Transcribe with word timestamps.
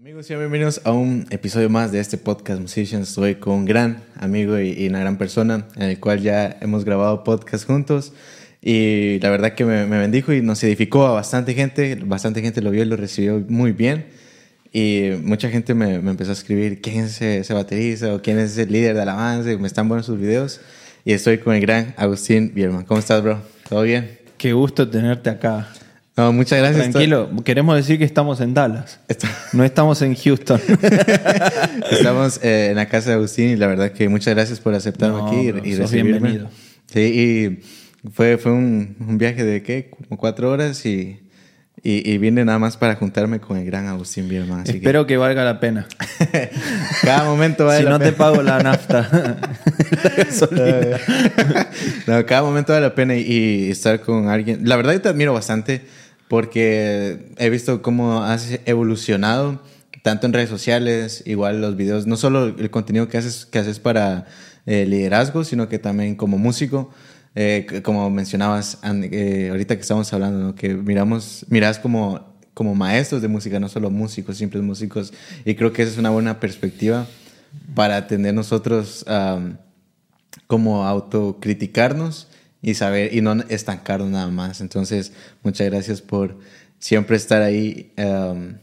Amigos 0.00 0.30
y 0.30 0.34
bienvenidos 0.34 0.80
a 0.84 0.92
un 0.92 1.26
episodio 1.28 1.68
más 1.68 1.92
de 1.92 2.00
este 2.00 2.16
podcast 2.16 2.58
Musicians. 2.58 3.10
Estoy 3.10 3.34
con 3.34 3.52
un 3.52 3.64
gran 3.66 4.02
amigo 4.18 4.58
y, 4.58 4.70
y 4.70 4.88
una 4.88 5.00
gran 5.00 5.18
persona 5.18 5.66
en 5.76 5.82
el 5.82 6.00
cual 6.00 6.22
ya 6.22 6.56
hemos 6.62 6.86
grabado 6.86 7.22
podcast 7.22 7.66
juntos 7.66 8.14
y 8.62 9.18
la 9.20 9.28
verdad 9.28 9.54
que 9.54 9.66
me, 9.66 9.84
me 9.84 9.98
bendijo 9.98 10.32
y 10.32 10.40
nos 10.40 10.64
edificó 10.64 11.06
a 11.06 11.12
bastante 11.12 11.52
gente. 11.52 11.96
Bastante 12.02 12.40
gente 12.40 12.62
lo 12.62 12.70
vio 12.70 12.82
y 12.82 12.86
lo 12.86 12.96
recibió 12.96 13.44
muy 13.46 13.72
bien. 13.72 14.06
Y 14.72 15.10
mucha 15.22 15.50
gente 15.50 15.74
me, 15.74 15.98
me 15.98 16.12
empezó 16.12 16.30
a 16.30 16.32
escribir 16.32 16.80
quién 16.80 17.04
es 17.04 17.20
ese, 17.20 17.52
baterista 17.52 18.14
o 18.14 18.22
quién 18.22 18.38
es 18.38 18.52
ese 18.52 18.64
líder 18.64 18.94
de 18.94 19.02
alabanza. 19.02 19.50
Me 19.58 19.66
están 19.66 19.86
buenos 19.86 20.06
sus 20.06 20.18
videos. 20.18 20.62
Y 21.04 21.12
estoy 21.12 21.36
con 21.36 21.54
el 21.54 21.60
gran 21.60 21.92
Agustín 21.98 22.52
Bierman. 22.54 22.86
¿Cómo 22.86 23.00
estás, 23.00 23.22
bro? 23.22 23.42
¿Todo 23.68 23.82
bien? 23.82 24.18
Qué 24.38 24.54
gusto 24.54 24.88
tenerte 24.88 25.28
acá. 25.28 25.68
No, 26.20 26.34
muchas 26.34 26.58
gracias. 26.58 26.90
Tranquilo, 26.90 27.30
queremos 27.44 27.74
decir 27.76 27.98
que 27.98 28.04
estamos 28.04 28.42
en 28.42 28.52
Dallas. 28.52 29.00
No 29.54 29.64
estamos 29.64 30.02
en 30.02 30.14
Houston. 30.14 30.60
Estamos 31.90 32.38
eh, 32.42 32.68
en 32.70 32.76
la 32.76 32.86
casa 32.86 33.08
de 33.10 33.16
Agustín 33.16 33.50
y 33.50 33.56
la 33.56 33.66
verdad 33.66 33.90
que 33.92 34.06
muchas 34.10 34.34
gracias 34.34 34.60
por 34.60 34.74
aceptarme 34.74 35.16
No, 35.16 35.26
aquí 35.28 35.36
y, 35.64 35.70
y 35.70 35.74
recibirme. 35.76 36.10
bienvenido. 36.12 36.50
Sí, 36.92 37.00
y 37.00 38.08
fue, 38.12 38.36
fue 38.36 38.52
un, 38.52 38.96
un 39.00 39.16
viaje 39.16 39.44
de 39.44 39.62
¿qué? 39.62 39.88
Como 39.90 40.18
cuatro 40.20 40.50
horas 40.50 40.84
y, 40.84 41.20
y, 41.82 42.10
y 42.10 42.18
vine 42.18 42.44
nada 42.44 42.58
más 42.58 42.76
para 42.76 42.96
juntarme 42.96 43.40
con 43.40 43.56
el 43.56 43.64
gran 43.64 43.86
Agustín 43.86 44.28
Bierman. 44.28 44.60
Así 44.60 44.72
Espero 44.76 45.06
que 45.06 45.16
valga 45.16 45.42
la 45.42 45.58
pena. 45.58 45.86
que 46.18 46.50
cada 47.02 47.24
momento 47.24 47.64
vale 47.64 47.78
si 47.78 47.84
la 47.84 47.90
no 47.92 47.98
te 47.98 48.04
pena. 48.12 48.16
pago 48.18 48.42
la 48.42 48.62
nafta. 48.62 49.08
la 50.50 51.00
no, 52.18 52.26
cada 52.26 52.42
momento 52.42 52.72
vale 52.74 52.86
la 52.86 52.94
pena 52.94 53.16
y, 53.16 53.22
y 53.22 53.70
estar 53.70 54.00
con 54.00 54.28
alguien. 54.28 54.60
La 54.68 54.76
verdad, 54.76 54.92
yo 54.92 55.00
te 55.00 55.08
admiro 55.08 55.32
bastante 55.32 55.80
porque 56.30 57.32
he 57.38 57.50
visto 57.50 57.82
cómo 57.82 58.22
has 58.22 58.60
evolucionado 58.64 59.60
tanto 60.04 60.28
en 60.28 60.32
redes 60.32 60.48
sociales, 60.48 61.24
igual 61.26 61.60
los 61.60 61.74
videos, 61.74 62.06
no 62.06 62.16
solo 62.16 62.54
el 62.56 62.70
contenido 62.70 63.08
que 63.08 63.18
haces, 63.18 63.46
que 63.46 63.58
haces 63.58 63.80
para 63.80 64.26
eh, 64.64 64.86
liderazgo, 64.86 65.42
sino 65.42 65.68
que 65.68 65.80
también 65.80 66.14
como 66.14 66.38
músico. 66.38 66.88
Eh, 67.34 67.82
como 67.82 68.10
mencionabas 68.10 68.78
eh, 68.84 69.48
ahorita 69.50 69.74
que 69.74 69.82
estamos 69.82 70.12
hablando, 70.12 70.38
¿no? 70.38 70.54
que 70.54 70.72
miramos, 70.74 71.46
miras 71.48 71.80
como, 71.80 72.36
como 72.54 72.76
maestros 72.76 73.22
de 73.22 73.28
música, 73.28 73.58
no 73.58 73.68
solo 73.68 73.90
músicos, 73.90 74.36
simples 74.36 74.62
músicos. 74.62 75.12
Y 75.44 75.56
creo 75.56 75.72
que 75.72 75.82
esa 75.82 75.90
es 75.90 75.98
una 75.98 76.10
buena 76.10 76.38
perspectiva 76.38 77.08
para 77.74 78.06
tener 78.06 78.34
nosotros 78.34 79.04
am, 79.08 79.58
como 80.46 80.86
autocriticarnos 80.86 82.28
y 82.62 82.74
saber 82.74 83.14
y 83.14 83.20
no 83.22 83.32
estancarnos 83.48 84.10
nada 84.10 84.28
más. 84.28 84.60
Entonces, 84.60 85.12
muchas 85.42 85.68
gracias 85.70 86.02
por 86.02 86.38
siempre 86.78 87.16
estar 87.16 87.42
ahí 87.42 87.92
um, 87.98 88.54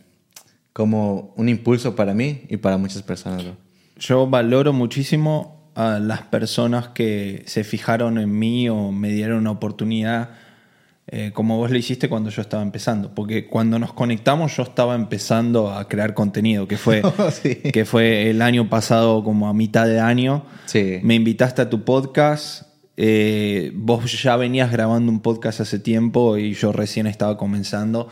como 0.74 1.34
un 1.36 1.50
impulso 1.50 1.96
para 1.96 2.14
mí 2.14 2.44
y 2.50 2.58
para 2.58 2.78
muchas 2.78 3.02
personas. 3.04 3.44
bro. 3.44 3.58
Yo 3.98 4.28
valoro 4.28 4.74
muchísimo 4.74 5.72
a 5.76 6.00
las 6.00 6.22
personas 6.24 6.90
que 6.90 7.44
se 7.48 7.64
fijaron 7.64 8.18
en 8.18 8.38
mí 8.38 8.70
o 8.70 8.92
me 8.92 9.10
dieron 9.12 9.38
una 9.40 9.52
oportunidad, 9.52 10.30
eh, 11.08 11.32
como 11.34 11.58
vos 11.58 11.72
lo 11.72 11.78
hiciste 11.78 12.10
cuando 12.10 12.30
yo 12.30 12.42
estaba 12.42 12.62
empezando. 12.64 13.16
Porque 13.16 13.48
cuando 13.48 13.80
nos 13.80 13.94
conectamos 13.94 14.56
yo 14.58 14.64
estaba 14.64 14.94
empezando 14.96 15.72
a 15.72 15.88
crear 15.88 16.14
contenido, 16.14 16.68
que 16.68 16.78
fue, 16.78 17.02
Sí. 17.32 17.56
que 17.56 17.86
fue 17.86 18.30
el 18.30 18.42
año 18.44 18.70
pasado 18.70 19.24
como 19.24 19.48
a 19.48 19.54
mitad 19.54 19.88
de 19.88 20.00
año. 20.00 20.46
Sí. 20.66 21.00
Me 21.02 21.16
invitaste 21.16 21.62
a 21.64 21.70
tu 21.70 21.84
podcast. 21.84 22.67
Eh, 22.98 23.72
vos 23.76 24.22
ya 24.22 24.36
venías 24.36 24.72
grabando 24.72 25.12
un 25.12 25.22
podcast 25.22 25.62
hace 25.62 25.78
tiempo 25.78 26.38
y 26.38 26.54
yo 26.54 26.72
recién 26.72 27.06
estaba 27.08 27.38
comenzando. 27.38 28.10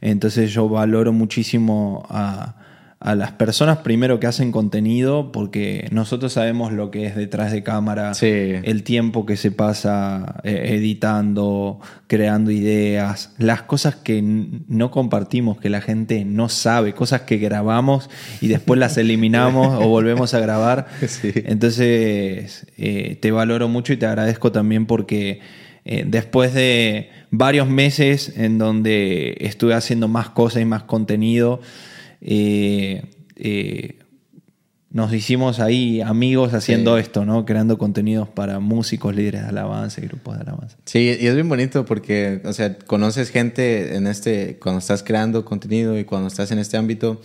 Entonces 0.00 0.52
yo 0.52 0.68
valoro 0.68 1.12
muchísimo 1.12 2.04
a, 2.10 2.65
a 2.98 3.14
las 3.14 3.32
personas 3.32 3.78
primero 3.78 4.18
que 4.18 4.26
hacen 4.26 4.52
contenido 4.52 5.30
porque 5.30 5.86
nosotros 5.90 6.32
sabemos 6.32 6.72
lo 6.72 6.90
que 6.90 7.04
es 7.04 7.14
detrás 7.14 7.52
de 7.52 7.62
cámara, 7.62 8.14
Sí. 8.14 8.26
el 8.26 8.84
tiempo 8.84 9.26
que 9.26 9.36
se 9.36 9.50
pasa 9.50 10.40
eh, 10.44 10.76
editando, 10.76 11.78
creando 12.06 12.50
ideas, 12.50 13.34
las 13.36 13.62
cosas 13.62 13.96
que 13.96 14.22
no 14.22 14.90
compartimos, 14.90 15.58
que 15.60 15.68
la 15.68 15.82
gente 15.82 16.24
no 16.24 16.48
sabe, 16.48 16.94
cosas 16.94 17.20
que 17.22 17.36
grabamos 17.36 18.08
y 18.40 18.48
después 18.48 18.80
las 18.80 18.96
eliminamos 18.98 19.74
o 19.84 19.88
volvemos 19.88 20.32
a 20.34 20.40
grabar. 20.40 20.86
Sí. 21.06 21.32
Entonces, 21.34 22.66
eh, 22.78 23.18
te 23.20 23.30
valoro 23.30 23.68
mucho 23.68 23.92
y 23.92 23.96
te 23.98 24.06
agradezco 24.06 24.52
también 24.52 24.86
porque 24.86 25.40
eh, 25.84 26.04
después 26.06 26.52
de 26.54 27.10
varios 27.30 27.68
meses 27.68 28.32
en 28.36 28.58
donde 28.58 29.36
estuve 29.40 29.74
haciendo 29.74 30.08
más 30.08 30.30
cosas 30.30 30.62
y 30.62 30.64
más 30.64 30.82
contenido, 30.82 31.60
eh, 32.20 33.04
eh, 33.36 33.98
nos 34.90 35.12
hicimos 35.12 35.60
ahí 35.60 36.00
amigos 36.00 36.54
haciendo 36.54 36.96
Sí. 36.96 37.02
esto, 37.02 37.24
¿no? 37.26 37.44
Creando 37.44 37.76
contenidos 37.76 38.28
para 38.28 38.60
músicos, 38.60 39.14
líderes 39.14 39.42
de 39.42 39.48
alabanza 39.48 40.00
y 40.00 40.04
grupos 40.06 40.36
de 40.36 40.42
alabanza. 40.42 40.76
Sí, 40.86 41.00
y 41.20 41.26
es 41.26 41.34
bien 41.34 41.48
bonito 41.48 41.84
porque, 41.84 42.40
o 42.44 42.52
sea, 42.54 42.78
conoces 42.78 43.30
gente 43.30 43.96
en 43.96 44.06
este, 44.06 44.58
cuando 44.58 44.78
estás 44.78 45.02
creando 45.02 45.44
contenido 45.44 45.98
y 45.98 46.04
cuando 46.04 46.28
estás 46.28 46.50
en 46.50 46.58
este 46.58 46.78
ámbito, 46.78 47.20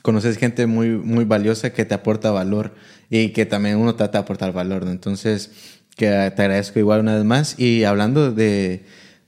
conoces 0.00 0.38
gente 0.38 0.66
muy, 0.66 0.88
muy 0.90 1.24
valiosa 1.24 1.70
que 1.70 1.84
te 1.84 1.92
aporta 1.94 2.30
valor 2.30 2.74
y 3.10 3.30
que 3.30 3.44
también 3.44 3.76
uno 3.76 3.94
trata 3.96 4.18
de 4.18 4.22
aportar 4.22 4.52
valor, 4.54 4.86
¿no? 4.86 4.90
Entonces, 4.90 5.50
que 5.96 6.06
te 6.06 6.42
agradezco 6.42 6.78
igual 6.78 7.00
una 7.00 7.14
vez 7.16 7.24
más. 7.24 7.58
Y 7.58 7.84
hablando 7.84 8.32
de, 8.32 8.84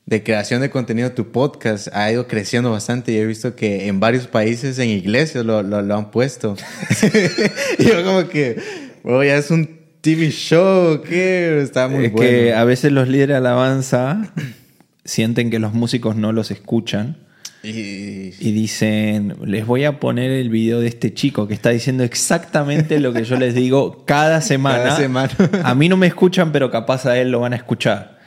de 0.06 0.22
creación 0.22 0.60
de 0.60 0.70
contenido, 0.70 1.12
tu 1.12 1.30
podcast 1.30 1.88
ha 1.92 2.10
ido 2.10 2.26
creciendo 2.26 2.70
bastante 2.70 3.12
y 3.12 3.16
he 3.16 3.26
visto 3.26 3.54
que 3.54 3.86
en 3.86 4.00
varios 4.00 4.26
países, 4.26 4.78
en 4.78 4.88
iglesias, 4.88 5.44
lo, 5.44 5.62
lo, 5.62 5.80
lo 5.82 5.96
han 5.96 6.10
puesto. 6.10 6.56
y 7.78 7.84
yo 7.84 8.04
como 8.04 8.28
que, 8.28 8.60
bro, 9.04 9.22
ya 9.22 9.36
es 9.36 9.50
un 9.50 9.82
TV 10.00 10.30
show, 10.30 11.00
¿qué? 11.02 11.60
Está 11.62 11.86
muy 11.86 12.06
es 12.06 12.12
bueno. 12.12 12.28
que 12.28 12.54
a 12.54 12.64
veces 12.64 12.90
los 12.90 13.08
líderes 13.08 13.34
de 13.34 13.36
alabanza 13.36 14.32
sienten 15.04 15.50
que 15.50 15.60
los 15.60 15.72
músicos 15.72 16.16
no 16.16 16.32
los 16.32 16.50
escuchan. 16.50 17.18
Y, 17.64 18.34
y 18.40 18.50
dicen, 18.50 19.36
les 19.44 19.64
voy 19.64 19.84
a 19.84 20.00
poner 20.00 20.32
el 20.32 20.50
video 20.50 20.80
de 20.80 20.88
este 20.88 21.14
chico 21.14 21.46
que 21.46 21.54
está 21.54 21.70
diciendo 21.70 22.02
exactamente 22.02 22.98
lo 22.98 23.12
que 23.12 23.22
yo 23.22 23.36
les 23.36 23.54
digo 23.54 24.04
cada 24.04 24.40
semana. 24.42 24.82
Cada 24.82 24.96
semana. 24.96 25.30
A 25.62 25.76
mí 25.76 25.88
no 25.88 25.96
me 25.96 26.08
escuchan, 26.08 26.50
pero 26.50 26.72
capaz 26.72 27.06
a 27.06 27.16
él 27.20 27.30
lo 27.30 27.38
van 27.38 27.52
a 27.52 27.56
escuchar. 27.56 28.21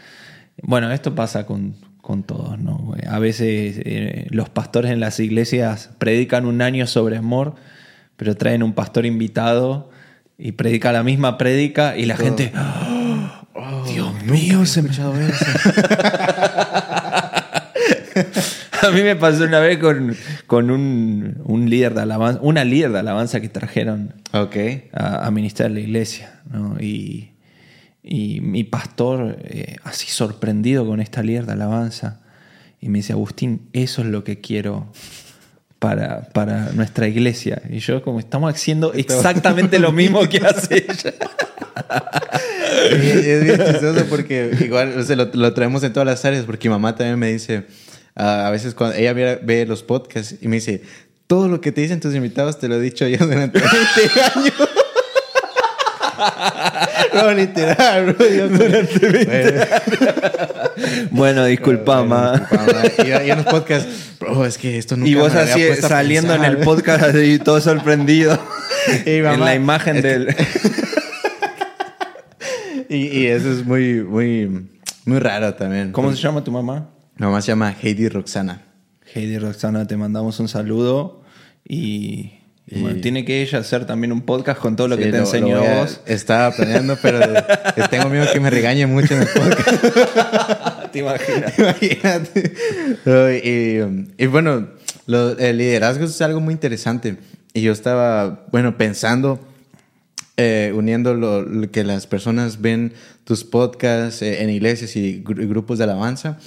Bueno, 0.62 0.92
esto 0.92 1.16
pasa 1.16 1.46
con, 1.46 1.76
con 2.02 2.24
todos, 2.24 2.60
¿no? 2.60 2.94
A 3.10 3.20
veces 3.20 3.80
eh, 3.84 4.28
los 4.30 4.50
pastores 4.50 4.92
en 4.92 5.00
las 5.00 5.20
iglesias 5.20 5.90
predican 5.98 6.46
un 6.46 6.62
año 6.62 6.88
sobre 6.88 7.18
amor, 7.18 7.56
pero 8.16 8.36
traen 8.36 8.64
un 8.64 8.74
pastor 8.74 9.06
invitado 9.06 9.90
y 10.38 10.54
predica 10.54 10.92
la 10.92 11.04
misma 11.04 11.38
prédica 11.38 11.98
y 11.98 12.06
la 12.06 12.18
gente... 12.18 12.52
"Oh, 13.54 13.84
Dios 13.88 14.24
mío, 14.24 14.66
se 14.66 14.82
me... 14.82 14.90
A 18.82 18.92
mí 18.92 19.02
me 19.02 19.16
pasó 19.16 19.46
una 19.46 19.60
vez 19.60 19.80
con, 19.80 20.16
con 20.46 20.70
un, 20.70 21.42
un 21.44 21.70
líder 21.70 21.94
de 21.96 22.02
alabanza, 22.02 22.40
una 22.42 22.64
líder 22.64 22.92
de 22.92 23.00
alabanza 23.00 23.42
que 23.42 23.50
trajeron 23.50 24.14
ok. 24.32 24.56
a, 24.94 25.26
a 25.26 25.32
ministrar 25.32 25.72
la 25.72 25.80
iglesia. 25.80 26.42
¿no? 26.52 26.78
Y, 26.80 27.32
y 28.08 28.40
mi 28.40 28.64
pastor, 28.64 29.40
eh, 29.46 29.78
así 29.84 30.08
sorprendido 30.08 30.86
con 30.86 31.02
esta 31.02 31.24
líder 31.24 31.48
de 31.48 31.54
alabanza, 31.54 32.22
y 32.80 32.90
me 32.90 33.00
dice, 33.00 33.14
Agustín, 33.14 33.68
eso 33.74 34.04
es 34.04 34.08
lo 34.08 34.24
que 34.24 34.42
quiero 34.42 34.88
para, 35.80 36.30
para 36.30 36.72
nuestra 36.74 37.08
iglesia. 37.08 37.64
Y 37.68 37.80
yo 37.80 38.04
como 38.04 38.20
estamos 38.20 38.54
haciendo 38.54 38.94
exactamente 38.94 39.80
lo 39.80 39.92
mismo 39.92 40.30
que 40.30 40.38
hace 40.46 40.86
ella. 40.88 41.14
Y 42.92 43.30
es 43.30 43.44
bien 43.44 43.58
chistoso 43.58 44.06
porque 44.08 44.56
igual 44.62 45.00
o 45.00 45.04
sea, 45.04 45.16
lo, 45.16 45.32
lo 45.34 45.54
traemos 45.54 45.84
en 45.84 45.92
todas 45.92 46.06
las 46.06 46.24
áreas 46.26 46.46
porque 46.46 46.70
mi 46.70 46.74
mamá 46.74 46.96
también 46.96 47.18
me 47.18 47.32
dice, 47.32 47.66
ah, 48.16 48.46
a 48.46 48.52
veces 48.52 48.76
cuando 48.76 48.98
ella 48.98 49.14
ve, 49.14 49.40
ve 49.42 49.66
los 49.66 49.82
podcasts 49.82 50.36
y 50.42 50.48
me 50.48 50.58
dice, 50.58 50.84
todo 51.26 51.48
lo 51.48 51.60
que 51.60 51.72
te 51.72 51.82
dicen 51.82 52.00
tus 52.00 52.14
invitados 52.14 52.60
te 52.60 52.68
lo 52.68 52.76
he 52.76 52.82
dicho 52.82 53.08
yo 53.08 53.18
durante 53.18 53.59
20 54.03 54.22
años. 54.35 54.70
No, 57.14 57.32
literal, 57.34 58.14
bro. 58.14 58.26
Durante 58.50 59.08
20 59.08 59.67
Bueno, 61.12 61.46
disculpa, 61.46 62.03
ma. 62.03 62.47
Y, 63.06 63.12
en 63.29 63.38
los 63.38 63.46
podcasts, 63.47 64.16
bro, 64.20 64.46
es 64.46 64.58
que 64.58 64.78
esto 64.78 64.96
nunca 64.97 65.09
Y 65.09 65.16
vos 65.16 65.34
me 65.34 65.40
así 65.41 65.62
saliendo 65.82 66.34
en 66.34 66.44
el 66.44 66.58
pensar". 66.58 66.66
podcast 66.66 67.03
así 67.03 67.40
todo 67.40 67.59
sorprendido. 67.62 68.38
Y 69.06 69.09
en 69.09 69.40
la 69.40 69.56
imagen 69.56 69.96
es 69.97 70.02
que- 70.03 70.08
del... 70.08 70.35
Y, 72.90 73.08
y 73.08 73.26
eso 73.28 73.52
es 73.52 73.66
muy, 73.66 74.03
muy, 74.03 74.67
muy 75.06 75.20
raro 75.20 75.53
también. 75.56 75.91
¿Cómo 75.91 76.12
se 76.14 76.22
llama 76.22 76.44
tu 76.44 76.52
mamá? 76.52 76.90
Mi 77.17 77.26
mamá 77.26 77.41
se 77.41 77.47
llama 77.47 77.73
Heidi 77.82 78.09
Roxana. 78.09 78.62
Heidi 79.14 79.38
Roxana, 79.40 79.88
te 79.88 79.97
mandamos 79.97 80.40
un 80.40 80.47
saludo 80.47 81.23
y, 81.67 82.34
y 82.67 82.82
bueno, 82.82 83.00
tiene 83.02 83.26
que 83.26 83.41
ella 83.44 83.59
hacer 83.59 83.85
también 83.85 84.12
un 84.12 84.22
podcast 84.22 84.59
con 84.59 84.76
todo 84.76 84.88
lo 84.88 84.97
que 84.97 85.06
Sí, 85.06 85.12
te 85.12 85.17
enseñó 85.17 85.59
voy 85.59 85.67
a- 85.67 85.82
vos. 85.82 86.02
Estaba 86.08 86.52
planeando, 86.52 86.97
pero 87.02 87.20
tengo 87.91 88.09
miedo 88.09 88.26
que 88.34 88.40
me 88.40 88.50
regañe 88.50 88.88
mucho 88.88 89.14
en 89.14 89.22
el 89.22 89.28
podcast. 89.28 90.91
¿Te 90.91 91.00
imaginas? 91.00 91.53
Imagínate. 91.59 92.53
Y, 94.17 94.23
y 94.23 94.26
bueno, 94.28 94.67
Lo- 95.06 95.38
el 95.38 95.58
liderazgo 95.58 96.06
es 96.06 96.20
algo 96.22 96.40
muy 96.40 96.53
interesante. 96.53 97.17
Y 97.53 97.62
yo 97.62 97.72
estaba, 97.72 98.46
bueno, 98.52 98.78
pensando, 98.78 99.40
eh, 100.38 100.73
uniendo 100.76 101.14
lo, 101.14 101.44
lo 101.44 101.70
que 101.72 101.84
las 101.84 102.08
personas 102.08 102.62
ven 102.62 102.94
tus 103.26 103.44
podcasts 103.44 104.22
eh, 104.23 104.41
en 104.41 104.50
iglesias 104.50 104.96
y 104.96 105.23
gru- 105.23 105.47
grupos 105.47 105.78
de 105.78 105.84
alabanza. 105.84 106.40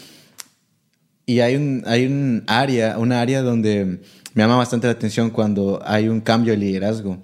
Y 1.26 1.40
hay 1.40 1.56
un, 1.56 1.82
hay 1.86 2.06
un 2.06 2.42
área, 2.46 2.98
una 2.98 3.20
área 3.20 3.42
donde 3.42 4.00
me 4.34 4.42
llama 4.42 4.56
bastante 4.56 4.86
la 4.86 4.92
atención 4.92 5.30
cuando 5.30 5.80
hay 5.84 6.08
un 6.08 6.20
cambio 6.20 6.52
de 6.52 6.58
liderazgo. 6.58 7.18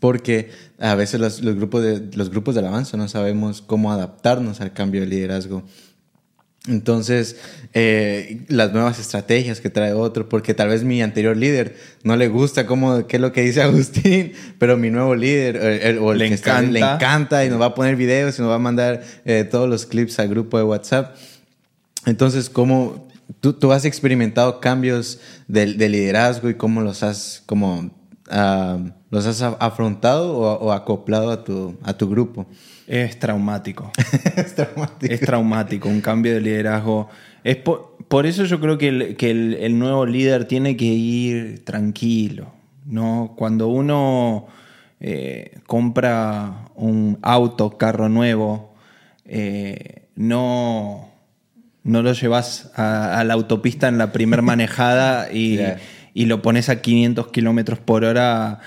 Porque 0.00 0.50
a 0.78 0.94
veces 0.94 1.20
los, 1.20 1.42
los 1.42 1.54
grupos 1.56 1.82
de, 1.82 2.10
los 2.16 2.30
grupos 2.30 2.54
de 2.54 2.60
alabanza 2.60 2.96
no 2.96 3.06
sabemos 3.08 3.60
cómo 3.62 3.92
adaptarnos 3.92 4.60
al 4.60 4.72
cambio 4.72 5.02
de 5.02 5.06
liderazgo. 5.08 5.62
Entonces, 6.66 7.36
eh, 7.74 8.46
las 8.48 8.72
nuevas 8.72 8.98
estrategias 8.98 9.60
que 9.60 9.68
trae 9.68 9.92
otro, 9.92 10.30
porque 10.30 10.54
tal 10.54 10.68
vez 10.70 10.82
mi 10.82 11.02
anterior 11.02 11.36
líder 11.36 11.76
no 12.04 12.16
le 12.16 12.28
gusta 12.28 12.66
cómo, 12.66 13.06
qué 13.06 13.16
es 13.16 13.20
lo 13.20 13.32
que 13.32 13.42
dice 13.42 13.60
Agustín, 13.62 14.32
pero 14.58 14.78
mi 14.78 14.88
nuevo 14.88 15.14
líder 15.14 15.56
eh, 15.56 15.88
el- 15.90 15.98
o 15.98 16.12
el 16.12 16.18
Le 16.20 16.28
que 16.28 16.34
está- 16.34 16.62
le 16.62 16.78
encanta. 16.78 16.94
encanta 16.94 17.44
y 17.44 17.50
nos 17.50 17.60
va 17.60 17.66
a 17.66 17.74
poner 17.74 17.96
videos 17.96 18.38
y 18.38 18.40
nos 18.42 18.50
va 18.50 18.54
a 18.54 18.58
mandar 18.58 19.02
eh, 19.26 19.44
todos 19.44 19.68
los 19.68 19.84
clips 19.84 20.18
al 20.18 20.28
grupo 20.28 20.56
de 20.56 20.64
WhatsApp. 20.64 21.14
Entonces, 22.06 22.48
¿cómo 22.48 23.03
tú, 23.40 23.52
tú 23.52 23.72
has 23.72 23.84
experimentado 23.84 24.60
cambios 24.60 25.20
de, 25.48 25.74
de 25.74 25.88
liderazgo 25.88 26.48
y 26.48 26.54
cómo 26.54 26.80
los 26.80 27.02
has, 27.02 27.42
como, 27.46 27.90
ah, 28.30 28.78
los 29.10 29.26
has 29.26 29.42
afrontado 29.42 30.36
o, 30.36 30.66
o 30.66 30.72
acoplado 30.72 31.30
a 31.30 31.44
tu, 31.44 31.76
a 31.82 31.94
tu 31.94 32.08
grupo? 32.08 32.46
Es 32.86 33.18
traumático. 33.18 33.90
es 34.36 34.54
traumático. 34.54 35.14
Es 35.14 35.20
traumático, 35.20 35.88
un 35.88 36.00
cambio 36.00 36.34
de 36.34 36.40
liderazgo. 36.40 37.08
Es 37.42 37.56
por, 37.56 37.96
por 38.08 38.26
eso 38.26 38.44
yo 38.44 38.60
creo 38.60 38.78
que, 38.78 38.88
el, 38.88 39.16
que 39.16 39.30
el, 39.30 39.54
el 39.54 39.78
nuevo 39.78 40.06
líder 40.06 40.46
tiene 40.46 40.76
que 40.76 40.84
ir 40.84 41.64
tranquilo. 41.64 42.52
¿no? 42.84 43.34
Cuando 43.36 43.68
uno 43.68 44.46
eh, 45.00 45.58
compra 45.66 46.66
un 46.74 47.18
auto, 47.22 47.76
carro 47.78 48.08
nuevo, 48.08 48.74
eh, 49.24 50.08
no, 50.14 51.08
no 51.84 52.02
lo 52.02 52.12
llevas 52.12 52.70
a, 52.76 53.18
a 53.20 53.24
la 53.24 53.34
autopista 53.34 53.88
en 53.88 53.98
la 53.98 54.10
primer 54.12 54.42
manejada 54.42 55.30
y, 55.32 55.56
Yeah. 55.56 55.76
y 56.14 56.26
lo 56.26 56.42
pones 56.42 56.68
a 56.68 56.80
500 56.80 57.28
kilómetros 57.28 57.78
por 57.78 58.04
hora. 58.04 58.60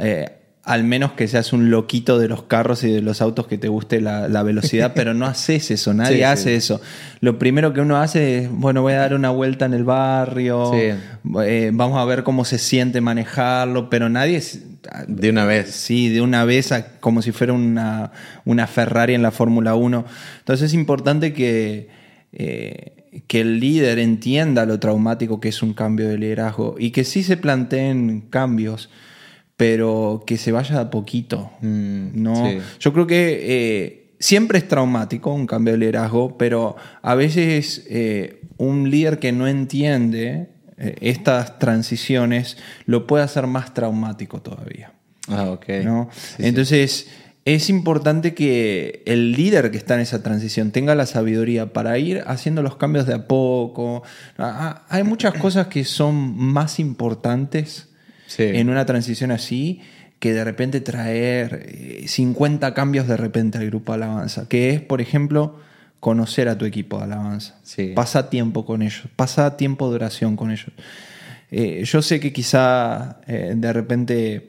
eh, 0.00 0.38
al 0.64 0.84
menos 0.84 1.10
que 1.14 1.26
seas 1.26 1.52
un 1.52 1.72
loquito 1.72 2.20
de 2.20 2.28
los 2.28 2.44
carros 2.44 2.84
y 2.84 2.92
de 2.92 3.02
los 3.02 3.20
autos 3.20 3.48
que 3.48 3.58
te 3.58 3.66
guste 3.66 4.00
la, 4.00 4.28
la 4.28 4.44
velocidad, 4.44 4.92
pero 4.94 5.12
no 5.12 5.26
haces 5.26 5.72
eso, 5.72 5.92
nadie 5.92 6.18
Sí, 6.18 6.22
hace 6.22 6.50
sí. 6.50 6.54
eso. 6.54 6.80
Lo 7.20 7.36
primero 7.36 7.72
que 7.72 7.80
uno 7.80 7.96
hace 7.96 8.38
es, 8.44 8.48
bueno, 8.48 8.80
voy 8.80 8.92
a 8.92 8.98
dar 8.98 9.14
una 9.14 9.30
vuelta 9.30 9.64
en 9.66 9.74
el 9.74 9.82
barrio, 9.82 10.70
Sí. 10.72 10.92
eh, 11.44 11.70
vamos 11.74 11.98
a 11.98 12.04
ver 12.04 12.22
cómo 12.22 12.44
se 12.44 12.58
siente 12.58 13.00
manejarlo, 13.00 13.90
pero 13.90 14.08
nadie, 14.08 14.36
es- 14.36 14.60
De 15.08 15.30
una 15.30 15.44
vez. 15.46 15.70
Sí, 15.72 16.08
de 16.10 16.20
una 16.20 16.44
vez 16.44 16.72
como 17.00 17.22
si 17.22 17.32
fuera 17.32 17.52
una, 17.54 18.12
una 18.44 18.68
Ferrari 18.68 19.14
en 19.14 19.22
la 19.22 19.32
Fórmula 19.32 19.74
1. 19.74 20.04
Entonces 20.38 20.66
es 20.66 20.74
importante 20.74 21.32
que, 21.32 21.88
eh, 22.32 23.22
que 23.26 23.42
el 23.42 23.60
líder 23.60 23.98
entienda 23.98 24.64
lo 24.64 24.80
traumático 24.80 25.38
que 25.38 25.50
es 25.50 25.62
un 25.62 25.74
cambio 25.74 26.08
de 26.08 26.16
liderazgo 26.16 26.76
y 26.78 26.90
que 26.90 27.04
sí 27.04 27.22
se 27.22 27.36
planteen 27.36 28.22
cambios, 28.30 28.88
pero 29.56 30.24
que 30.26 30.38
se 30.38 30.50
vaya 30.50 30.80
a 30.80 30.90
poquito. 30.90 31.50
Mm, 31.60 32.22
¿no? 32.22 32.34
sí. 32.36 32.58
Yo 32.80 32.92
creo 32.94 33.06
que 33.06 33.40
eh, 33.42 34.14
siempre 34.18 34.58
es 34.58 34.66
traumático 34.66 35.32
un 35.32 35.46
cambio 35.46 35.74
de 35.74 35.78
liderazgo, 35.78 36.38
pero 36.38 36.76
a 37.02 37.14
veces 37.14 37.84
eh, 37.90 38.40
un 38.56 38.90
líder 38.90 39.18
que 39.18 39.32
no 39.32 39.46
entiende 39.46 40.48
estas 41.00 41.60
transiciones 41.60 42.56
lo 42.86 43.06
puede 43.06 43.22
hacer 43.22 43.46
más 43.46 43.72
traumático 43.72 44.40
todavía. 44.42 44.94
Ah, 45.28 45.50
ok. 45.50 45.68
¿no? 45.84 46.08
Sí, 46.12 46.64
sí. 46.64 47.06
Es 47.44 47.68
importante 47.68 48.34
que 48.34 49.02
el 49.04 49.32
líder 49.32 49.72
que 49.72 49.76
está 49.76 49.94
en 49.94 50.00
esa 50.00 50.22
transición 50.22 50.70
tenga 50.70 50.94
la 50.94 51.06
sabiduría 51.06 51.72
para 51.72 51.98
ir 51.98 52.22
haciendo 52.26 52.62
los 52.62 52.76
cambios 52.76 53.06
de 53.06 53.14
a 53.14 53.26
poco. 53.26 54.04
Ah, 54.38 54.84
ah, 54.84 54.86
Hay 54.88 55.02
muchas 55.02 55.34
cosas 55.34 55.66
que 55.66 55.84
son 55.84 56.36
más 56.36 56.78
importantes 56.78 57.88
Sí. 58.28 58.44
en 58.44 58.70
una 58.70 58.86
transición 58.86 59.30
así 59.30 59.80
que 60.18 60.32
de 60.32 60.44
repente 60.44 60.80
traer 60.80 61.66
eh, 61.68 62.04
50 62.06 62.72
cambios 62.74 63.08
de 63.08 63.16
repente 63.16 63.58
al 63.58 63.66
grupo 63.66 63.92
de 63.92 64.04
alabanza, 64.04 64.48
que 64.48 64.70
es, 64.70 64.80
por 64.80 65.00
ejemplo, 65.00 65.58
conocer 65.98 66.48
a 66.48 66.56
tu 66.56 66.64
equipo 66.64 66.98
de 66.98 67.04
alabanza. 67.04 67.58
Sí. 67.64 67.92
Pasa 67.94 68.30
tiempo 68.30 68.64
con 68.64 68.82
ellos, 68.82 69.02
pasa 69.16 69.56
tiempo 69.56 69.90
de 69.90 69.96
oración 69.96 70.36
con 70.36 70.52
ellos. 70.52 70.70
Eh, 71.50 71.82
yo 71.84 72.00
sé 72.02 72.20
que 72.20 72.32
quizá 72.32 73.18
eh, 73.26 73.54
de 73.56 73.72
repente 73.72 74.48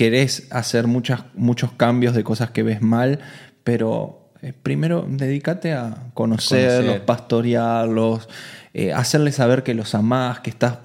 querés 0.00 0.46
hacer 0.50 0.86
muchas, 0.86 1.24
muchos 1.34 1.72
cambios 1.72 2.14
de 2.14 2.24
cosas 2.24 2.50
que 2.52 2.62
ves 2.62 2.80
mal, 2.80 3.18
pero 3.64 4.30
eh, 4.40 4.54
primero 4.54 5.04
dedícate 5.06 5.74
a 5.74 6.06
conocerlos, 6.14 6.80
Conocer. 6.86 7.04
pastorearlos, 7.04 8.28
eh, 8.72 8.94
hacerles 8.94 9.34
saber 9.34 9.62
que 9.62 9.74
los 9.74 9.94
amás, 9.94 10.40
que 10.40 10.48
estás 10.48 10.78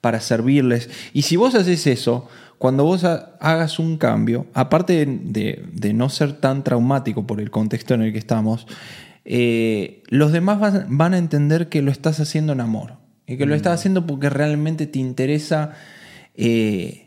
para 0.00 0.20
servirles. 0.20 0.88
Y 1.12 1.22
si 1.22 1.34
vos 1.36 1.56
haces 1.56 1.86
eso, 1.88 2.28
cuando 2.58 2.84
vos 2.84 3.02
ha- 3.02 3.32
hagas 3.40 3.80
un 3.80 3.96
cambio, 3.98 4.46
aparte 4.54 4.92
de, 4.92 5.06
de- 5.22 5.64
de 5.72 5.92
no 5.92 6.08
ser 6.08 6.34
tan 6.34 6.62
traumático 6.62 7.26
por 7.26 7.40
el 7.40 7.50
contexto 7.50 7.94
en 7.94 8.02
el 8.02 8.12
que 8.12 8.18
estamos, 8.18 8.66
eh, 9.24 10.02
los 10.08 10.30
demás 10.30 10.60
van, 10.60 10.86
van 10.96 11.14
a 11.14 11.18
entender 11.18 11.68
que 11.68 11.82
lo 11.82 11.90
estás 11.90 12.20
haciendo 12.20 12.52
en 12.52 12.60
amor. 12.60 12.94
Y 13.26 13.36
que 13.38 13.46
lo 13.46 13.54
estás 13.54 13.74
haciendo 13.80 14.06
porque 14.06 14.28
realmente 14.30 14.86
te 14.86 14.98
interesa 15.00 15.72
eh, 16.34 17.01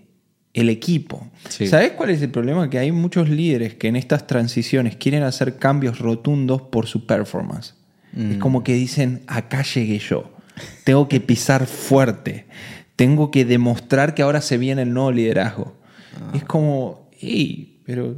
el 0.56 0.70
equipo. 0.70 1.28
Sí. 1.50 1.68
¿Sabes 1.68 1.92
cuál 1.92 2.10
es 2.10 2.22
el 2.22 2.30
problema? 2.30 2.70
Que 2.70 2.80
hay 2.80 2.92
muchos 2.92 3.30
líderes 3.30 3.76
que 3.76 3.90
en 3.90 3.98
estas 3.98 4.26
transiciones 4.26 4.96
quieren 4.96 5.24
hacer 5.24 5.58
cambios 5.58 6.00
rotundos 6.00 6.62
por 6.62 6.88
su 6.88 7.06
performance. 7.06 7.76
Es 8.18 8.38
como 8.38 8.64
que 8.64 8.74
dicen, 8.74 9.24
acá 9.28 9.62
llegué 9.62 10.00
yo. 10.00 10.32
Tengo 10.86 11.10
que 11.10 11.20
pisar 11.20 11.68
fuerte. 11.68 12.46
Tengo 12.96 13.30
que 13.30 13.44
demostrar 13.44 14.16
que 14.16 14.22
ahora 14.22 14.40
se 14.40 14.58
viene 14.58 14.84
el 14.84 14.94
nuevo 14.94 15.12
liderazgo. 15.12 15.76
Es 16.34 16.46
como, 16.46 17.10
"Ey, 17.20 17.82
pero 17.86 18.16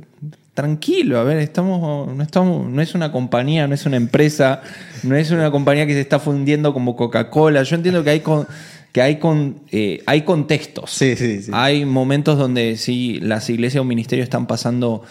tranquilo, 0.54 1.19
a 1.19 1.24
ver, 1.24 1.38
estamos, 1.38 2.16
no, 2.16 2.24
estamos, 2.24 2.68
no 2.68 2.81
es 2.81 2.95
una 2.95 3.12
compañía, 3.12 3.68
no 3.68 3.75
es 3.75 3.86
una 3.86 3.98
empresa, 3.98 4.62
no 5.04 5.16
es 5.16 5.30
una 5.30 5.51
compañía 5.51 5.86
que 5.86 5.94
se 5.94 6.01
está 6.01 6.19
fundiendo 6.19 6.74
como 6.74 6.95
Coca-Cola. 6.95 7.62
Yo 7.62 7.75
entiendo 7.75 8.04
que 8.04 8.10
hay, 8.10 8.19
con, 8.22 8.48
que 8.92 9.01
hay, 9.01 9.19
con, 9.19 9.62
eh, 9.72 10.01
hay 10.06 10.22
contextos. 10.24 10.92
Sí, 10.92 11.16
sí, 11.16 11.42
sí. 11.44 11.51
Hay 11.54 11.86
momentos 11.86 12.38
donde 12.38 12.77
sí, 12.77 13.20
las 13.22 13.50
iglesias 13.50 13.82
o 13.82 13.86
ministerios 13.86 14.25
están 14.25 14.48
pasando 14.48 15.03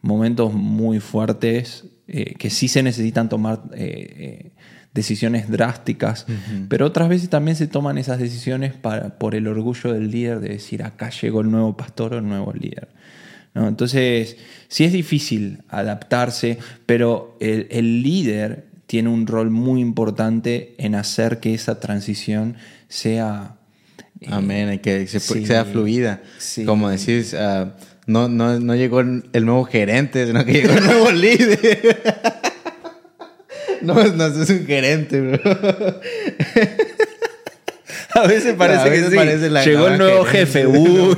momentos 0.00 0.52
muy 0.52 1.00
fuertes 1.00 1.84
eh, 2.08 2.34
que 2.34 2.50
sí 2.50 2.68
se 2.68 2.82
necesitan 2.82 3.28
tomar 3.28 3.62
eh, 3.74 4.50
decisiones 4.92 5.48
drásticas, 5.48 6.26
pero 6.68 6.86
otras 6.86 7.08
veces 7.08 7.30
también 7.30 7.56
se 7.56 7.66
toman 7.66 7.96
esas 7.96 8.18
decisiones 8.18 8.74
para, 8.74 9.18
por 9.18 9.34
el 9.34 9.46
orgullo 9.46 9.94
del 9.94 10.10
líder 10.10 10.40
de 10.40 10.50
decir 10.50 10.82
acá 10.82 11.08
llegó 11.10 11.40
el 11.40 11.50
nuevo 11.50 11.76
pastor 11.76 12.14
o 12.14 12.18
el 12.18 12.28
nuevo 12.28 12.52
líder. 12.52 12.88
¿no? 13.54 13.68
Entonces, 13.68 14.36
sí 14.68 14.84
es 14.84 14.92
difícil 14.92 15.62
adaptarse, 15.68 16.58
pero 16.84 17.36
el, 17.40 17.68
el 17.70 18.02
líder 18.02 18.66
tiene 18.86 19.08
un 19.08 19.26
rol 19.26 19.50
muy 19.50 19.80
importante 19.80 20.74
en 20.76 20.94
hacer 20.94 21.40
que 21.40 21.54
esa 21.54 21.80
transición 21.80 22.56
sea... 22.92 23.56
eh, 24.20 24.26
Amén, 24.30 24.72
y 24.74 24.78
que 24.78 25.06
se- 25.06 25.20
sí. 25.20 25.46
sea 25.46 25.64
fluida. 25.64 26.22
Sí. 26.38 26.64
Como 26.64 26.88
decís, 26.90 27.34
ah, 27.34 27.74
no, 28.06 28.28
no, 28.28 28.58
no 28.60 28.74
llegó 28.74 29.00
el 29.00 29.22
nuevo 29.44 29.64
gerente, 29.64 30.26
sino 30.26 30.44
que 30.44 30.52
llegó 30.52 30.72
el 30.74 30.84
nuevo 30.84 31.10
líder. 31.24 32.02
no, 33.82 33.94
no 33.94 34.26
es 34.26 34.50
un 34.50 34.66
gerente, 34.66 35.20
bro. 35.20 35.40
A 38.14 38.26
veces 38.26 38.54
parece 38.56 38.80
A 38.80 38.84
que 38.84 38.90
veces 38.90 39.10
sí. 39.10 39.16
parece 39.16 39.48
la 39.50 39.64
llegó 39.64 39.88
el 39.88 39.96
nuevo 39.98 40.24
gerente. 40.24 40.52
jefe. 40.52 40.66
Uy. 40.66 41.16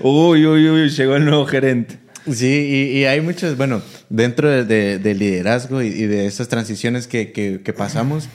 uy, 0.00 0.46
uy, 0.46 0.68
uy, 0.70 0.88
llegó 0.90 1.16
el 1.16 1.24
nuevo 1.24 1.44
gerente. 1.46 1.98
Sí, 2.30 2.46
y, 2.46 2.98
y 2.98 3.04
hay 3.06 3.20
muchos, 3.20 3.56
bueno, 3.56 3.82
dentro 4.08 4.48
de- 4.48 4.64
de- 4.64 4.98
del 4.98 5.18
liderazgo 5.18 5.82
y, 5.82 5.86
y 5.88 6.06
de 6.06 6.26
esas 6.26 6.46
transiciones 6.48 7.08
que, 7.08 7.32
que- 7.32 7.60
que 7.64 7.72
pasamos, 7.72 8.28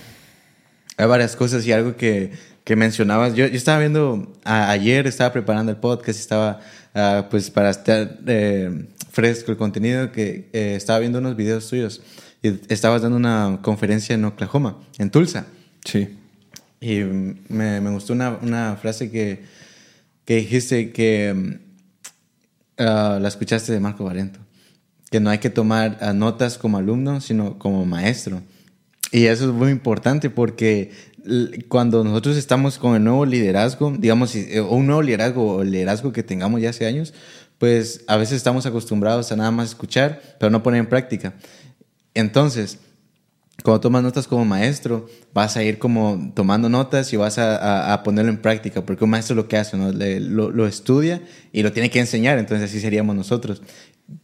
hay 0.97 1.05
varias 1.07 1.35
cosas 1.35 1.65
y 1.65 1.71
algo 1.71 1.95
que, 1.95 2.31
que 2.63 2.75
mencionabas. 2.75 3.35
Yo, 3.35 3.47
yo 3.47 3.55
estaba 3.57 3.79
viendo, 3.79 4.33
a- 4.43 4.69
ayer 4.71 5.07
estaba 5.07 5.31
preparando 5.33 5.71
el 5.71 5.77
podcast, 5.77 6.19
estaba, 6.19 6.59
ah, 6.93 7.27
pues, 7.29 7.49
para 7.49 7.69
estar 7.71 8.19
eh, 8.27 8.85
fresco 9.11 9.51
el 9.51 9.57
contenido, 9.57 10.11
que 10.11 10.49
eh, 10.53 10.75
estaba 10.75 10.99
viendo 10.99 11.19
unos 11.19 11.35
videos 11.35 11.67
tuyos 11.69 12.01
y 12.41 12.59
estabas 12.71 13.01
dando 13.01 13.17
una 13.17 13.59
conferencia 13.61 14.15
en 14.15 14.25
Oklahoma, 14.25 14.77
en 14.97 15.09
Tulsa. 15.09 15.45
Sí. 15.85 16.17
Y 16.81 16.99
me, 16.99 17.79
me 17.79 17.89
gustó 17.91 18.13
una, 18.13 18.37
una 18.41 18.75
frase 18.75 19.09
que, 19.09 19.43
que 20.25 20.35
dijiste 20.35 20.91
que 20.91 21.59
ah, 22.77 23.19
la 23.21 23.27
escuchaste 23.27 23.71
de 23.71 23.79
Marco 23.79 24.03
Valento. 24.03 24.39
Que 25.09 25.19
no 25.19 25.29
hay 25.29 25.37
que 25.37 25.49
tomar 25.49 25.97
ah, 26.01 26.11
notas 26.13 26.57
como 26.57 26.77
alumno, 26.77 27.21
sino 27.21 27.57
como 27.59 27.85
maestro. 27.85 28.41
Y 29.13 29.27
eso 29.27 29.45
es 29.45 29.51
muy 29.51 29.69
importante 29.69 30.31
porque 30.31 30.91
cuando 31.67 32.03
nosotros 32.03 32.35
estamos 32.35 32.79
con 32.79 32.95
el 32.95 33.03
nuevo 33.03 33.27
liderazgo, 33.27 33.93
digamos, 33.95 34.35
eh, 34.35 34.59
un 34.59 34.87
nuevo 34.87 35.03
liderazgo 35.03 35.57
o 35.57 35.63
liderazgo 35.63 36.11
que 36.11 36.23
tengamos 36.23 36.59
ya 36.59 36.71
hace 36.71 36.87
años, 36.87 37.13
pues 37.59 38.03
a 38.07 38.17
veces 38.17 38.37
estamos 38.37 38.65
acostumbrados 38.65 39.31
a 39.31 39.35
nada 39.35 39.51
más 39.51 39.69
escuchar, 39.69 40.19
pero 40.39 40.49
no 40.49 40.63
poner 40.63 40.79
en 40.79 40.87
práctica. 40.87 41.35
Entonces, 42.15 42.79
cuando 43.61 43.81
tomas 43.81 44.01
notas 44.01 44.27
como 44.27 44.45
maestro, 44.45 45.07
vas 45.31 45.57
a 45.57 45.63
ir 45.63 45.77
como 45.77 46.31
tomando 46.33 46.67
notas 46.67 47.13
y 47.13 47.17
vas 47.17 47.37
a, 47.37 48.01
ponerlo 48.03 48.31
en 48.31 48.41
práctica, 48.41 48.83
porque 48.83 49.03
un 49.03 49.11
maestro 49.11 49.35
lo 49.35 49.47
que 49.47 49.57
hace, 49.57 49.77
¿no? 49.77 49.91
lo, 49.91 50.67
estudia 50.67 51.21
y 51.51 51.61
lo 51.61 51.71
tiene 51.71 51.91
que 51.91 51.99
enseñar, 51.99 52.39
entonces 52.39 52.67
así 52.67 52.79
seríamos 52.81 53.15
nosotros. 53.15 53.61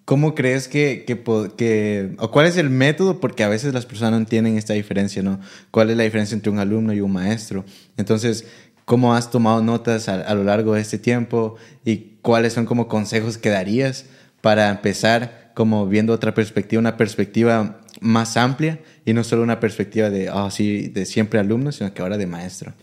¿Cómo 0.06 0.36
crees 0.36 0.68
que, 0.68 1.06
que, 1.06 1.24
que, 1.58 2.16
o 2.20 2.32
cuál 2.32 2.46
es 2.46 2.58
el 2.58 2.70
método? 2.70 3.20
Porque 3.20 3.44
a 3.44 3.50
veces 3.50 3.74
las 3.74 3.86
personas 3.86 4.12
no 4.12 4.18
entienden 4.18 4.58
esta 4.58 4.74
diferencia, 4.74 5.24
¿no? 5.24 5.40
¿Cuál 5.72 5.90
es 5.90 5.98
la 5.98 6.04
diferencia 6.04 6.36
entre 6.36 6.52
un 6.52 6.60
alumno 6.60 6.94
y 6.94 7.02
un 7.02 7.12
maestro? 7.12 7.64
Entonces, 7.98 8.46
¿cómo 8.86 9.16
has 9.16 9.32
tomado 9.32 9.62
notas 9.64 10.10
a, 10.10 10.16
a 10.16 10.34
lo 10.36 10.44
largo 10.44 10.74
de 10.74 10.82
este 10.82 10.98
tiempo 10.98 11.56
y 11.86 12.18
cuáles 12.22 12.54
son 12.54 12.66
como 12.66 12.88
consejos 12.88 13.38
que 13.38 13.50
darías 13.50 14.06
para 14.42 14.70
empezar 14.70 15.52
como 15.54 15.88
viendo 15.88 16.14
otra 16.14 16.34
perspectiva, 16.34 16.80
una 16.80 16.96
perspectiva 16.98 17.82
más 18.00 18.38
amplia 18.38 18.80
y 19.06 19.14
no 19.14 19.24
solo 19.24 19.44
una 19.44 19.60
perspectiva 19.60 20.10
de, 20.10 20.30
oh, 20.30 20.50
sí, 20.52 20.88
de 20.88 21.06
siempre 21.06 21.40
alumno, 21.40 21.72
sino 21.72 21.94
que 21.94 22.02
ahora 22.02 22.18
de 22.18 22.28
maestro. 22.28 22.74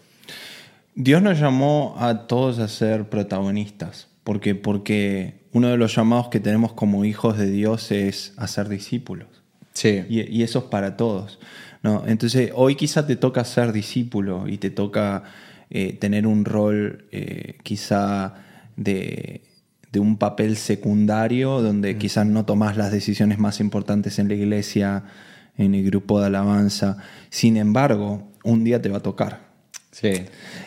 Dios 0.94 1.22
nos 1.22 1.38
llamó 1.38 1.96
a 1.98 2.26
todos 2.26 2.58
a 2.58 2.68
ser 2.68 3.08
protagonistas, 3.08 4.08
porque, 4.24 4.54
porque 4.54 5.45
uno 5.56 5.68
de 5.68 5.78
los 5.78 5.96
llamados 5.96 6.28
que 6.28 6.38
tenemos 6.38 6.74
como 6.74 7.06
hijos 7.06 7.38
de 7.38 7.50
Dios 7.50 7.90
es 7.90 8.34
a 8.36 8.46
ser 8.46 8.68
discípulos. 8.68 9.28
Sí. 9.72 10.04
Y, 10.06 10.42
eso 10.42 10.58
es 10.58 10.64
para 10.66 10.98
todos. 10.98 11.38
¿no? 11.82 12.04
Entonces, 12.06 12.50
hoy 12.54 12.74
quizá 12.74 13.06
te 13.06 13.16
toca 13.16 13.42
ser 13.42 13.72
discípulo 13.72 14.48
y 14.48 14.58
te 14.58 14.68
toca 14.68 15.22
eh, 15.70 15.94
tener 15.94 16.26
un 16.26 16.44
rol 16.44 17.06
eh, 17.10 17.56
quizá 17.62 18.34
de, 18.76 19.44
de, 19.92 19.98
un 19.98 20.18
papel 20.18 20.58
secundario 20.58 21.62
donde 21.62 21.94
mm. 21.94 21.98
quizás 21.98 22.26
no 22.26 22.44
tomas 22.44 22.76
las 22.76 22.92
decisiones 22.92 23.38
más 23.38 23.58
importantes 23.58 24.18
en 24.18 24.28
la 24.28 24.34
iglesia, 24.34 25.04
en 25.56 25.74
el 25.74 25.86
grupo 25.86 26.20
de 26.20 26.26
alabanza. 26.26 26.98
Sin 27.30 27.56
embargo, 27.56 28.30
un 28.44 28.62
día 28.62 28.82
te 28.82 28.90
va 28.90 28.98
a 28.98 29.02
tocar. 29.02 29.46
Sí. 29.90 30.12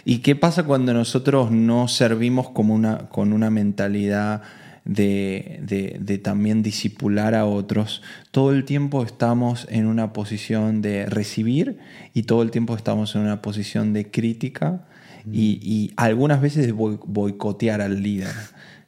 ¿Y 0.03 0.17
qué 0.19 0.35
pasa 0.35 0.63
cuando 0.63 0.95
nosotros 0.95 1.51
no 1.51 1.87
servimos 1.87 2.49
como 2.49 2.73
una, 2.73 3.09
con 3.09 3.33
una 3.33 3.51
mentalidad 3.51 4.41
de, 4.85 5.59
de, 5.99 6.17
también 6.17 6.63
disipular 6.63 7.35
a 7.35 7.45
otros? 7.45 8.01
Todo 8.31 8.51
el 8.51 8.65
tiempo 8.65 9.03
estamos 9.03 9.67
en 9.69 9.85
una 9.85 10.13
posición 10.13 10.81
de 10.81 11.05
recibir 11.05 11.77
y 12.13 12.23
todo 12.23 12.41
el 12.41 12.51
tiempo 12.51 12.75
estamos 12.75 13.15
en 13.15 13.21
una 13.21 13.41
posición 13.41 13.93
de 13.93 14.09
crítica 14.09 14.85
y, 15.31 15.59
y 15.61 15.93
algunas 15.97 16.41
veces 16.41 16.65
de 16.65 16.71
boicotear 16.71 17.81
al 17.81 18.01
líder. 18.01 18.33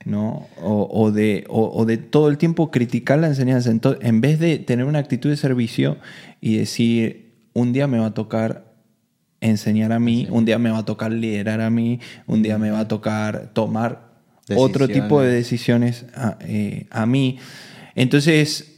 ¿no? 0.05 0.47
O, 0.61 1.11
de, 1.11 1.45
o, 1.49 1.85
de, 1.85 1.97
todo 1.97 2.29
el 2.29 2.37
tiempo 2.37 2.71
criticar 2.71 3.19
la 3.19 3.27
enseñanza. 3.27 3.69
Entonces, 3.69 4.03
en 4.03 4.21
vez 4.21 4.39
de 4.39 4.57
tener 4.57 4.85
una 4.85 4.99
actitud 4.99 5.29
de 5.29 5.37
servicio 5.37 5.97
y 6.39 6.57
decir, 6.57 7.33
un 7.53 7.73
día 7.73 7.87
me 7.87 7.99
va 7.99 8.07
a 8.07 8.13
tocar 8.13 8.71
enseñar 9.41 9.91
a 9.91 9.99
mí, 9.99 10.27
un 10.29 10.45
día 10.45 10.59
me 10.59 10.69
va 10.69 10.79
a 10.79 10.85
tocar 10.85 11.11
liderar 11.11 11.61
a 11.61 11.69
mí, 11.69 11.99
un 12.27 12.43
día 12.43 12.57
me 12.57 12.71
va 12.71 12.81
a 12.81 12.87
tocar 12.87 13.51
tomar 13.53 14.10
otro 14.55 14.87
tipo 14.87 15.21
de 15.21 15.31
decisiones 15.31 16.05
a, 16.15 16.37
eh, 16.41 16.87
a, 16.89 17.05
mí. 17.05 17.37
Entonces, 17.95 18.71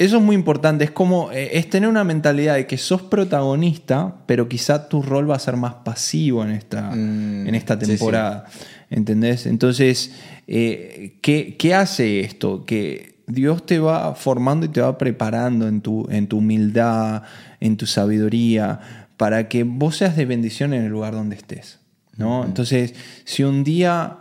eso 0.00 0.16
es 0.16 0.22
muy 0.22 0.34
importante, 0.34 0.84
es 0.84 0.90
como, 0.90 1.30
eh, 1.30 1.58
es 1.58 1.68
tener 1.68 1.86
una 1.86 2.04
mentalidad 2.04 2.54
de 2.54 2.66
que 2.66 2.78
sos 2.78 3.02
protagonista, 3.02 4.16
pero 4.24 4.48
quizá 4.48 4.88
tu 4.88 5.02
rol 5.02 5.30
va 5.30 5.36
a 5.36 5.38
ser 5.38 5.56
más 5.56 5.74
pasivo 5.74 6.42
en 6.42 6.52
esta, 6.52 6.90
mm, 6.90 7.46
en 7.46 7.54
esta 7.54 7.78
temporada. 7.78 8.46
¿Entendés? 8.88 9.44
Entonces, 9.44 10.12
eh, 10.46 11.18
¿qué, 11.20 11.74
hace 11.74 12.20
esto? 12.20 12.64
Que 12.64 13.16
Dios 13.26 13.66
te 13.66 13.78
va 13.78 14.14
formando 14.14 14.64
y 14.64 14.70
te 14.70 14.80
va 14.80 14.96
preparando 14.96 15.68
en 15.68 15.82
tu, 15.82 16.08
en 16.10 16.28
tu 16.28 16.38
humildad, 16.38 17.24
en 17.60 17.76
tu 17.76 17.84
sabiduría, 17.84 18.80
para 19.18 19.48
que 19.48 19.64
vos 19.64 19.98
seas 19.98 20.16
de 20.16 20.24
bendición 20.24 20.72
en 20.72 20.84
el 20.84 20.90
lugar 20.90 21.12
donde 21.12 21.36
estés. 21.36 21.78
¿no? 22.16 22.46
Entonces, 22.46 22.94
si 23.24 23.44
un 23.44 23.64
día 23.64 24.19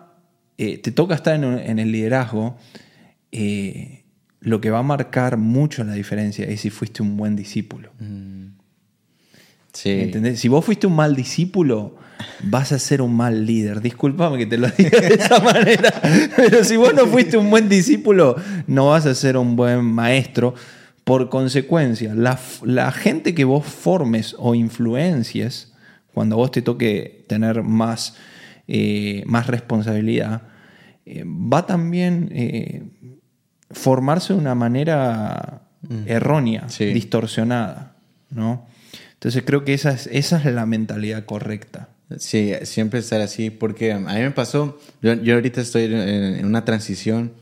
eh, 0.59 0.77
te 0.77 0.91
toca 0.91 1.15
estar 1.15 1.35
en, 1.35 1.79
el 1.79 1.91
liderazgo, 1.91 2.57
eh, 3.31 4.03
lo 4.41 4.61
que 4.61 4.69
va 4.69 4.79
a 4.79 4.83
marcar 4.83 5.37
mucho 5.37 5.83
la 5.83 5.93
diferencia 5.93 6.45
es 6.45 6.61
si 6.61 6.69
fuiste 6.69 7.01
un 7.01 7.17
buen 7.17 7.35
discípulo. 7.35 7.91
Mm. 7.99 8.49
Sí. 9.73 9.91
¿Entendés? 9.91 10.39
Si 10.39 10.47
vos 10.47 10.65
fuiste 10.65 10.85
un 10.85 10.95
mal 10.95 11.15
discípulo, 11.15 11.95
vas 12.43 12.71
a 12.71 12.79
ser 12.79 13.01
un 13.01 13.15
mal 13.15 13.45
líder. 13.45 13.81
Disculpame 13.81 14.37
que 14.37 14.45
te 14.45 14.57
lo 14.57 14.67
diga 14.77 14.99
de 14.99 15.13
esa 15.15 15.39
manera, 15.39 15.93
pero 16.35 16.63
si 16.63 16.75
vos 16.75 16.93
no 16.93 17.07
fuiste 17.07 17.37
un 17.37 17.49
buen 17.49 17.69
discípulo, 17.69 18.35
no 18.67 18.87
vas 18.87 19.05
a 19.05 19.15
ser 19.15 19.37
un 19.37 19.55
buen 19.55 19.83
maestro. 19.85 20.53
Por 21.05 21.29
consecuencia, 21.29 22.13
la, 22.13 22.91
gente 22.91 23.33
que 23.33 23.43
vos 23.43 23.65
formes 23.65 24.35
o 24.37 24.53
influencies, 24.53 25.71
cuando 26.13 26.35
vos 26.35 26.51
te 26.51 26.61
toque 26.61 27.25
tener 27.27 27.63
más, 27.63 28.15
eh, 28.71 29.23
más 29.25 29.47
responsabilidad, 29.47 30.43
eh, 31.03 31.23
va 31.25 31.65
también 31.65 32.29
eh, 32.31 32.83
formarse 33.71 34.33
de 34.33 34.39
una 34.39 34.53
manera 34.53 35.63
mm. 35.81 36.03
errónea, 36.05 36.67
distorsionada. 36.77 37.95
¿no? 38.29 38.67
Entonces 39.13 39.41
creo 39.43 39.65
que 39.65 39.73
esa 39.73 39.89
es, 39.89 40.07
esa 40.11 40.37
es 40.37 40.45
la 40.53 40.67
mentalidad 40.67 41.25
correcta. 41.25 41.89
Sí, 42.19 42.51
siempre 42.61 42.99
estar 42.99 43.21
así, 43.21 43.49
porque 43.49 43.91
a 43.91 43.97
mí 43.97 44.05
me 44.05 44.29
pasó, 44.29 44.79
yo, 45.01 45.15
yo 45.15 45.33
ahorita 45.33 45.61
estoy 45.61 45.85
en 45.85 46.45
una 46.45 46.63
transición, 46.63 47.33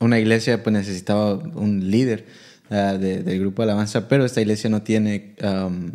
una 0.00 0.18
iglesia 0.18 0.64
pues 0.64 0.72
necesitaba 0.72 1.34
un 1.34 1.92
líder 1.92 2.26
uh, 2.70 2.98
del 2.98 3.38
grupo 3.38 3.62
de 3.62 3.70
alabanza, 3.70 4.08
pero 4.08 4.24
esta 4.24 4.40
iglesia 4.40 4.68
no 4.68 4.82
tiene, 4.82 5.36
um, 5.44 5.92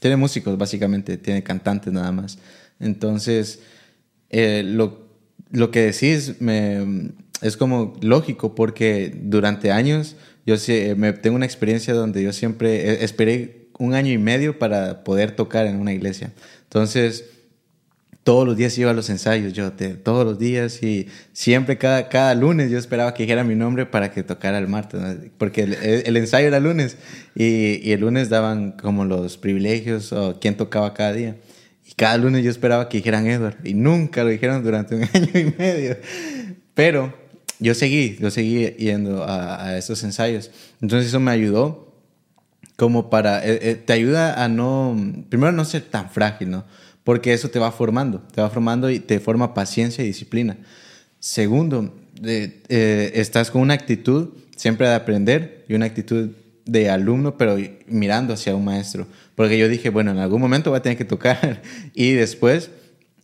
tiene 0.00 0.16
músicos 0.16 0.58
básicamente, 0.58 1.16
tiene 1.16 1.42
cantantes 1.42 1.94
nada 1.94 2.12
más. 2.12 2.38
Entonces, 2.80 3.60
eh, 4.30 4.62
lo, 4.64 5.08
lo, 5.50 5.70
que 5.70 5.80
decís 5.80 6.40
me, 6.40 7.10
es 7.42 7.56
como 7.56 7.94
lógico, 8.00 8.54
porque 8.54 9.12
durante 9.14 9.70
años 9.70 10.16
yo 10.46 10.56
me, 10.96 11.12
tengo 11.12 11.36
una 11.36 11.46
experiencia 11.46 11.94
donde 11.94 12.22
yo 12.22 12.32
siempre 12.32 12.90
eh, 12.90 13.04
esperé 13.04 13.68
un 13.78 13.94
año 13.94 14.12
y 14.12 14.18
medio 14.18 14.58
para 14.58 15.04
poder 15.04 15.32
tocar 15.32 15.66
en 15.66 15.76
una 15.76 15.92
iglesia. 15.92 16.32
Entonces, 16.64 17.24
todos 18.24 18.46
los 18.46 18.56
días 18.56 18.76
iba 18.78 18.90
a 18.90 18.94
los 18.94 19.10
ensayos, 19.10 19.52
yo 19.52 19.72
todos 20.02 20.24
los 20.24 20.38
días 20.38 20.82
y 20.82 21.08
siempre 21.34 21.76
cada, 21.76 22.08
cada 22.08 22.34
lunes 22.34 22.70
yo 22.70 22.78
esperaba 22.78 23.12
que 23.12 23.24
dijera 23.24 23.44
mi 23.44 23.54
nombre 23.54 23.84
para 23.84 24.10
que 24.10 24.22
tocara 24.22 24.58
el 24.58 24.66
martes, 24.66 25.00
porque 25.36 25.62
el, 25.62 26.16
ensayo 26.16 26.48
era 26.48 26.58
lunes 26.58 26.96
y, 27.34 27.92
el 27.92 28.00
lunes 28.00 28.30
daban 28.30 28.72
como 28.72 29.04
los 29.04 29.36
privilegios 29.36 30.12
o 30.14 30.40
quién 30.40 30.56
tocaba 30.56 30.94
cada 30.94 31.12
día. 31.12 31.36
Cada 31.96 32.18
lunes 32.18 32.44
yo 32.44 32.50
esperaba 32.50 32.88
que 32.88 32.98
dijeran 32.98 33.26
Edward 33.26 33.58
y 33.64 33.74
nunca 33.74 34.24
lo 34.24 34.30
dijeron 34.30 34.62
durante 34.62 34.96
un 34.96 35.02
año 35.12 35.30
y 35.34 35.54
medio. 35.56 35.96
Pero 36.74 37.14
yo 37.60 37.74
seguí, 37.74 38.16
yo 38.20 38.30
seguí 38.30 38.70
yendo 38.76 39.24
a, 39.24 39.64
a 39.64 39.78
esos 39.78 40.02
ensayos. 40.02 40.50
Entonces 40.80 41.08
eso 41.08 41.20
me 41.20 41.30
ayudó 41.30 41.84
como 42.76 43.08
para, 43.08 43.46
eh, 43.46 43.58
eh, 43.62 43.74
te 43.76 43.92
ayuda 43.92 44.42
a 44.42 44.48
no, 44.48 44.96
primero 45.28 45.52
no 45.52 45.64
ser 45.64 45.82
tan 45.82 46.10
frágil, 46.10 46.50
¿no? 46.50 46.64
Porque 47.04 47.32
eso 47.32 47.50
te 47.50 47.58
va 47.58 47.70
formando, 47.70 48.20
te 48.34 48.40
va 48.40 48.50
formando 48.50 48.90
y 48.90 48.98
te 48.98 49.20
forma 49.20 49.54
paciencia 49.54 50.02
y 50.02 50.08
disciplina. 50.08 50.56
Segundo, 51.20 51.94
eh, 52.22 53.12
estás 53.14 53.50
con 53.50 53.62
una 53.62 53.74
actitud 53.74 54.30
siempre 54.56 54.88
de 54.88 54.94
aprender 54.94 55.64
y 55.68 55.74
una 55.74 55.86
actitud 55.86 56.30
de 56.64 56.90
alumno, 56.90 57.36
pero 57.36 57.56
mirando 57.86 58.34
hacia 58.34 58.54
un 58.54 58.64
maestro. 58.64 59.06
Porque 59.34 59.58
yo 59.58 59.68
dije, 59.68 59.90
bueno, 59.90 60.10
en 60.10 60.18
algún 60.18 60.40
momento 60.40 60.70
voy 60.70 60.78
a 60.78 60.82
tener 60.82 60.98
que 60.98 61.04
tocar. 61.04 61.62
Y 61.94 62.12
después 62.12 62.70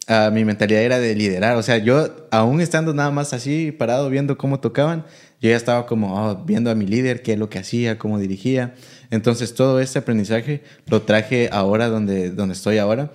uh, 0.08 0.30
mi 0.30 0.44
mentalidad 0.44 0.82
era 0.82 0.98
de 0.98 1.14
liderar. 1.14 1.56
O 1.56 1.62
sea, 1.62 1.78
yo 1.78 2.26
aún 2.30 2.60
estando 2.60 2.92
nada 2.92 3.10
más 3.10 3.32
así, 3.32 3.72
parado, 3.72 4.10
viendo 4.10 4.36
cómo 4.36 4.60
tocaban, 4.60 5.04
yo 5.40 5.50
ya 5.50 5.56
estaba 5.56 5.86
como 5.86 6.14
oh, 6.14 6.44
viendo 6.44 6.70
a 6.70 6.74
mi 6.74 6.86
líder, 6.86 7.22
qué 7.22 7.32
es 7.32 7.38
lo 7.38 7.48
que 7.48 7.58
hacía, 7.58 7.98
cómo 7.98 8.18
dirigía. 8.18 8.74
Entonces 9.10 9.54
todo 9.54 9.80
este 9.80 9.98
aprendizaje 9.98 10.62
lo 10.86 11.02
traje 11.02 11.48
ahora 11.52 11.88
donde, 11.88 12.30
donde 12.30 12.54
estoy 12.54 12.78
ahora. 12.78 13.12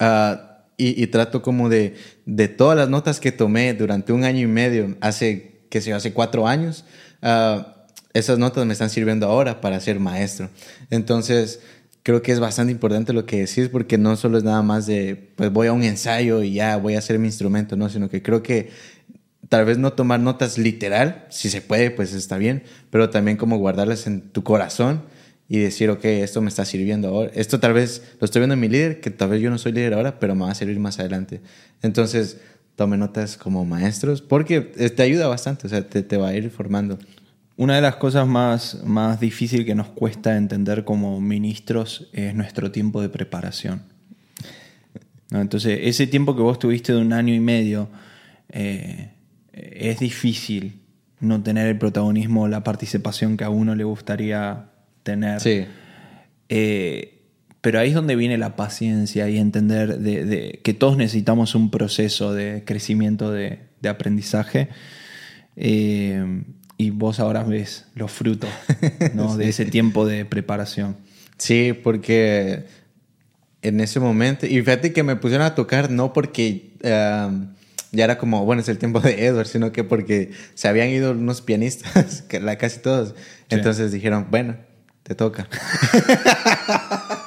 Uh, 0.00 0.54
y, 0.76 1.06
trato 1.06 1.40
como 1.40 1.68
de, 1.68 1.94
de 2.26 2.48
todas 2.48 2.76
las 2.76 2.88
notas 2.88 3.20
que 3.20 3.30
tomé 3.30 3.74
durante 3.74 4.12
un 4.12 4.24
año 4.24 4.40
y 4.40 4.48
medio, 4.48 4.96
hace, 5.00 5.66
que 5.70 5.80
sé 5.80 5.92
hace 5.92 6.12
cuatro 6.12 6.48
años, 6.48 6.84
uh, 7.22 7.62
esas 8.14 8.38
notas 8.38 8.64
me 8.64 8.72
están 8.72 8.90
sirviendo 8.90 9.26
ahora 9.26 9.60
para 9.60 9.78
ser 9.80 10.00
maestro. 10.00 10.48
Entonces, 10.90 11.60
creo 12.04 12.22
que 12.22 12.32
es 12.32 12.38
bastante 12.38 12.72
importante 12.72 13.12
lo 13.12 13.26
que 13.26 13.40
decís 13.40 13.68
porque 13.68 13.98
no 13.98 14.16
solo 14.16 14.38
es 14.38 14.44
nada 14.44 14.62
más 14.62 14.86
de, 14.86 15.32
pues 15.36 15.52
voy 15.52 15.66
a 15.66 15.72
un 15.72 15.82
ensayo 15.82 16.42
y 16.42 16.54
ya 16.54 16.76
voy 16.76 16.94
a 16.94 16.98
hacer 16.98 17.18
mi 17.18 17.26
instrumento, 17.26 17.76
no, 17.76 17.88
sino 17.88 18.08
que 18.08 18.22
creo 18.22 18.42
que 18.42 18.70
tal 19.48 19.64
vez 19.64 19.78
no 19.78 19.92
tomar 19.92 20.20
notas 20.20 20.58
literal, 20.58 21.26
si 21.30 21.50
se 21.50 21.60
puede, 21.60 21.90
pues 21.90 22.12
está 22.12 22.38
bien, 22.38 22.62
pero 22.90 23.10
también 23.10 23.36
como 23.36 23.58
guardarlas 23.58 24.06
en 24.06 24.20
tu 24.20 24.44
corazón 24.44 25.02
y 25.48 25.58
decir, 25.58 25.90
ok, 25.90 26.04
esto 26.04 26.40
me 26.40 26.48
está 26.48 26.64
sirviendo 26.64 27.08
ahora. 27.08 27.30
Esto 27.34 27.60
tal 27.60 27.72
vez 27.72 28.02
lo 28.20 28.24
estoy 28.24 28.40
viendo 28.40 28.54
en 28.54 28.60
mi 28.60 28.68
líder, 28.68 29.00
que 29.00 29.10
tal 29.10 29.30
vez 29.30 29.42
yo 29.42 29.50
no 29.50 29.58
soy 29.58 29.72
líder 29.72 29.94
ahora, 29.94 30.18
pero 30.18 30.34
me 30.34 30.44
va 30.44 30.50
a 30.50 30.54
servir 30.54 30.78
más 30.78 30.98
adelante. 30.98 31.40
Entonces, 31.82 32.38
tome 32.76 32.96
notas 32.96 33.36
como 33.36 33.64
maestros 33.64 34.22
porque 34.22 34.60
te 34.60 35.02
ayuda 35.02 35.26
bastante, 35.26 35.66
o 35.66 35.70
sea, 35.70 35.86
te, 35.86 36.02
te 36.02 36.16
va 36.16 36.28
a 36.28 36.34
ir 36.34 36.50
formando. 36.50 36.98
Una 37.56 37.76
de 37.76 37.82
las 37.82 37.96
cosas 37.96 38.26
más, 38.26 38.82
más 38.84 39.20
difíciles 39.20 39.64
que 39.64 39.74
nos 39.74 39.88
cuesta 39.88 40.36
entender 40.36 40.84
como 40.84 41.20
ministros 41.20 42.08
es 42.12 42.34
nuestro 42.34 42.72
tiempo 42.72 43.00
de 43.00 43.08
preparación. 43.08 43.82
Entonces, 45.30 45.80
ese 45.82 46.06
tiempo 46.06 46.34
que 46.34 46.42
vos 46.42 46.58
tuviste 46.58 46.92
de 46.92 47.00
un 47.00 47.12
año 47.12 47.32
y 47.32 47.40
medio, 47.40 47.88
eh, 48.48 49.10
es 49.52 50.00
difícil 50.00 50.80
no 51.20 51.42
tener 51.42 51.68
el 51.68 51.78
protagonismo, 51.78 52.48
la 52.48 52.64
participación 52.64 53.36
que 53.36 53.44
a 53.44 53.50
uno 53.50 53.74
le 53.74 53.84
gustaría 53.84 54.66
tener. 55.02 55.40
Sí. 55.40 55.64
Eh, 56.48 57.22
pero 57.60 57.78
ahí 57.78 57.88
es 57.88 57.94
donde 57.94 58.16
viene 58.16 58.36
la 58.36 58.56
paciencia 58.56 59.28
y 59.30 59.38
entender 59.38 59.98
de, 59.98 60.60
que 60.62 60.74
todos 60.74 60.96
necesitamos 60.96 61.54
un 61.54 61.70
proceso 61.70 62.34
de 62.34 62.62
crecimiento, 62.66 63.32
de, 63.32 63.60
aprendizaje. 63.88 64.68
Eh, 65.56 66.42
y 66.76 66.90
vos 66.90 67.20
ahora 67.20 67.42
ves 67.42 67.86
los 67.94 68.10
frutos 68.10 68.50
de 69.36 69.48
ese 69.48 69.64
tiempo 69.66 70.06
de 70.06 70.24
preparación. 70.24 70.96
Sí, 71.38 71.72
porque 71.72 72.66
en 73.62 73.80
ese 73.80 74.00
momento, 74.00 74.46
y 74.46 74.60
fíjate 74.60 74.92
que 74.92 75.02
me 75.02 75.16
pusieron 75.16 75.46
a 75.46 75.54
tocar 75.54 75.90
no 75.90 76.12
porque 76.12 76.72
ya 77.94 78.04
era 78.04 78.18
como, 78.18 78.44
bueno, 78.44 78.60
es 78.60 78.68
el 78.68 78.78
tiempo 78.78 79.00
de 79.00 79.26
Edward, 79.26 79.46
sino 79.46 79.72
que 79.72 79.84
porque 79.84 80.32
se 80.54 80.68
habían 80.68 80.88
ido 80.88 81.12
unos 81.12 81.42
pianistas, 81.42 82.22
que 82.28 82.40
la, 82.40 82.56
casi 82.58 82.80
todos. 82.80 83.14
Entonces 83.48 83.92
dijeron, 83.92 84.26
bueno, 84.30 84.56
te 85.02 85.14
toca. 85.14 85.48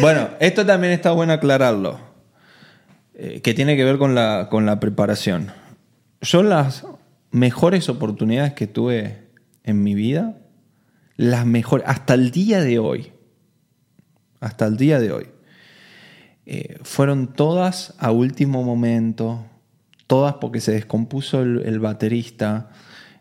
bueno, 0.00 0.30
esto 0.40 0.64
también 0.64 0.92
está 0.92 1.10
bueno 1.10 1.32
aclararlo, 1.32 2.00
eh, 3.14 3.40
que 3.42 3.54
tiene 3.54 3.76
que 3.76 3.84
ver 3.84 3.98
con 3.98 4.14
la, 4.14 4.48
con 4.50 4.66
la 4.66 4.78
preparación. 4.78 5.52
Son 6.22 6.48
las 6.48 6.84
mejores 7.30 7.88
oportunidades 7.88 8.54
que 8.54 8.66
tuve 8.66 9.28
en 9.64 9.82
mi 9.82 9.94
vida, 9.94 10.38
las 11.16 11.46
mejores, 11.46 11.86
hasta 11.86 12.14
el 12.14 12.30
día 12.30 12.60
de 12.60 12.78
hoy 12.78 13.12
hasta 14.40 14.66
el 14.66 14.76
día 14.76 14.98
de 14.98 15.12
hoy, 15.12 15.26
eh, 16.46 16.78
fueron 16.82 17.34
todas 17.34 17.94
a 17.98 18.10
último 18.10 18.64
momento, 18.64 19.44
todas 20.06 20.34
porque 20.34 20.60
se 20.60 20.72
descompuso 20.72 21.42
el, 21.42 21.78
baterista. 21.78 22.70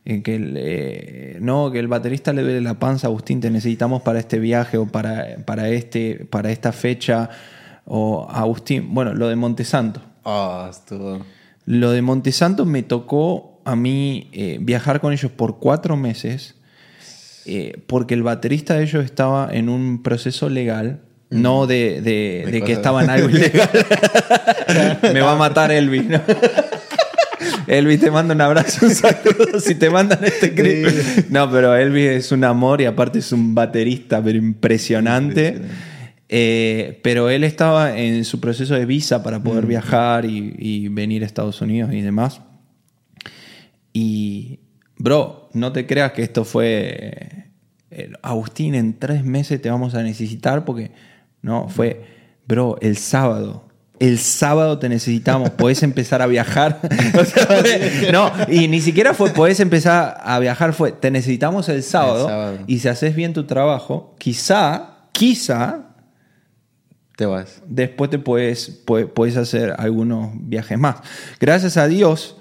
Eh, 0.05 0.23
que, 0.23 0.35
el, 0.35 0.55
eh, 0.57 1.37
no, 1.41 1.71
que 1.71 1.79
el 1.79 1.87
baterista 1.87 2.33
le 2.33 2.41
duele 2.41 2.61
la 2.61 2.79
panza, 2.79 3.07
Agustín, 3.07 3.41
te 3.41 3.51
necesitamos 3.51 4.01
para 4.01 4.19
este 4.19 4.39
viaje 4.39 4.77
o 4.77 4.87
para, 4.87 5.37
para, 5.45 5.69
este, 5.69 6.25
para 6.25 6.51
esta 6.51 6.71
fecha. 6.71 7.29
O 7.85 8.27
Agustín, 8.29 8.93
bueno, 8.93 9.13
lo 9.13 9.27
de 9.27 9.35
Montesanto. 9.35 10.01
Ah, 10.23 10.67
estuvo. 10.69 11.25
Lo 11.65 11.91
de 11.91 12.01
Montesanto 12.01 12.65
me 12.65 12.81
tocó 12.81 13.48
a 13.71 13.75
mí 13.75 14.29
viajar 14.61 14.99
con 14.99 15.13
ellos 15.13 15.31
por 15.31 15.59
cuatro 15.59 15.97
meses 15.97 16.55
porque 17.87 18.13
el 18.13 18.23
baterista 18.23 18.75
de 18.75 18.83
ellos 18.83 19.03
estaba 19.03 19.49
en 19.51 19.69
un 19.69 20.03
proceso 20.03 20.49
legal 20.49 21.01
no 21.29 21.67
de, 21.67 22.01
de, 22.01 22.61
que 22.65 22.71
estaba 22.71 23.03
en 23.03 23.09
algo 23.09 23.29
ilegal. 23.35 23.69
Me 25.13 25.21
va 25.21 25.33
a 25.33 25.35
matar 25.35 25.71
Elvis, 25.71 26.05
¿no? 26.05 26.21
Elvis 27.67 27.99
te 27.99 28.09
manda 28.09 28.33
un 28.33 28.41
abrazo, 28.41 28.87
un 28.87 28.95
saludo 28.95 29.59
si 29.59 29.75
te 29.75 29.91
mandan 29.91 30.23
este 30.23 30.55
clip. 30.55 30.87
No, 31.29 31.51
pero 31.51 31.75
Elvis 31.75 32.09
es 32.09 32.31
un 32.31 32.43
amor 32.43 32.81
y 32.81 32.85
aparte 32.85 33.19
es 33.19 33.31
un 33.31 33.53
baterista, 33.53 34.23
pero 34.23 34.39
impresionante. 34.39 35.61
Eh, 36.29 36.99
pero 37.03 37.29
él 37.29 37.43
estaba 37.43 37.95
en 37.95 38.25
su 38.25 38.39
proceso 38.39 38.73
de 38.73 38.85
visa 38.85 39.21
para 39.21 39.41
poder 39.41 39.67
viajar 39.67 40.25
y, 40.25 40.55
y, 40.57 40.87
venir 40.87 41.23
a 41.23 41.25
Estados 41.27 41.61
Unidos 41.61 41.93
y 41.93 42.01
demás. 42.01 42.41
Y, 43.93 44.59
bro, 44.97 45.49
no 45.53 45.71
te 45.71 45.85
creas 45.85 46.11
que 46.11 46.23
esto 46.23 46.45
fue. 46.45 47.47
Eh, 47.91 48.11
Agustín, 48.21 48.75
en 48.75 48.99
tres 48.99 49.23
meses 49.23 49.61
te 49.61 49.69
vamos 49.69 49.95
a 49.95 50.03
necesitar 50.03 50.63
porque 50.63 50.91
no, 51.41 51.69
fue, 51.69 52.03
bro, 52.47 52.77
el 52.81 52.97
sábado. 52.97 53.69
El 53.99 54.17
sábado 54.17 54.79
te 54.79 54.87
necesitamos, 54.87 55.49
podés 55.49 55.83
empezar 55.83 56.21
a 56.21 56.27
viajar. 56.27 56.79
no, 58.13 58.31
y 58.47 58.69
ni 58.69 58.79
siquiera 58.79 59.13
fue 59.13 59.31
podés 59.31 59.59
empezar 59.59 60.17
a 60.21 60.39
viajar, 60.39 60.71
fue 60.71 60.93
te 60.93 61.11
necesitamos 61.11 61.67
el 61.67 61.83
sábado, 61.83 62.59
Y 62.65 62.79
si 62.79 62.87
haces 62.87 63.13
bien 63.13 63.33
tu 63.33 63.45
trabajo, 63.45 64.15
quizá, 64.17 64.99
quizá. 65.11 65.85
Te 67.17 67.25
vas. 67.25 67.61
Después 67.67 68.09
te 68.09 68.19
puedes, 68.19 68.81
puedes, 69.13 69.35
hacer 69.35 69.75
algunos 69.77 70.29
viajes 70.33 70.79
más. 70.79 70.95
Gracias 71.37 71.75
a 71.75 71.87
Dios, 71.87 72.37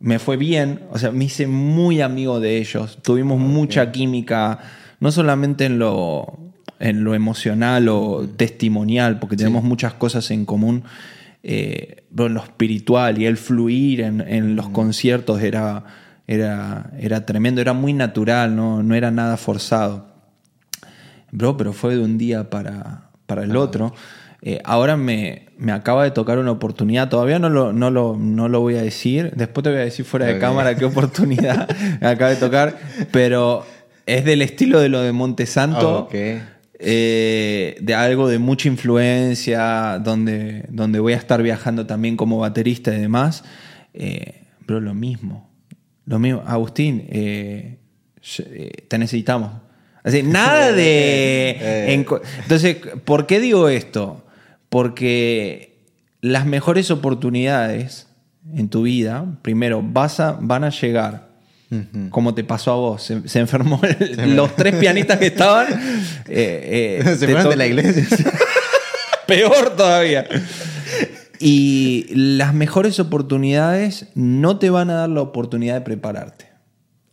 me 0.00 0.18
fue 0.18 0.36
bien. 0.36 0.80
O 0.90 0.98
sea, 0.98 1.12
me 1.12 1.26
hice 1.26 1.46
muy 1.46 2.00
amigo 2.00 2.40
de 2.40 2.58
ellos. 2.58 2.98
Tuvimos 3.02 3.38
mucha 3.38 3.92
química, 3.92 4.58
no 4.98 5.12
solamente 5.12 5.66
en 5.66 5.78
lo 5.78 6.50
en 6.80 7.04
lo 7.04 7.14
emocional 7.14 7.88
o 7.88 8.26
testimonial, 8.36 9.18
porque 9.20 9.36
tenemos 9.36 9.62
muchas 9.62 9.92
cosas 9.94 10.30
en 10.30 10.46
común. 10.46 10.82
Eh, 11.42 12.04
en 12.18 12.34
lo 12.34 12.42
espiritual 12.42 13.18
y 13.18 13.24
el 13.24 13.38
fluir 13.38 14.00
en, 14.02 14.56
los 14.56 14.68
conciertos 14.68 15.40
era, 15.40 15.84
era, 16.26 16.90
era, 16.98 17.24
tremendo, 17.24 17.62
era 17.62 17.72
muy 17.72 17.94
natural, 17.94 18.54
no, 18.54 18.82
no 18.82 18.94
era 18.94 19.10
nada 19.10 19.36
forzado. 19.36 20.06
Bro, 21.32 21.56
pero 21.56 21.72
fue 21.72 21.96
de 21.96 22.02
un 22.02 22.18
día 22.18 22.50
para, 22.50 23.10
para 23.26 23.44
el 23.44 23.56
otro. 23.56 23.94
Eh, 24.42 24.60
ahora 24.64 24.96
me, 24.96 25.48
me, 25.58 25.72
acaba 25.72 26.04
de 26.04 26.12
tocar 26.12 26.38
una 26.38 26.50
oportunidad, 26.50 27.10
todavía 27.10 27.38
no 27.38 27.50
lo, 27.50 27.74
no, 27.74 27.90
lo, 27.90 28.16
no 28.18 28.48
lo 28.48 28.60
voy 28.60 28.76
a 28.76 28.82
decir, 28.82 29.32
después 29.36 29.62
te 29.64 29.70
voy 29.70 29.80
a 29.80 29.84
decir 29.84 30.06
fuera 30.06 30.24
de 30.26 30.38
cámara 30.38 30.76
qué 30.76 30.86
oportunidad 30.86 31.68
me 32.00 32.06
acaba 32.06 32.30
de 32.30 32.36
tocar, 32.36 32.78
pero 33.12 33.66
es 34.06 34.24
del 34.24 34.40
estilo 34.40 34.80
de 34.80 34.88
lo 34.88 35.02
de 35.02 35.12
Montesanto. 35.12 36.08
Eh, 36.82 37.76
de 37.82 37.94
algo 37.94 38.26
de 38.26 38.38
mucha 38.38 38.66
influencia, 38.66 40.00
donde, 40.02 40.64
donde 40.70 40.98
voy 40.98 41.12
a 41.12 41.16
estar 41.16 41.42
viajando 41.42 41.84
también 41.86 42.16
como 42.16 42.38
baterista 42.38 42.94
y 42.94 42.98
demás. 42.98 43.44
Eh, 43.92 44.44
pero 44.64 44.80
lo 44.80 44.94
mismo. 44.94 45.50
Lo 46.06 46.18
mismo. 46.18 46.42
Agustín, 46.46 47.06
eh, 47.10 47.76
te 48.88 48.96
necesitamos. 48.96 49.52
Así, 50.02 50.22
nada 50.24 50.72
de... 50.72 51.92
entonces, 51.92 52.78
¿por 53.04 53.26
qué 53.26 53.40
digo 53.40 53.68
esto? 53.68 54.24
Porque 54.70 55.84
las 56.22 56.46
mejores 56.46 56.90
oportunidades 56.90 58.08
en 58.54 58.70
tu 58.70 58.82
vida, 58.82 59.26
primero, 59.42 59.82
vas 59.84 60.20
a, 60.20 60.38
van 60.40 60.64
a 60.64 60.70
llegar 60.70 61.30
como 62.10 62.34
te 62.34 62.42
pasó 62.42 62.72
a 62.72 62.76
vos. 62.76 63.12
Se, 63.24 63.38
enfermó 63.38 63.80
los 64.26 64.56
tres 64.56 64.74
pianistas 64.76 65.18
que 65.18 65.26
estaban. 65.26 65.68
Eh, 66.32 67.00
eh, 67.02 67.16
se 67.16 67.26
fueron 67.26 67.50
de 67.50 67.56
la 67.56 67.66
iglesia. 67.66 68.06
Peor 69.26 69.74
todavía. 69.74 70.28
Y 71.40 72.06
las 72.14 72.54
mejores 72.54 73.00
oportunidades 73.00 74.06
no 74.14 74.60
te 74.60 74.70
van 74.70 74.90
a 74.90 74.94
dar 74.94 75.08
la 75.08 75.22
oportunidad 75.22 75.74
de 75.74 75.80
prepararte. 75.80 76.46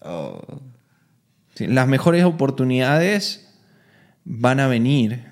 Oh. 0.02 0.40
las 1.58 1.88
mejores 1.88 2.24
oportunidades 2.26 3.50
van 4.24 4.60
a 4.60 4.68
venir 4.68 5.32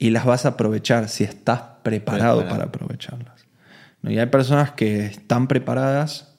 y 0.00 0.10
las 0.10 0.24
vas 0.24 0.46
a 0.46 0.50
aprovechar 0.50 1.10
si 1.10 1.24
estás 1.24 1.60
preparado 1.82 2.48
para 2.48 2.64
aprovecharlas. 2.64 3.46
¿No? 4.00 4.10
Y 4.10 4.18
hay 4.18 4.26
personas 4.26 4.72
que 4.72 5.04
están 5.04 5.46
preparadas 5.46 6.34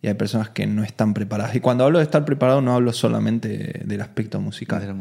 y 0.00 0.08
hay 0.08 0.14
personas 0.14 0.48
que 0.48 0.66
no 0.66 0.82
están 0.82 1.12
preparadas. 1.12 1.54
Y 1.54 1.60
cuando 1.60 1.84
hablo 1.84 1.98
de 1.98 2.04
estar 2.04 2.24
preparado 2.24 2.62
no 2.62 2.74
hablo 2.74 2.90
solamente 2.94 3.82
del 3.84 4.00
aspecto 4.00 4.40
musical. 4.40 4.96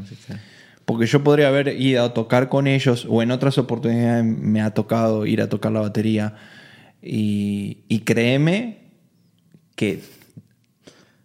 Porque 0.83 1.05
yo 1.05 1.23
podría 1.23 1.47
haber 1.47 1.69
ido 1.69 2.03
a 2.03 2.13
tocar 2.13 2.49
con 2.49 2.67
ellos 2.67 3.07
o 3.09 3.23
en 3.23 3.31
otras 3.31 3.57
oportunidades 3.57 4.25
me 4.25 4.61
ha 4.61 4.71
tocado 4.71 5.25
ir 5.25 5.41
a 5.41 5.47
tocar 5.47 5.71
la 5.71 5.79
batería 5.79 6.35
y, 7.01 8.01
créeme 8.05 8.89
que... 9.75 10.01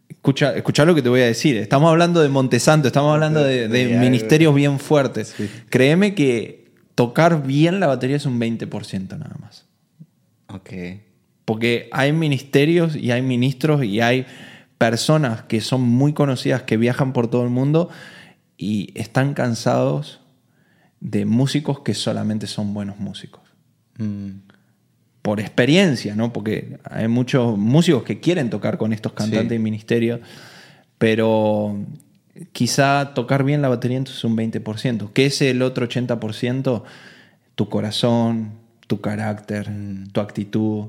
Escucha, 0.09 0.57
escucha 0.57 0.85
lo 0.85 0.95
que 0.95 1.03
te 1.03 1.09
voy 1.09 1.21
a 1.21 1.27
decir. 1.27 1.57
Estamos 1.57 1.91
hablando 1.91 2.21
de 2.21 2.29
Montesanto, 2.29 2.87
estamos 2.87 3.13
hablando 3.13 3.43
de, 3.43 3.97
ministerios 3.99 4.55
bien 4.55 4.79
fuertes. 4.79 5.35
Créeme 5.69 6.15
que 6.15 6.66
tocar 6.97 7.47
bien 7.47 7.79
la 7.79 7.87
batería 7.87 8.17
es 8.17 8.27
un 8.27 8.41
20% 8.41 9.19
nada 9.19 9.37
más. 9.41 9.67
Ok. 10.49 10.71
Porque 11.45 11.89
hay 11.93 12.13
ministerios 12.13 12.97
y 12.97 13.13
hay 13.13 13.23
ministros 13.23 13.85
y 13.85 14.01
hay 14.01 14.27
personas 14.79 15.43
que 15.43 15.61
son 15.61 15.83
muy 15.83 16.13
conocidas, 16.13 16.63
que 16.63 16.77
viajan 16.77 17.13
por 17.13 17.29
todo 17.29 17.45
el 17.45 17.51
mundo 17.51 17.91
y 18.57 18.93
están 18.99 19.35
cansados 19.35 20.21
de 21.01 21.27
músicos 21.27 21.81
que 21.81 21.95
solamente 21.95 22.47
son 22.47 22.75
buenos 22.75 22.99
músicos. 22.99 23.43
Mm. 23.99 24.31
Por 25.21 25.41
experiencia, 25.41 26.17
¿no? 26.17 26.33
Porque 26.33 26.79
hay 26.85 27.09
muchos 27.09 27.59
músicos 27.59 28.05
que 28.05 28.21
quieren 28.21 28.49
tocar 28.49 28.79
con 28.79 28.93
estos 28.93 29.13
cantantes 29.13 29.57
y 29.57 29.63
ministerios, 29.63 30.21
pero 30.99 31.77
quizá 32.53 33.13
tocar 33.15 33.45
bien 33.45 33.63
la 33.63 33.69
batería 33.69 33.97
entonces 33.99 34.23
un 34.25 34.37
20%. 34.37 35.11
¿Qué 35.13 35.27
es 35.27 35.41
el 35.43 35.63
otro 35.63 35.87
80%? 35.89 36.83
Tu 37.55 37.69
corazón, 37.69 38.53
tu 38.87 39.01
carácter, 39.01 39.71
Mm. 39.71 40.09
tu 40.13 40.21
actitud, 40.21 40.87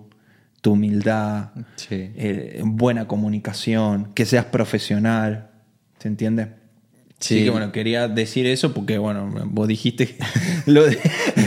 tu 0.62 0.74
humildad, 0.74 1.50
Sí. 1.76 2.12
eh, 2.16 2.62
buena 2.66 3.08
comunicación, 3.08 4.10
que 4.14 4.26
seas 4.26 4.46
profesional. 4.46 5.50
¿Se 6.00 6.08
entiende? 6.08 6.48
Sí. 7.20 7.40
Sí. 7.40 7.44
que 7.46 7.50
bueno, 7.50 7.72
quería 7.72 8.08
decir 8.08 8.46
eso 8.46 8.76
porque, 8.76 9.00
bueno, 9.00 9.28
vos 9.46 9.68
dijiste 9.68 10.06
que 10.08 10.18
lo, 10.68 10.86
de- 10.86 11.00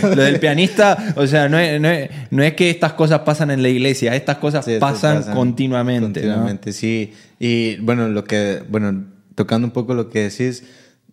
lo 0.03 0.21
del 0.23 0.41
pianista, 0.41 1.15
o 1.15 1.29
sea, 1.29 1.49
no 1.49 1.61
es, 1.61 1.81
no, 1.81 1.89
es, 1.89 2.11
no 2.33 2.43
es 2.43 2.55
que 2.55 2.71
estas 2.71 2.95
cosas 2.95 3.21
pasan 3.21 3.53
en 3.53 3.63
la 3.63 3.69
iglesia, 3.69 4.17
estas 4.17 4.39
cosas 4.39 4.65
Sí, 4.65 4.79
pasan, 4.81 5.19
pasa 5.19 5.33
continuamente. 5.33 6.23
¿no? 6.23 6.27
Continuamente, 6.27 6.73
sí. 6.73 7.13
Y 7.39 7.77
bueno, 7.77 8.09
lo 8.09 8.25
que, 8.25 8.65
bueno, 8.69 9.05
tocando 9.41 9.67
un 9.67 9.73
poco 9.73 9.95
lo 9.95 10.11
que 10.11 10.25
decís 10.25 10.65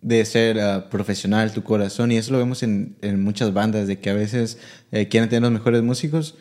de 0.02 0.22
ser 0.26 0.60
ah, 0.60 0.90
profesional, 0.90 1.50
tu 1.54 1.62
corazón, 1.62 2.12
y 2.12 2.18
eso 2.18 2.30
lo 2.32 2.36
vemos 2.36 2.62
en, 2.62 2.98
en 3.00 3.24
muchas 3.24 3.54
bandas, 3.54 3.86
de 3.86 4.00
que 4.00 4.10
a 4.10 4.12
veces 4.12 4.58
eh, 4.92 5.08
quieren 5.08 5.30
tener 5.30 5.44
los 5.44 5.50
mejores 5.50 5.82
músicos, 5.82 6.36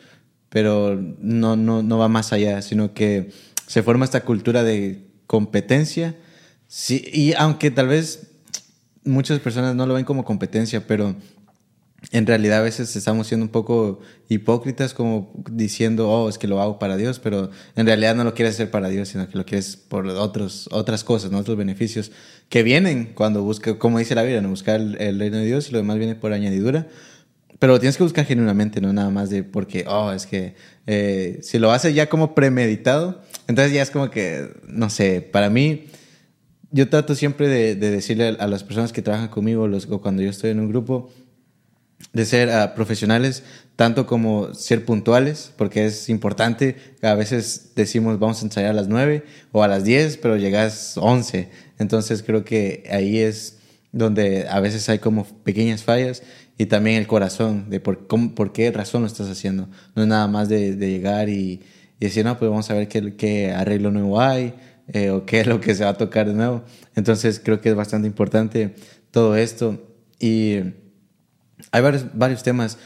pero 0.50 1.02
no, 1.22 1.56
no, 1.56 1.84
no 1.84 1.98
va 1.98 2.10
más 2.10 2.34
allá, 2.34 2.62
sino 2.62 2.94
que 2.94 3.30
se 3.68 3.84
forma 3.84 4.04
esta 4.04 4.26
cultura 4.26 4.64
de 4.64 5.08
competencia. 5.28 6.18
Sí, 6.68 7.06
y 7.14 7.34
aunque 7.36 7.72
tal 7.72 7.88
vez 7.88 8.32
muchas 9.06 9.40
personas 9.40 9.74
no 9.74 9.88
lo 9.88 9.94
ven 9.94 10.04
como 10.04 10.26
competencia, 10.26 10.86
pero 10.88 11.16
en 12.12 12.26
realidad 12.26 12.60
a 12.60 12.62
veces 12.62 12.96
estamos 12.96 13.28
siendo 13.28 13.46
un 13.46 13.52
poco 13.52 14.00
hipócritas 14.30 14.94
como 14.94 15.34
diciendo, 15.52 16.10
oh, 16.10 16.30
es 16.30 16.38
que 16.38 16.48
lo 16.48 16.62
hago 16.62 16.80
para 16.80 16.96
Dios, 16.96 17.20
pero 17.20 17.50
en 17.76 17.86
realidad 17.86 18.16
no 18.16 18.24
lo 18.24 18.34
quieres 18.34 18.56
hacer 18.56 18.70
para 18.70 18.90
Dios, 18.90 19.10
sino 19.10 19.28
que 19.28 19.38
lo 19.38 19.46
quieres 19.46 19.76
por 19.76 20.08
otros, 20.08 20.70
otras 20.72 21.04
cosas, 21.04 21.32
¿no? 21.32 21.40
otros 21.40 21.58
beneficios 21.58 22.12
que 22.50 22.64
vienen 22.64 23.14
cuando 23.14 23.42
busca, 23.42 23.78
como 23.80 24.00
dice 24.00 24.16
la 24.16 24.22
Biblia, 24.22 24.42
¿no? 24.42 24.50
buscar 24.50 24.80
el, 24.80 25.02
el 25.02 25.20
reino 25.20 25.38
de 25.38 25.46
Dios 25.46 25.70
y 25.70 25.72
lo 25.72 25.80
demás 25.80 25.98
viene 25.98 26.16
por 26.16 26.34
añadidura. 26.34 26.88
Pero 27.60 27.74
lo 27.74 27.80
tienes 27.80 27.98
que 27.98 28.04
buscar 28.04 28.26
genuinamente, 28.26 28.82
no 28.82 28.94
nada 28.94 29.10
más 29.10 29.32
de 29.32 29.44
porque, 29.44 29.84
oh, 29.88 30.12
es 30.12 30.28
que 30.28 30.54
eh, 30.86 31.40
si 31.42 31.58
lo 31.58 31.72
haces 31.72 31.96
ya 31.96 32.08
como 32.08 32.36
premeditado, 32.36 33.24
entonces 33.48 33.74
ya 33.74 33.82
es 33.82 33.90
como 33.90 34.12
que, 34.12 34.50
no 34.68 34.92
sé, 34.92 35.22
para 35.22 35.50
mí, 35.50 35.86
yo 36.70 36.88
trato 36.88 37.16
siempre 37.16 37.48
de, 37.48 37.76
de 37.76 37.90
decirle 37.90 38.28
a, 38.28 38.44
a 38.44 38.48
las 38.48 38.64
personas 38.64 38.94
que 38.94 39.02
trabajan 39.02 39.30
conmigo 39.30 39.68
los, 39.68 39.90
o 39.90 40.02
cuando 40.02 40.22
yo 40.22 40.30
estoy 40.30 40.52
en 40.52 40.60
un 40.60 40.70
grupo, 40.70 41.10
de 42.14 42.26
ser 42.26 42.50
ah, 42.50 42.74
profesionales, 42.76 43.44
tanto 43.76 44.06
como 44.08 44.54
ser 44.54 44.86
puntuales, 44.86 45.52
porque 45.58 45.86
es 45.86 46.10
importante. 46.10 46.76
A 47.02 47.14
veces 47.16 47.72
decimos 47.76 48.20
vamos 48.20 48.42
a 48.42 48.46
ensayar 48.46 48.72
a 48.72 48.74
las 48.74 48.88
9 48.88 49.24
o 49.52 49.64
a 49.64 49.68
las 49.68 49.84
10, 49.84 50.18
pero 50.18 50.38
llegas 50.38 50.98
11. 50.98 51.50
Entonces 51.80 52.24
creo 52.24 52.44
que 52.44 52.84
ahí 52.92 53.20
es 53.20 53.60
donde 53.92 54.48
a 54.48 54.60
veces 54.60 54.88
hay 54.90 55.00
como 55.00 55.26
pequeñas 55.44 55.84
fallas 55.84 56.24
y 56.58 56.66
también 56.68 56.98
el 56.98 57.08
corazón, 57.08 57.70
de 57.70 57.80
por, 57.80 58.08
cómo- 58.08 58.34
por 58.36 58.52
qué 58.52 58.72
razón 58.72 59.02
lo 59.02 59.08
estás 59.08 59.30
haciendo. 59.30 59.70
No 59.96 60.02
es 60.04 60.08
nada 60.08 60.28
más 60.28 60.50
de, 60.50 60.76
llegar 60.76 61.30
y, 61.30 61.62
y 62.00 62.06
decir, 62.06 62.26
no, 62.26 62.38
pues 62.38 62.50
vamos 62.50 62.70
a 62.70 62.74
ver 62.74 62.88
qué, 62.88 63.16
qué 63.16 63.52
arreglo 63.52 63.92
nuevo 63.92 64.20
hay 64.22 64.54
eh, 64.88 65.10
o 65.12 65.26
qué 65.26 65.42
es 65.42 65.48
lo 65.48 65.60
que 65.62 65.76
se 65.76 65.84
va 65.84 65.92
a 65.92 65.98
tocar 65.98 66.28
de 66.28 66.34
nuevo. 66.34 66.64
Entonces 66.96 67.40
creo 67.44 67.62
que 67.62 67.70
es 67.70 67.76
bastante 67.76 68.08
importante 68.08 68.74
todo 69.12 69.36
esto. 69.36 69.84
Y 70.20 70.60
hay 71.72 71.82
varios, 71.82 72.06
varios 72.14 72.44
temas. 72.44 72.78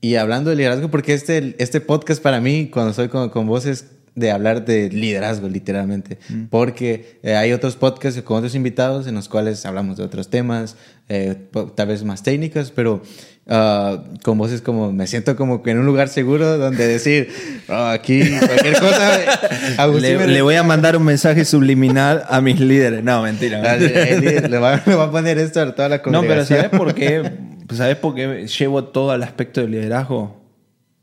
Y 0.00 0.16
hablando 0.16 0.50
de 0.50 0.56
liderazgo, 0.56 0.90
porque 0.90 1.14
este, 1.14 1.56
este 1.58 1.80
podcast 1.80 2.22
para 2.22 2.40
mí, 2.40 2.68
cuando 2.72 2.90
estoy 2.90 3.08
con, 3.08 3.30
con 3.30 3.46
vos, 3.46 3.66
es 3.66 3.86
de 4.14 4.30
hablar 4.30 4.64
de 4.64 4.88
liderazgo, 4.88 5.48
literalmente. 5.48 6.18
Porque 6.48 7.18
eh, 7.22 7.34
hay 7.36 7.52
otros 7.52 7.76
podcasts 7.76 8.20
con 8.22 8.38
otros 8.38 8.54
invitados 8.54 9.06
en 9.06 9.14
los 9.14 9.28
cuales 9.28 9.64
hablamos 9.66 9.96
de 9.98 10.04
otros 10.04 10.30
temas, 10.30 10.76
eh, 11.08 11.34
tal 11.74 11.88
vez 11.88 12.02
más 12.02 12.22
técnicos, 12.22 12.70
pero 12.74 13.02
ah, 13.46 14.02
con 14.22 14.38
vos 14.38 14.52
es 14.52 14.62
como, 14.62 14.90
me 14.90 15.06
siento 15.06 15.36
como 15.36 15.62
que 15.62 15.72
en 15.72 15.78
un 15.80 15.86
lugar 15.86 16.08
seguro 16.08 16.56
donde 16.56 16.86
decir, 16.86 17.28
"Ah, 17.68 17.92
aquí 17.92 18.22
cualquier 18.38 18.78
cosa. 18.78 19.18
Agustín 19.82 20.16
Le, 20.18 20.26
le 20.28 20.42
voy 20.42 20.54
a 20.54 20.62
mandar 20.62 20.96
un 20.96 21.04
mensaje 21.04 21.44
subliminal 21.44 22.24
a 22.28 22.40
mis 22.40 22.58
líderes. 22.58 23.04
No, 23.04 23.22
mentira. 23.22 23.76
Líder 23.76 24.48
le 24.50 24.58
va, 24.58 24.82
le 24.86 24.94
va 24.94 25.04
a 25.04 25.10
poner 25.10 25.36
esto 25.38 25.60
a 25.60 25.74
toda 25.74 25.90
la 25.90 25.96
No, 25.98 26.02
congregación. 26.04 26.46
pero 26.48 26.62
¿sabes 26.62 26.78
por 26.78 26.94
qué? 26.94 27.55
¿Sabes 27.72 27.96
por 27.96 28.14
qué 28.14 28.46
llevo 28.46 28.84
todo 28.84 29.14
el 29.14 29.22
aspecto 29.22 29.60
del 29.60 29.72
liderazgo? 29.72 30.40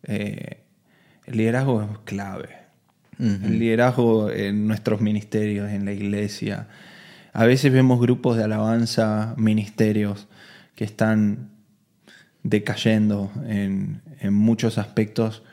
Eh, 0.04 0.58
el 1.26 1.38
liderazgo 1.38 1.82
es 1.82 1.98
clave. 2.06 2.50
El 3.20 3.60
liderazgo 3.60 4.30
en 4.32 4.68
nuestros 4.68 5.00
ministerios, 5.00 5.72
en 5.72 5.86
la 5.86 5.94
iglesia. 5.94 6.68
A 7.32 7.46
veces 7.46 7.72
vemos 7.72 8.02
grupos 8.02 8.36
de 8.36 8.44
alabanza, 8.44 9.34
ministerios 9.38 10.28
que 10.76 10.84
están 10.84 11.52
decayendo 12.42 13.32
en, 13.48 14.02
en 14.20 14.34
muchos 14.34 14.78
aspectos 14.78 15.44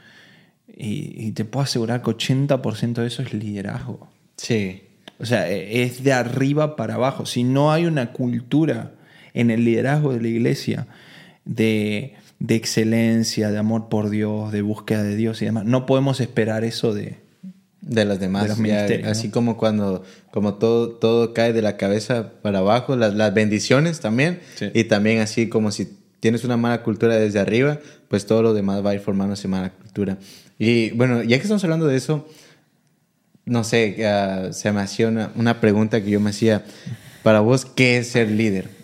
y, 0.67 1.15
y 1.27 1.33
te 1.33 1.45
puedo 1.45 1.63
asegurar 1.63 2.03
que 2.03 2.11
80% 2.11 2.95
de 2.95 3.07
eso 3.07 3.23
es 3.23 3.33
liderazgo. 3.35 4.09
Sí. 4.37 4.83
O 5.21 5.27
sea, 5.27 5.49
e- 5.49 5.83
es 5.83 6.03
de 6.03 6.13
arriba 6.13 6.75
para 6.75 6.95
abajo. 6.95 7.27
Si 7.27 7.45
no 7.45 7.73
hay 7.73 7.87
una 7.87 8.13
cultura 8.13 8.95
en 9.35 9.51
el 9.51 9.65
liderazgo 9.65 10.13
de 10.13 10.21
la 10.21 10.29
iglesia 10.29 10.87
de, 11.45 12.15
de 12.39 12.55
excelencia, 12.55 13.51
de 13.51 13.59
amor 13.59 13.89
por 13.89 14.11
Dios, 14.11 14.53
de 14.53 14.63
búsqueda 14.63 15.03
de 15.03 15.17
Dios 15.17 15.41
y 15.43 15.47
demás, 15.47 15.65
no 15.65 15.87
podemos 15.87 16.21
esperar 16.21 16.65
eso 16.65 16.95
de... 16.95 17.17
de 17.81 18.05
las 18.05 18.21
demás. 18.21 18.45
De 18.45 18.49
los 18.49 18.59
ya, 18.59 18.63
ministerios, 18.63 19.09
así 19.09 19.29
¿no? 19.29 19.33
como 19.33 19.57
cuando 19.57 20.05
como 20.31 20.55
todo, 20.55 20.91
todo 20.91 21.33
cae 21.35 21.53
de 21.53 21.63
la 21.63 21.77
cabeza 21.77 22.33
para 22.43 22.59
abajo, 22.61 22.95
las, 22.97 23.15
las 23.15 23.35
bendiciones 23.35 24.01
también. 24.01 24.41
Sí. 24.57 24.71
Y 24.75 24.85
también 24.85 25.21
así 25.21 25.49
como 25.49 25.71
si 25.71 25.97
tienes 26.21 26.45
una 26.45 26.57
mala 26.57 26.83
cultura 26.83 27.17
desde 27.17 27.41
arriba, 27.41 27.79
pues 28.09 28.27
todo 28.27 28.43
lo 28.43 28.55
demás 28.55 28.85
va 28.85 28.91
a 28.91 28.95
ir 28.95 29.01
formándose 29.01 29.49
mala 29.49 29.71
cultura. 29.71 30.19
Y 30.59 30.91
bueno, 30.91 31.23
ya 31.23 31.39
que 31.39 31.43
estamos 31.43 31.65
hablando 31.65 31.87
de 31.87 31.97
eso, 31.97 32.29
no 33.47 33.65
sé, 33.65 34.07
ah, 34.07 34.51
se 34.53 34.71
me 34.71 34.83
hacía 34.83 35.09
una, 35.09 35.33
una 35.35 35.61
pregunta 35.61 36.03
que 36.03 36.11
yo 36.11 36.21
me 36.21 36.31
hacía. 36.31 36.65
Para 37.23 37.41
vos, 37.41 37.65
¿qué 37.65 37.99
es 37.99 38.09
ser 38.09 38.31
líder? 38.31 38.80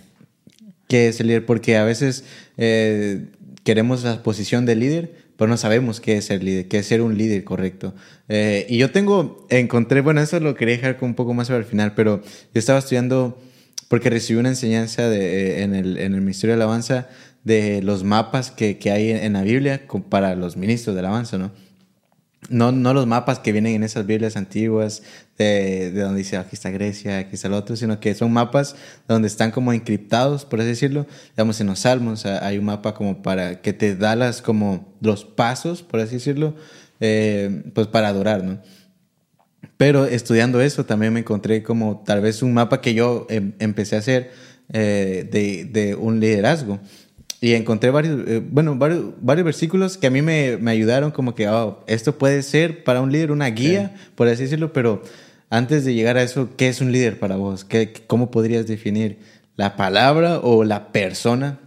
¿Qué 0.88 1.08
es 1.08 1.20
el 1.20 1.28
líder? 1.28 1.46
Porque 1.46 1.76
a 1.76 1.84
veces 1.84 2.24
eh, 2.56 3.26
queremos 3.64 4.04
la 4.04 4.22
posición 4.22 4.66
de 4.66 4.76
líder, 4.76 5.12
pero 5.36 5.48
no 5.48 5.56
sabemos 5.56 6.00
qué 6.00 6.16
es 6.16 6.26
ser 6.26 6.42
líder, 6.42 6.68
qué 6.68 6.78
es 6.78 6.86
ser 6.86 7.02
un 7.02 7.18
líder 7.18 7.44
correcto. 7.44 7.94
Eh, 8.28 8.66
y 8.68 8.78
yo 8.78 8.90
tengo, 8.90 9.46
encontré, 9.50 10.00
bueno, 10.00 10.20
eso 10.20 10.38
lo 10.40 10.54
quería 10.54 10.76
dejar 10.76 10.98
un 11.00 11.14
poco 11.14 11.34
más 11.34 11.48
para 11.48 11.58
el 11.58 11.64
final, 11.64 11.94
pero 11.94 12.22
yo 12.22 12.58
estaba 12.58 12.78
estudiando, 12.78 13.38
porque 13.88 14.10
recibí 14.10 14.38
una 14.38 14.50
enseñanza 14.50 15.08
de, 15.08 15.18
eh, 15.18 15.62
en, 15.62 15.74
el, 15.74 15.98
en 15.98 16.14
el 16.14 16.20
Ministerio 16.20 16.56
de 16.56 16.62
Alabanza 16.62 17.08
de 17.46 17.80
los 17.80 18.02
mapas 18.02 18.50
que, 18.50 18.76
que 18.76 18.90
hay 18.90 19.12
en, 19.12 19.34
la 19.34 19.42
Biblia 19.42 19.82
para 20.08 20.34
los 20.34 20.56
ministros 20.56 20.96
de 20.96 21.00
alabanza, 21.00 21.38
¿no? 21.38 21.52
No, 22.48 22.70
no 22.70 22.94
los 22.94 23.06
mapas 23.08 23.40
que 23.40 23.50
vienen 23.50 23.74
en 23.74 23.82
esas 23.82 24.06
Biblias 24.06 24.36
antiguas 24.36 25.02
de, 25.36 25.90
de 25.90 26.00
donde 26.02 26.18
dice 26.18 26.36
aquí 26.36 26.50
está 26.52 26.70
Grecia, 26.70 27.18
aquí 27.18 27.34
está 27.34 27.48
el 27.48 27.54
otro, 27.54 27.74
sino 27.76 27.98
que 27.98 28.14
son 28.14 28.32
mapas 28.32 28.76
donde 29.08 29.26
están 29.26 29.50
como 29.50 29.72
encriptados, 29.72 30.44
por 30.44 30.60
así 30.60 30.68
decirlo. 30.68 31.06
Digamos, 31.30 31.60
en 31.60 31.66
los 31.66 31.80
Salmos 31.80 32.24
ah, 32.24 32.46
hay 32.46 32.58
un 32.58 32.66
mapa 32.66 32.94
como 32.94 33.20
para 33.22 33.60
que 33.62 33.72
te 33.72 33.96
da 33.96 34.14
las 34.14 34.42
como 34.42 34.94
los 35.00 35.24
pasos, 35.24 35.82
por 35.82 35.98
así 35.98 36.14
decirlo, 36.14 36.54
eh, 37.00 37.64
pues 37.74 37.88
para 37.88 38.08
adorar, 38.08 38.44
¿no? 38.44 38.60
Pero 39.76 40.06
estudiando 40.06 40.60
eso 40.60 40.84
también 40.86 41.12
me 41.12 41.20
encontré 41.20 41.62
como 41.62 42.02
tal 42.06 42.20
vez 42.20 42.42
un 42.42 42.54
mapa 42.54 42.80
que 42.80 42.94
yo 42.94 43.26
em- 43.28 43.52
empecé 43.58 43.96
a 43.96 43.98
hacer 43.98 44.30
eh, 44.72 45.28
de, 45.30 45.64
de 45.64 45.94
un 45.94 46.20
liderazgo. 46.20 46.80
Y 47.40 47.52
encontré 47.52 47.90
varios, 47.90 48.26
eh, 48.26 48.42
bueno, 48.48 48.76
varios, 48.76 49.12
varios 49.20 49.44
versículos 49.44 49.98
que 49.98 50.06
a 50.06 50.10
mí 50.10 50.22
me, 50.22 50.56
me 50.56 50.70
ayudaron 50.70 51.10
como 51.10 51.34
que, 51.34 51.48
oh, 51.48 51.84
esto 51.86 52.16
puede 52.16 52.42
ser 52.42 52.82
para 52.82 53.02
un 53.02 53.12
líder 53.12 53.30
una 53.30 53.48
guía, 53.48 53.94
por 54.14 54.26
así 54.28 54.44
decirlo, 54.44 54.72
pero 54.72 55.02
antes 55.50 55.84
de 55.84 55.94
llegar 55.94 56.16
a 56.16 56.22
eso, 56.22 56.50
¿qué 56.56 56.68
es 56.68 56.80
un 56.80 56.92
líder 56.92 57.18
para 57.18 57.36
vos? 57.36 57.64
¿Qué, 57.64 57.92
¿Cómo 58.06 58.30
podrías 58.30 58.66
definir 58.66 59.18
la 59.56 59.76
palabra 59.76 60.38
o 60.38 60.64
la 60.64 60.92
persona 60.92 61.60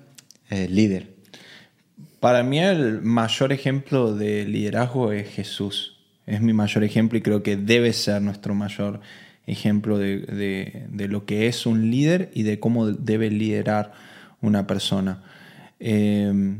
eh, 0.49 0.67
líder? 0.69 1.13
Para 2.19 2.43
mí 2.43 2.59
el 2.59 3.01
mayor 3.01 3.53
ejemplo 3.53 4.13
de 4.15 4.45
liderazgo 4.45 5.11
es 5.13 5.29
Jesús. 5.29 5.97
Es 6.25 6.41
mi 6.41 6.51
mayor 6.53 6.83
ejemplo 6.83 7.17
y 7.17 7.21
creo 7.21 7.43
que 7.43 7.55
debe 7.57 7.93
ser 7.93 8.21
nuestro 8.21 8.53
mayor 8.55 8.99
ejemplo 9.47 9.97
de, 9.97 10.19
de- 10.19 10.85
de 10.89 11.07
lo 11.07 11.25
que 11.25 11.47
es 11.47 11.65
un 11.65 11.89
líder 11.89 12.29
y 12.33 12.43
de 12.43 12.59
cómo 12.59 12.87
debe 12.87 13.29
liderar 13.31 13.93
una 14.41 14.67
persona. 14.67 15.23
Eh, 15.79 16.57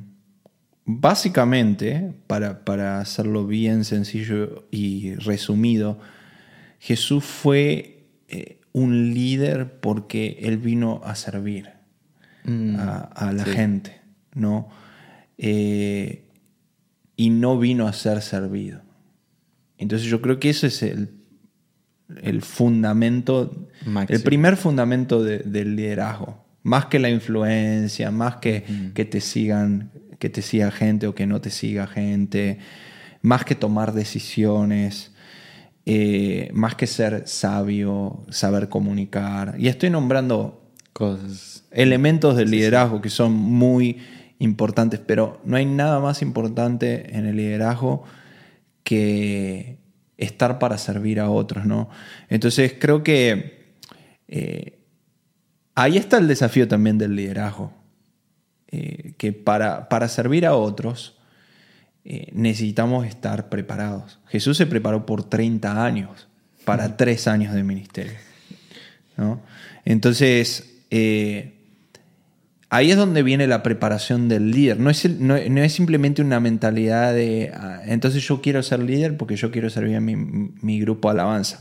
básicamente, 0.85 2.13
para, 2.27 2.63
para 2.65 2.99
hacerlo 2.99 3.45
bien 3.47 3.83
sencillo 3.85 4.67
y 4.71 5.15
resumido, 5.15 5.99
Jesús 6.79 7.23
fue 7.25 8.07
eh, 8.27 8.61
un 8.71 9.13
líder 9.13 9.79
porque 9.79 10.37
él 10.41 10.57
vino 10.57 11.01
a 11.03 11.15
servir 11.15 11.69
a, 12.77 12.99
a 13.01 13.31
la 13.31 13.45
sí. 13.45 13.51
gente, 13.51 14.01
¿no? 14.33 14.69
Eh, 15.37 16.25
y 17.15 17.29
no 17.29 17.59
vino 17.59 17.87
a 17.87 17.93
ser 17.93 18.21
servido. 18.21 18.81
Entonces 19.77 20.07
yo 20.07 20.19
creo 20.21 20.39
que 20.39 20.49
eso 20.49 20.65
es 20.65 20.81
el, 20.81 21.09
el 22.23 22.41
fundamento, 22.41 23.67
Máximo. 23.85 24.15
el 24.17 24.23
primer 24.23 24.57
fundamento 24.57 25.21
de- 25.23 25.39
del 25.39 25.75
liderazgo. 25.75 26.43
Más 26.63 26.85
que 26.87 26.99
la 26.99 27.09
influencia, 27.09 28.11
más 28.11 28.37
que 28.37 28.63
que 28.93 29.05
te 29.05 29.21
sigan, 29.21 29.91
que 30.19 30.29
te 30.29 30.41
siga 30.41 30.71
gente 30.71 31.07
o 31.07 31.15
que 31.15 31.25
no 31.25 31.41
te 31.41 31.49
siga 31.49 31.87
gente, 31.87 32.59
más 33.21 33.45
que 33.45 33.55
tomar 33.55 33.93
decisiones, 33.93 35.11
eh, 35.85 36.49
más 36.53 36.75
que 36.75 36.87
ser 36.87 37.27
sabio, 37.27 38.25
saber 38.29 38.69
comunicar. 38.69 39.55
Y 39.57 39.67
estoy 39.69 39.89
nombrando 39.89 40.71
Cosas. 40.93 41.65
elementos 41.71 42.35
del 42.35 42.51
liderazgo 42.51 43.01
que 43.01 43.09
son 43.09 43.33
muy 43.33 43.97
importantes, 44.39 44.99
pero 44.99 45.41
no 45.45 45.57
hay 45.57 45.65
nada 45.65 45.99
más 45.99 46.21
importante 46.21 47.15
en 47.17 47.25
el 47.25 47.37
liderazgo 47.37 48.03
que 48.83 49.79
estar 50.17 50.59
para 50.59 50.77
servir 50.77 51.19
a 51.19 51.29
otros, 51.29 51.65
¿no? 51.65 51.89
Entonces 52.29 52.75
creo 52.79 53.03
que 53.03 53.75
eh, 54.27 54.78
ahí 55.81 55.97
está 55.97 56.17
el 56.17 56.27
desafío 56.27 56.67
también 56.67 56.97
del 56.97 57.15
liderazgo, 57.15 57.73
eh, 58.67 59.13
que 59.17 59.31
para, 59.31 59.87
para 59.89 60.07
servir 60.09 60.45
a 60.45 60.53
otros 60.53 61.17
eh, 62.03 62.29
necesitamos 62.33 63.05
estar 63.07 63.49
preparados. 63.49 64.19
Jesús 64.27 64.57
se 64.57 64.65
preparó 64.65 65.05
por 65.05 65.23
30 65.23 65.83
años 65.83 66.27
para 66.65 66.97
tres 66.97 67.27
años 67.27 67.53
de 67.53 67.63
ministerio. 67.63 68.17
¿no? 69.17 69.41
Entonces, 69.85 70.83
eh, 70.91 71.58
ahí 72.71 72.91
es 72.91 72.97
donde 72.97 73.23
viene 73.23 73.47
la 73.47 73.63
preparación 73.63 74.29
del 74.29 74.51
líder. 74.51 74.79
No 74.79 74.89
es, 74.89 75.03
el- 75.05 75.25
no, 75.25 75.35
no 75.49 75.61
es 75.61 75.73
simplemente 75.73 76.21
una 76.21 76.39
mentalidad 76.39 77.13
de, 77.13 77.51
ah, 77.53 77.81
entonces 77.85 78.21
yo 78.27 78.41
quiero 78.41 78.61
ser 78.63 78.79
líder 78.81 79.17
porque 79.17 79.35
yo 79.35 79.49
quiero 79.51 79.69
servir 79.69 79.95
a 79.95 80.01
mi, 80.01 80.15
mi 80.15 80.79
grupo 80.79 81.09
alabanza. 81.09 81.59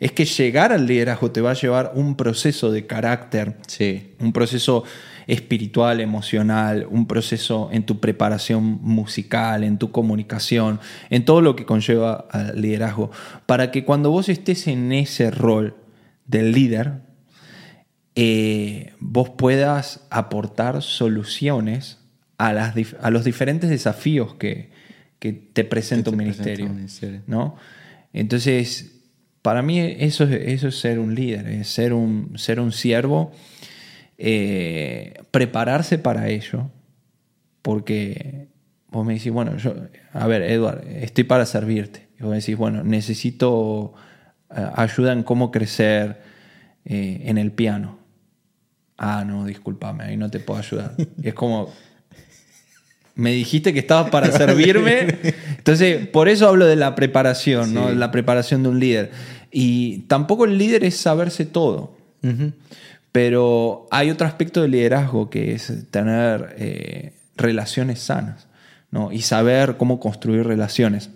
Es 0.00 0.12
que 0.12 0.24
llegar 0.24 0.72
al 0.72 0.86
liderazgo 0.86 1.30
te 1.30 1.40
va 1.40 1.50
a 1.50 1.54
llevar 1.54 1.92
un 1.94 2.16
proceso 2.16 2.70
de 2.72 2.86
carácter, 2.86 3.56
Sí. 3.66 4.14
un 4.20 4.32
proceso 4.32 4.84
espiritual, 5.26 6.00
emocional, 6.00 6.86
un 6.88 7.06
proceso 7.06 7.68
en 7.72 7.84
tu 7.84 7.98
preparación 7.98 8.62
musical, 8.80 9.64
en 9.64 9.76
tu 9.76 9.90
comunicación, 9.90 10.78
en 11.10 11.24
todo 11.24 11.40
lo 11.40 11.56
que 11.56 11.64
conlleva 11.66 12.26
al 12.30 12.60
liderazgo, 12.60 13.10
para 13.44 13.72
que 13.72 13.84
cuando 13.84 14.10
vos 14.10 14.28
estés 14.28 14.68
en 14.68 14.92
ese 14.92 15.30
rol 15.32 15.74
del 16.26 16.52
líder, 16.52 17.00
eh, 18.16 18.92
vos 18.98 19.30
puedas 19.30 20.00
aportar 20.10 20.82
soluciones 20.82 21.98
a, 22.38 22.52
las 22.52 22.74
dif- 22.74 22.96
a 23.00 23.10
los 23.10 23.24
diferentes 23.24 23.70
desafíos 23.70 24.34
que, 24.34 24.70
que 25.18 25.32
te 25.32 25.64
presenta 25.64 26.10
un 26.10 26.16
ministerio. 26.16 26.66
¿no? 27.26 27.56
Entonces, 28.12 28.92
para 29.42 29.62
mí 29.62 29.78
eso 29.80 30.24
es, 30.24 30.30
eso 30.48 30.68
es 30.68 30.78
ser 30.80 30.98
un 30.98 31.14
líder, 31.14 31.46
es 31.48 31.68
ser 31.68 31.92
un, 31.92 32.32
ser 32.36 32.58
un 32.58 32.72
siervo, 32.72 33.32
eh, 34.18 35.14
prepararse 35.30 35.98
para 35.98 36.28
ello, 36.28 36.70
porque 37.62 38.48
vos 38.90 39.04
me 39.06 39.14
decís, 39.14 39.32
bueno, 39.32 39.56
yo, 39.56 39.74
a 40.12 40.26
ver, 40.26 40.42
Edward, 40.42 40.86
estoy 40.88 41.24
para 41.24 41.44
servirte. 41.46 42.06
Y 42.18 42.22
vos 42.22 42.30
me 42.30 42.36
decís, 42.38 42.56
bueno, 42.56 42.82
necesito 42.82 43.92
eh, 44.56 44.66
ayuda 44.74 45.12
en 45.12 45.22
cómo 45.22 45.50
crecer 45.50 46.22
eh, 46.84 47.22
en 47.24 47.36
el 47.36 47.52
piano. 47.52 47.98
Ah, 48.98 49.24
no, 49.26 49.44
discúlpame, 49.44 50.04
ahí 50.04 50.16
no 50.16 50.30
te 50.30 50.40
puedo 50.40 50.60
ayudar. 50.60 50.94
Y 51.22 51.28
es 51.28 51.34
como, 51.34 51.70
me 53.14 53.32
dijiste 53.32 53.72
que 53.72 53.80
estabas 53.80 54.10
para 54.10 54.30
servirme. 54.30 55.16
Entonces, 55.58 56.06
por 56.08 56.28
eso 56.28 56.48
hablo 56.48 56.66
de 56.66 56.76
la 56.76 56.94
preparación, 56.94 57.74
¿no? 57.74 57.88
Sí. 57.88 57.96
La 57.96 58.10
preparación 58.10 58.62
de 58.62 58.68
un 58.68 58.78
líder. 58.78 59.10
Y 59.50 60.00
tampoco 60.00 60.44
el 60.44 60.58
líder 60.58 60.84
es 60.84 60.96
saberse 60.96 61.44
todo. 61.44 61.96
Pero 63.12 63.86
hay 63.90 64.10
otro 64.10 64.26
aspecto 64.26 64.60
del 64.60 64.72
liderazgo 64.72 65.30
que 65.30 65.54
es 65.54 65.72
tener 65.90 66.56
eh, 66.58 67.14
relaciones 67.36 68.00
sanas 68.00 68.48
¿no? 68.90 69.12
y 69.12 69.22
saber 69.22 69.76
cómo 69.76 70.00
construir 70.00 70.44
relaciones. 70.44 71.10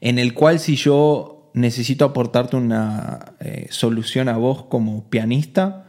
En 0.00 0.18
el 0.18 0.34
cual 0.34 0.58
si 0.58 0.76
yo 0.76 1.50
necesito 1.54 2.04
aportarte 2.04 2.56
una 2.56 3.34
eh, 3.40 3.68
solución 3.70 4.28
a 4.28 4.36
vos 4.36 4.64
como 4.64 5.08
pianista 5.08 5.83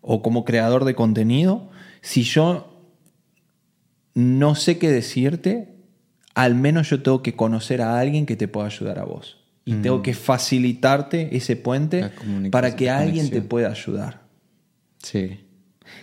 o 0.00 0.22
como 0.22 0.44
creador 0.44 0.84
de 0.84 0.94
contenido, 0.94 1.70
si 2.00 2.22
yo 2.22 2.82
no 4.14 4.54
sé 4.54 4.78
qué 4.78 4.90
decirte, 4.90 5.68
al 6.34 6.54
menos 6.54 6.90
yo 6.90 7.02
tengo 7.02 7.22
que 7.22 7.36
conocer 7.36 7.82
a 7.82 7.98
alguien 7.98 8.26
que 8.26 8.36
te 8.36 8.48
pueda 8.48 8.66
ayudar 8.66 8.98
a 8.98 9.04
vos. 9.04 9.38
Y 9.64 9.74
tengo 9.74 10.02
que 10.02 10.14
facilitarte 10.14 11.36
ese 11.36 11.54
puente 11.54 12.10
para 12.50 12.74
que 12.74 12.90
alguien 12.90 13.30
te 13.30 13.40
pueda 13.40 13.70
ayudar. 13.70 14.22
Sí. 14.98 15.46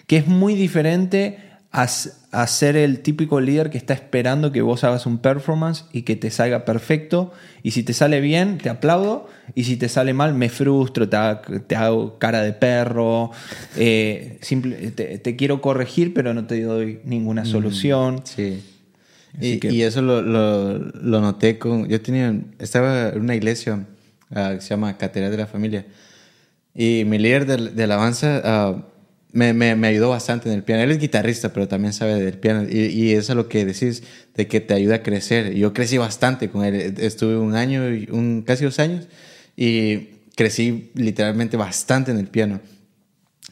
Que 0.05 0.17
es 0.17 0.27
muy 0.27 0.55
diferente 0.55 1.46
a, 1.71 1.87
a 2.31 2.47
ser 2.47 2.75
el 2.77 2.99
típico 3.01 3.39
líder 3.41 3.69
que 3.69 3.77
está 3.77 3.93
esperando 3.93 4.51
que 4.51 4.61
vos 4.61 4.83
hagas 4.83 5.05
un 5.05 5.17
performance 5.19 5.85
y 5.91 6.03
que 6.03 6.15
te 6.15 6.31
salga 6.31 6.65
perfecto. 6.65 7.33
Y 7.61 7.71
si 7.71 7.83
te 7.83 7.93
sale 7.93 8.21
bien, 8.21 8.57
te 8.57 8.69
aplaudo. 8.69 9.27
Y 9.53 9.65
si 9.65 9.75
te 9.77 9.89
sale 9.89 10.13
mal, 10.13 10.33
me 10.33 10.49
frustro, 10.49 11.07
te 11.09 11.15
hago, 11.17 11.41
te 11.67 11.75
hago 11.75 12.17
cara 12.19 12.41
de 12.41 12.53
perro. 12.53 13.31
eh, 13.75 14.37
simple- 14.41 14.91
te, 14.91 15.17
te 15.19 15.35
quiero 15.35 15.61
corregir, 15.61 16.13
pero 16.13 16.33
no 16.33 16.45
te 16.47 16.61
doy 16.61 16.99
ninguna 17.03 17.43
solución. 17.45 18.21
Sí. 18.23 18.63
Y, 19.39 19.59
que- 19.59 19.71
y 19.71 19.83
eso 19.83 20.01
lo, 20.01 20.21
lo, 20.21 20.79
lo 20.79 21.21
noté 21.21 21.59
con... 21.59 21.87
Yo 21.87 22.01
tenía... 22.01 22.33
Estaba 22.59 23.09
en 23.09 23.21
una 23.21 23.35
iglesia 23.35 23.85
ah, 24.33 24.53
que 24.55 24.61
se 24.61 24.69
llama 24.69 24.97
Catedral 24.97 25.31
de 25.31 25.37
la 25.37 25.47
Familia. 25.47 25.85
Y 26.73 27.03
mi 27.05 27.17
líder 27.19 27.45
de, 27.45 27.57
de 27.71 27.83
alabanza 27.83 28.41
ah, 28.43 28.83
me, 29.37 29.75
me, 29.75 29.87
ayudó 29.87 30.09
bastante 30.09 30.49
en 30.49 30.55
el 30.55 30.63
piano. 30.63 30.81
Él 30.81 30.91
es 30.91 30.99
guitarrista, 30.99 31.53
pero 31.53 31.67
también 31.67 31.93
sabe 31.93 32.15
del 32.15 32.39
piano. 32.39 32.67
Y, 32.67 32.87
y 32.87 33.11
eso 33.11 33.33
es 33.33 33.35
lo 33.35 33.47
que 33.47 33.65
decís, 33.65 34.03
de 34.33 34.47
que 34.47 34.61
te 34.61 34.73
ayuda 34.73 34.95
a 34.95 35.03
crecer. 35.03 35.53
Yo 35.53 35.73
crecí 35.73 35.97
bastante 35.97 36.49
con 36.49 36.65
él. 36.65 36.95
Estuve 36.97 37.37
un 37.37 37.55
año, 37.55 37.83
un, 38.11 38.43
casi 38.45 38.65
dos 38.65 38.79
años. 38.79 39.07
Y 39.55 40.09
crecí 40.35 40.91
literalmente 40.95 41.55
bastante 41.55 42.11
en 42.11 42.17
el 42.17 42.27
piano. 42.27 42.61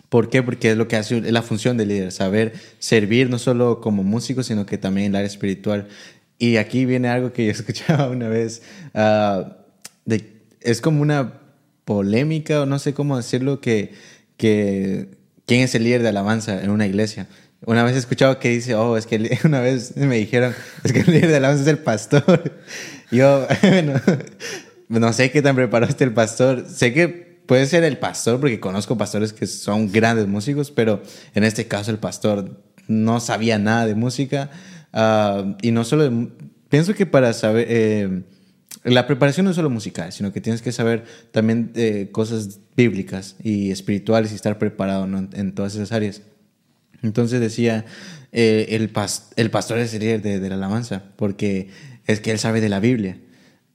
¿Por 0.10 0.30
qué? 0.30 0.42
Porque 0.42 0.72
es 0.72 0.78
lo 0.78 0.88
que 0.88 0.96
hace 0.96 1.18
es 1.18 1.32
la 1.32 1.42
función 1.44 1.78
del 1.78 1.90
líder, 1.90 2.12
saber 2.12 2.54
servir 2.80 3.30
no 3.30 3.38
solo 3.38 3.80
como 3.80 4.04
músico, 4.04 4.44
sino 4.44 4.66
que 4.66 4.78
también 4.78 5.08
en 5.08 5.12
el 5.12 5.16
área 5.18 5.28
espiritual. 5.28 5.88
Y 6.40 6.58
aquí 6.58 6.86
viene 6.86 7.10
algo 7.10 7.32
que 7.32 7.46
yo 7.46 7.52
escuchaba 7.60 8.10
una 8.10 8.28
vez, 8.28 8.64
ah, 8.96 9.58
es 10.62 10.82
como 10.82 11.02
una 11.02 11.42
polémica, 11.86 12.62
o 12.62 12.66
no 12.66 12.80
sé 12.80 12.94
cómo 12.96 13.18
decirlo, 13.18 13.62
que, 13.62 13.94
que 14.38 15.25
quién 15.46 15.62
es 15.62 15.76
el 15.76 15.84
líder 15.84 16.02
de 16.02 16.10
alabanza 16.10 16.62
en 16.62 16.70
una 16.70 16.86
iglesia. 16.86 17.28
Una 17.66 17.84
vez 17.84 17.96
he 17.96 18.00
escuchado 18.00 18.40
que 18.40 18.50
dice, 18.50 18.76
oh, 18.76 18.98
es 18.98 19.06
que 19.06 19.40
una 19.44 19.60
vez 19.60 19.96
me 19.96 20.18
dijeron, 20.18 20.54
es 20.84 20.94
que 20.94 21.00
el 21.00 21.08
líder 21.08 21.30
de 21.30 21.38
alabanza 21.38 21.64
es 21.64 21.70
el 21.70 21.80
pastor. 21.80 22.60
Yo, 23.12 23.48
bueno, 23.62 24.02
no 24.90 25.14
sé 25.14 25.32
qué 25.32 25.42
tan 25.42 25.56
preparado 25.56 25.90
esté 25.90 26.04
el 26.04 26.14
pastor. 26.14 26.66
Sé 26.68 26.94
que 26.94 27.08
puede 27.08 27.66
ser 27.66 27.84
el 27.84 27.98
pastor, 27.98 28.40
porque 28.40 28.60
conozco 28.60 28.98
pastores 28.98 29.34
que 29.34 29.48
son 29.48 29.92
grandes 29.92 30.28
músicos, 30.28 30.72
pero 30.72 31.02
en 31.34 31.44
este 31.44 31.68
caso 31.68 31.92
el 31.92 32.00
pastor 32.00 32.62
no 32.88 33.20
sabía 33.20 33.58
nada 33.60 33.86
de 33.86 33.96
música. 33.96 34.50
ah, 34.94 35.56
y 35.62 35.72
no 35.72 35.84
solo 35.84 36.10
de 36.10 36.28
pienso 36.70 36.94
que 36.94 37.06
para 37.06 37.34
saber, 37.34 37.68
eh, 37.70 38.24
la 38.86 39.08
preparación 39.08 39.44
no 39.46 39.50
es 39.50 39.56
solo 39.56 39.70
musical, 39.70 40.12
sino 40.14 40.32
que 40.32 40.42
tienes 40.42 40.62
que 40.62 40.72
saber 40.72 41.04
también 41.32 41.72
eh, 41.76 42.10
cosas 42.12 42.60
bíblicas 42.78 43.36
y 43.44 43.72
espirituales 43.72 44.32
y 44.32 44.36
estar 44.36 44.58
preparado 44.60 45.06
en, 45.06 45.54
todas 45.54 45.76
esas 45.76 45.92
áreas. 45.92 46.22
Entonces 47.02 47.40
decía, 47.40 47.86
eh, 48.32 48.68
el, 48.70 48.92
pas- 48.94 49.32
el 49.36 49.50
pastor 49.52 49.80
es 49.80 49.94
el 49.94 50.02
líder 50.02 50.22
de, 50.22 50.40
de 50.40 50.50
la 50.50 50.56
alabanza, 50.56 51.04
porque 51.16 51.70
es 52.06 52.20
que 52.20 52.32
él 52.32 52.40
sabe 52.40 52.62
de 52.62 52.70
la 52.70 52.80
Biblia. 52.80 53.18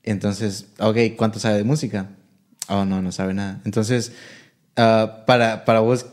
Entonces, 0.02 0.68
ok, 0.78 0.96
¿cuánto 1.16 1.38
sabe 1.38 1.56
de 1.58 1.64
música? 1.64 2.10
Oh, 2.68 2.84
no, 2.84 3.02
no 3.02 3.12
sabe 3.12 3.34
nada. 3.34 3.60
Entonces, 3.64 4.12
ah, 4.76 5.24
para, 5.26 5.64
para 5.64 5.80
vos, 5.80 6.06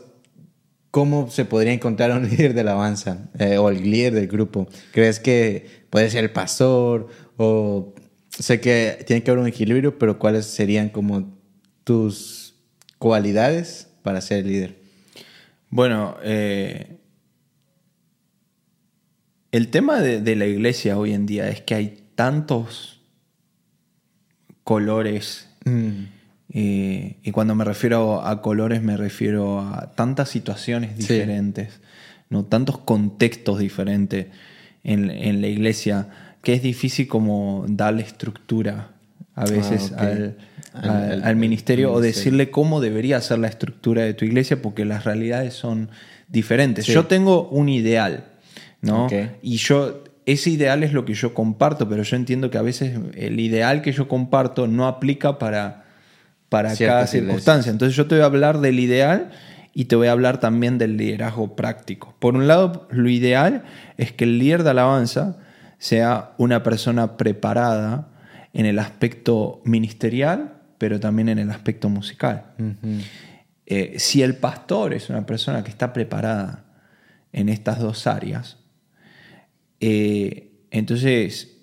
¿cómo 0.90 1.30
se 1.30 1.44
podría 1.44 1.72
encontrar 1.72 2.10
un 2.12 2.28
líder 2.28 2.54
de 2.54 2.60
alabanza 2.62 3.28
eh, 3.38 3.58
o 3.58 3.68
el 3.70 3.88
líder 3.90 4.14
del 4.14 4.26
grupo? 4.28 4.68
¿Crees 4.92 5.20
que 5.20 5.66
puede 5.90 6.10
ser 6.10 6.24
el 6.24 6.30
pastor 6.30 7.08
o 7.36 7.94
sé 8.42 8.60
que 8.60 9.02
tiene 9.06 9.22
que 9.22 9.30
haber 9.30 9.42
un 9.42 9.48
equilibrio, 9.48 9.98
pero 9.98 10.18
cuáles 10.18 10.46
serían 10.46 10.88
como 10.90 11.36
tus 11.84 12.54
cualidades 12.98 13.88
para 14.02 14.20
ser 14.20 14.44
líder? 14.46 14.76
Bueno, 15.70 16.16
eh, 16.22 16.96
el 19.52 19.68
tema 19.68 20.00
de, 20.00 20.20
de 20.20 20.36
la 20.36 20.46
iglesia 20.46 20.98
hoy 20.98 21.12
en 21.12 21.26
día 21.26 21.48
es 21.48 21.60
que 21.62 21.74
hay 21.74 22.04
tantos 22.14 23.00
colores, 24.64 25.48
eh, 26.50 27.16
y 27.22 27.30
cuando 27.32 27.54
me 27.54 27.64
refiero 27.64 28.22
a 28.22 28.42
colores 28.42 28.82
me 28.82 28.96
refiero 28.96 29.60
a 29.60 29.92
tantas 29.94 30.28
situaciones 30.28 30.92
Sí. 30.96 31.14
diferentes, 31.14 31.80
¿no? 32.30 32.44
tantos 32.44 32.78
contextos 32.78 33.58
diferentes 33.58 34.26
en, 34.84 35.10
en 35.10 35.40
la 35.40 35.46
iglesia, 35.48 36.27
que 36.48 36.54
es 36.54 36.62
difícil 36.62 37.06
como 37.08 37.66
darle 37.68 38.00
estructura 38.00 38.92
a 39.34 39.44
veces 39.44 39.92
Ah, 39.92 39.96
ok. 39.96 40.00
al, 40.00 40.36
Al- 40.72 40.88
al- 40.90 41.12
al- 41.12 41.22
al 41.24 41.36
ministerio 41.36 41.92
o 41.92 42.00
decirle 42.00 42.50
cómo 42.50 42.80
debería 42.80 43.20
ser 43.20 43.38
la 43.40 43.48
estructura 43.48 44.00
de 44.04 44.14
tu 44.14 44.24
iglesia 44.24 44.62
porque 44.62 44.86
las 44.86 45.04
realidades 45.04 45.52
son 45.52 45.90
diferentes. 46.26 46.86
Sí. 46.86 46.92
Yo 46.94 47.04
tengo 47.04 47.50
un 47.50 47.68
ideal, 47.68 48.24
¿no? 48.80 49.08
Y 49.42 49.58
yo, 49.58 50.02
ese 50.24 50.48
ideal 50.48 50.82
es 50.84 50.94
lo 50.94 51.04
que 51.04 51.12
yo 51.12 51.34
comparto, 51.34 51.86
pero 51.86 52.02
yo 52.02 52.16
entiendo 52.16 52.50
que 52.50 52.56
a 52.56 52.62
veces 52.62 52.98
el 53.14 53.38
ideal 53.40 53.82
que 53.82 53.92
yo 53.92 54.08
comparto 54.08 54.66
no 54.66 54.86
aplica 54.88 55.38
para, 55.38 55.84
para 56.48 56.74
cada 56.74 57.06
circunstancia. 57.06 57.70
Entonces 57.70 57.94
yo 57.94 58.06
te 58.06 58.14
voy 58.14 58.22
a 58.22 58.26
hablar 58.26 58.60
del 58.60 58.80
ideal 58.80 59.32
y 59.74 59.84
te 59.84 59.96
voy 59.96 60.06
a 60.06 60.12
hablar 60.12 60.40
también 60.40 60.78
del 60.78 60.96
liderazgo 60.96 61.54
práctico. 61.56 62.14
Por 62.18 62.36
un 62.36 62.48
lado, 62.48 62.88
lo 62.90 63.10
ideal 63.10 63.64
es 63.98 64.12
que 64.12 64.24
el 64.24 64.38
líder 64.38 64.62
de 64.62 64.70
alabanza 64.70 65.36
sea 65.78 66.34
una 66.38 66.62
persona 66.62 67.16
preparada 67.16 68.08
en 68.52 68.66
el 68.66 68.78
aspecto 68.78 69.60
ministerial, 69.64 70.54
pero 70.78 71.00
también 71.00 71.28
en 71.28 71.38
el 71.38 71.50
aspecto 71.50 71.88
musical. 71.88 72.52
Eh, 73.66 73.94
si 73.98 74.22
el 74.22 74.36
pastor 74.36 74.94
es 74.94 75.10
una 75.10 75.26
persona 75.26 75.62
que 75.62 75.70
está 75.70 75.92
preparada 75.92 76.64
en 77.32 77.48
estas 77.48 77.78
dos 77.78 78.06
áreas, 78.06 78.56
eh, 79.80 80.50
entonces, 80.70 81.56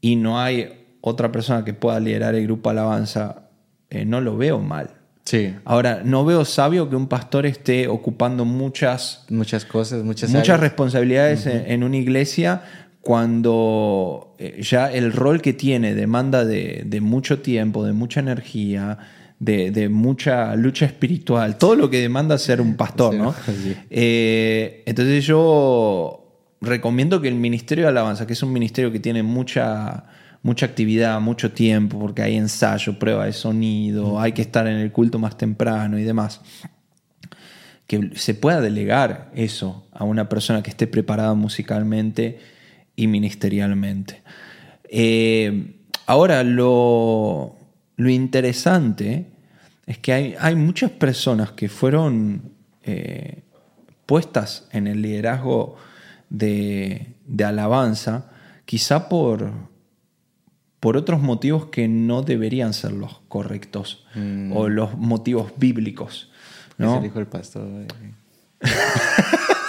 y 0.00 0.16
no 0.16 0.40
hay 0.40 0.96
otra 1.00 1.32
persona 1.32 1.64
que 1.64 1.72
pueda 1.72 2.00
liderar 2.00 2.34
el 2.34 2.44
grupo 2.44 2.70
alabanza, 2.70 3.48
eh, 3.88 4.04
no 4.04 4.20
lo 4.20 4.36
veo 4.36 4.58
mal. 4.58 4.90
Sí. 5.24 5.54
Ahora, 5.64 6.02
no 6.04 6.24
veo 6.24 6.44
sabio 6.44 6.90
que 6.90 6.96
un 6.96 7.06
pastor 7.06 7.46
esté 7.46 7.88
ocupando 7.88 8.44
muchas, 8.44 9.24
Muchas 9.28 9.64
cosas, 9.64 10.02
muchas 10.02 10.30
muchas 10.30 10.48
áreas. 10.48 10.60
responsabilidades 10.60 11.46
en, 11.46 11.70
en 11.70 11.84
una 11.84 11.96
iglesia 11.96 12.62
cuando 13.00 14.34
eh, 14.38 14.60
ya 14.62 14.92
el 14.92 15.12
rol 15.12 15.40
que 15.40 15.52
tiene 15.52 15.94
demanda 15.94 16.44
de, 16.44 16.82
de 16.84 17.00
mucho 17.00 17.40
tiempo, 17.40 17.84
de 17.84 17.92
mucha 17.92 18.20
energía, 18.20 18.98
de, 19.38 19.70
de 19.70 19.88
mucha 19.88 20.54
lucha 20.54 20.84
espiritual, 20.84 21.56
todo 21.56 21.74
lo 21.74 21.88
que 21.88 22.00
demanda 22.00 22.36
ser 22.38 22.60
un 22.60 22.76
pastor, 22.76 23.14
¿no? 23.14 23.34
sí. 23.46 23.74
Eh, 23.88 24.82
entonces 24.84 25.24
yo 25.24 26.20
recomiendo 26.60 27.22
que 27.22 27.28
el 27.28 27.36
Ministerio 27.36 27.84
de 27.84 27.88
Alabanza, 27.88 28.26
que 28.26 28.34
es 28.34 28.42
un 28.42 28.52
ministerio 28.52 28.92
que 28.92 29.00
tiene 29.00 29.22
mucha, 29.22 30.04
mucha 30.42 30.66
actividad, 30.66 31.18
mucho 31.22 31.52
tiempo, 31.52 31.98
porque 31.98 32.20
hay 32.20 32.36
ensayo, 32.36 32.98
prueba 32.98 33.24
de 33.24 33.32
sonido, 33.32 34.20
hay 34.20 34.32
que 34.32 34.42
estar 34.42 34.66
en 34.66 34.76
el 34.76 34.92
culto 34.92 35.18
más 35.18 35.38
temprano 35.38 35.98
y 35.98 36.04
demás, 36.04 36.42
que 37.86 38.10
se 38.14 38.34
pueda 38.34 38.60
delegar 38.60 39.30
eso 39.34 39.86
a 39.90 40.04
una 40.04 40.28
persona 40.28 40.62
que 40.62 40.68
esté 40.68 40.86
preparada 40.86 41.32
musicalmente 41.32 42.38
y 43.00 43.06
ministerialmente. 43.06 44.22
Eh, 44.84 45.76
ahora, 46.04 46.44
lo, 46.44 47.56
lo 47.96 48.10
interesante 48.10 49.26
es 49.86 49.98
que 49.98 50.12
hay, 50.12 50.34
hay 50.38 50.54
muchas 50.54 50.90
personas 50.90 51.52
que 51.52 51.68
fueron 51.70 52.52
eh, 52.82 53.42
puestas 54.04 54.68
en 54.72 54.86
el 54.86 55.00
liderazgo 55.00 55.76
de, 56.28 57.14
de 57.26 57.44
alabanza, 57.44 58.30
quizá 58.66 59.08
por, 59.08 59.50
por 60.78 60.98
otros 60.98 61.22
motivos 61.22 61.66
que 61.66 61.88
no 61.88 62.20
deberían 62.22 62.74
ser 62.74 62.92
los 62.92 63.20
correctos 63.28 64.04
Mm. 64.14 64.52
o 64.56 64.68
los 64.68 64.98
motivos 64.98 65.52
bíblicos. 65.56 66.32
¿no? 66.76 67.00
El 67.00 67.26
pastor. 67.28 67.86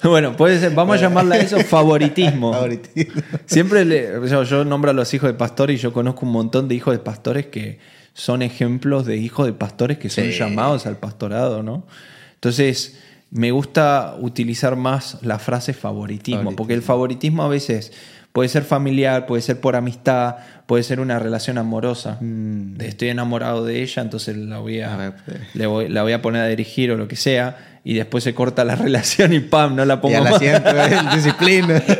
Bueno, 0.08 0.36
puede 0.36 0.58
ser, 0.58 0.74
vamos 0.74 0.96
a 0.96 1.00
llamarle 1.00 1.36
a 1.36 1.38
eso 1.40 1.58
favoritismo. 1.60 2.52
Favoritismo. 2.54 3.22
Siempre 3.46 3.84
le- 3.84 4.12
yo 4.28 4.64
nombro 4.64 4.90
a 4.90 4.94
los 4.94 5.12
hijos 5.14 5.28
de 5.28 5.34
pastores 5.34 5.78
y 5.78 5.82
yo 5.82 5.92
conozco 5.92 6.24
un 6.26 6.32
montón 6.32 6.68
de 6.68 6.74
hijos 6.74 6.92
de 6.94 6.98
pastores 7.00 7.46
que 7.46 7.78
son 8.14 8.42
ejemplos 8.42 9.06
de 9.06 9.16
hijos 9.16 9.46
de 9.46 9.52
pastores 9.52 9.98
que 9.98 10.08
son 10.10 10.24
Sí. 10.24 10.32
llamados 10.32 10.86
al 10.86 10.96
pastorado, 10.96 11.62
¿no? 11.62 11.86
Entonces, 12.34 12.98
me 13.30 13.50
gusta 13.52 14.16
utilizar 14.18 14.74
más 14.76 15.18
la 15.22 15.38
frase 15.38 15.72
favoritismo, 15.72 16.38
Favoritismo. 16.38 16.56
porque 16.56 16.74
el 16.74 16.82
favoritismo 16.82 17.42
a 17.44 17.48
veces 17.48 17.92
puede 18.32 18.48
ser 18.48 18.62
familiar, 18.64 19.26
puede 19.26 19.42
ser 19.42 19.60
por 19.60 19.76
amistad, 19.76 20.36
puede 20.66 20.82
ser 20.82 21.00
una 21.00 21.18
relación 21.18 21.58
amorosa. 21.58 22.18
Mm. 22.20 22.80
Estoy 22.80 23.08
enamorado 23.08 23.64
de 23.64 23.82
ella, 23.82 24.02
entonces 24.02 24.36
la 24.36 24.58
voy 24.58 24.80
a, 24.80 24.94
A 24.94 24.96
ver, 24.96 25.12
le 25.54 25.66
voy- 25.66 25.88
la 25.88 26.02
voy 26.02 26.12
a 26.12 26.22
poner 26.22 26.42
a 26.42 26.46
dirigir 26.46 26.90
o 26.92 26.96
lo 26.96 27.08
que 27.08 27.16
sea, 27.16 27.80
y 27.84 27.94
después 27.94 28.22
se 28.24 28.34
corta 28.34 28.64
la 28.64 28.76
relación 28.86 29.32
y 29.32 29.40
pam, 29.40 29.74
no 29.74 29.84
la 29.84 30.00
pongo 30.00 30.14
Y 30.14 30.18
a 30.18 30.20
la 30.20 30.30
más. 30.30 30.38
siento, 30.38 30.70
¿eh? 30.70 30.98
disciplina. 31.14 31.82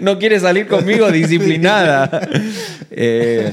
no 0.00 0.18
quiere 0.18 0.40
salir 0.40 0.66
conmigo 0.66 1.10
disciplinada. 1.10 2.28
Eh, 2.96 3.50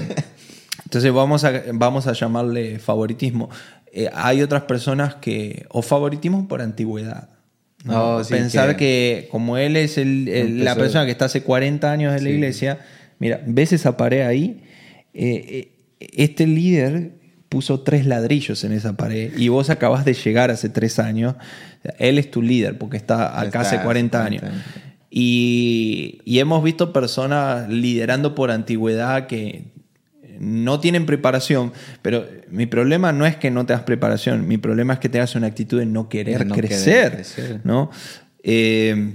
entonces 0.83 1.11
vamos 1.11 1.43
a, 1.45 1.51
vamos 1.73 2.05
a 2.05 2.13
llamarle 2.13 2.77
favoritismo. 2.77 3.49
Eh, 3.91 4.07
hay 4.13 4.43
otras 4.43 4.63
personas 4.63 5.15
que... 5.15 5.65
O 5.69 5.81
favoritismo 5.81 6.47
por 6.47 6.61
antigüedad. 6.61 7.27
¿No? 7.85 8.15
Oh, 8.17 8.23
sí, 8.23 8.33
Pensar 8.33 8.75
que- 8.77 9.23
que... 9.23 9.27
como 9.31 9.57
él 9.57 9.75
es 9.75 9.97
el- 9.97 10.27
el- 10.27 10.63
la 10.63 10.75
persona 10.75 11.05
que 11.05 11.11
está 11.11 11.25
hace 11.25 11.41
40 11.43 11.91
años 11.91 12.15
en 12.15 12.23
la 12.23 12.29
iglesia, 12.29 12.79
mira, 13.19 13.41
ves 13.45 13.73
esa 13.73 13.97
pared 13.97 14.21
ahí, 14.21 14.63
Eh, 15.13 15.71
eh, 15.99 16.07
este 16.15 16.47
líder 16.47 17.11
puso 17.49 17.81
tres 17.81 18.05
ladrillos 18.05 18.63
en 18.63 18.71
esa 18.71 18.95
pared 18.95 19.37
y 19.37 19.49
vos 19.49 19.69
acabas 19.69 20.05
de 20.05 20.13
llegar 20.13 20.51
hace 20.51 20.69
tres 20.69 20.99
años. 20.99 21.35
Él 21.99 22.17
es 22.17 22.31
tu 22.31 22.41
líder 22.41 22.77
porque 22.77 22.95
está 22.95 23.37
acá 23.37 23.45
Está 23.45 23.59
hace 23.61 23.75
hace 23.75 23.83
40 23.83 24.19
40 24.19 24.23
años. 24.25 24.43
años. 24.43 24.65
Y, 25.09 26.21
y 26.23 26.39
hemos 26.39 26.63
visto 26.63 26.93
personas 26.93 27.67
liderando 27.69 28.33
por 28.35 28.49
antigüedad 28.51 29.27
que 29.27 29.65
no 30.41 30.79
tienen 30.79 31.05
preparación, 31.05 31.71
pero 32.01 32.25
mi 32.49 32.65
problema 32.65 33.11
no 33.11 33.27
es 33.27 33.35
que 33.35 33.51
no 33.51 33.67
te 33.67 33.73
das 33.73 33.83
preparación, 33.83 34.47
mi 34.47 34.57
problema 34.57 34.93
es 34.93 34.99
que 34.99 35.07
tengas 35.07 35.35
una 35.35 35.45
actitud 35.45 35.77
de 35.77 35.85
no 35.85 36.09
querer 36.09 36.47
no 36.47 36.55
crecer. 36.55 37.13
crecer. 37.13 37.61
¿no? 37.63 37.91
Eh, 38.41 39.13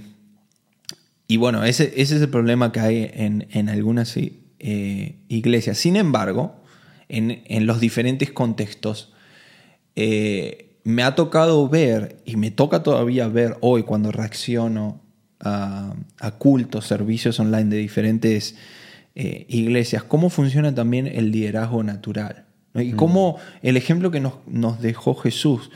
y 1.26 1.36
bueno, 1.36 1.64
ese, 1.64 1.92
ese 1.96 2.14
es 2.14 2.22
el 2.22 2.28
problema 2.28 2.70
que 2.70 2.78
hay 2.78 3.10
en, 3.12 3.48
en 3.50 3.68
algunas 3.68 4.16
eh, 4.16 5.16
iglesias. 5.26 5.78
Sin 5.78 5.96
embargo, 5.96 6.62
en, 7.08 7.42
en 7.46 7.66
los 7.66 7.80
diferentes 7.80 8.30
contextos, 8.30 9.12
eh, 9.96 10.76
me 10.84 11.02
ha 11.02 11.16
tocado 11.16 11.68
ver, 11.68 12.18
y 12.24 12.36
me 12.36 12.52
toca 12.52 12.84
todavía 12.84 13.26
ver 13.26 13.56
hoy 13.62 13.82
cuando 13.82 14.12
reacciono 14.12 15.02
a, 15.40 15.92
a 16.20 16.30
cultos, 16.32 16.86
servicios 16.86 17.40
online 17.40 17.64
de 17.64 17.78
diferentes 17.78 18.54
eh, 19.18 19.46
iglesias, 19.48 20.04
cómo 20.04 20.30
funciona 20.30 20.74
también 20.74 21.06
el 21.06 21.32
liderazgo 21.32 21.82
natural. 21.82 22.44
¿no? 22.74 22.82
Y 22.82 22.92
cómo 22.92 23.38
el 23.62 23.76
ejemplo 23.76 24.10
que 24.10 24.20
nos, 24.20 24.34
nos 24.46 24.80
dejó 24.80 25.14
Jesús 25.14 25.70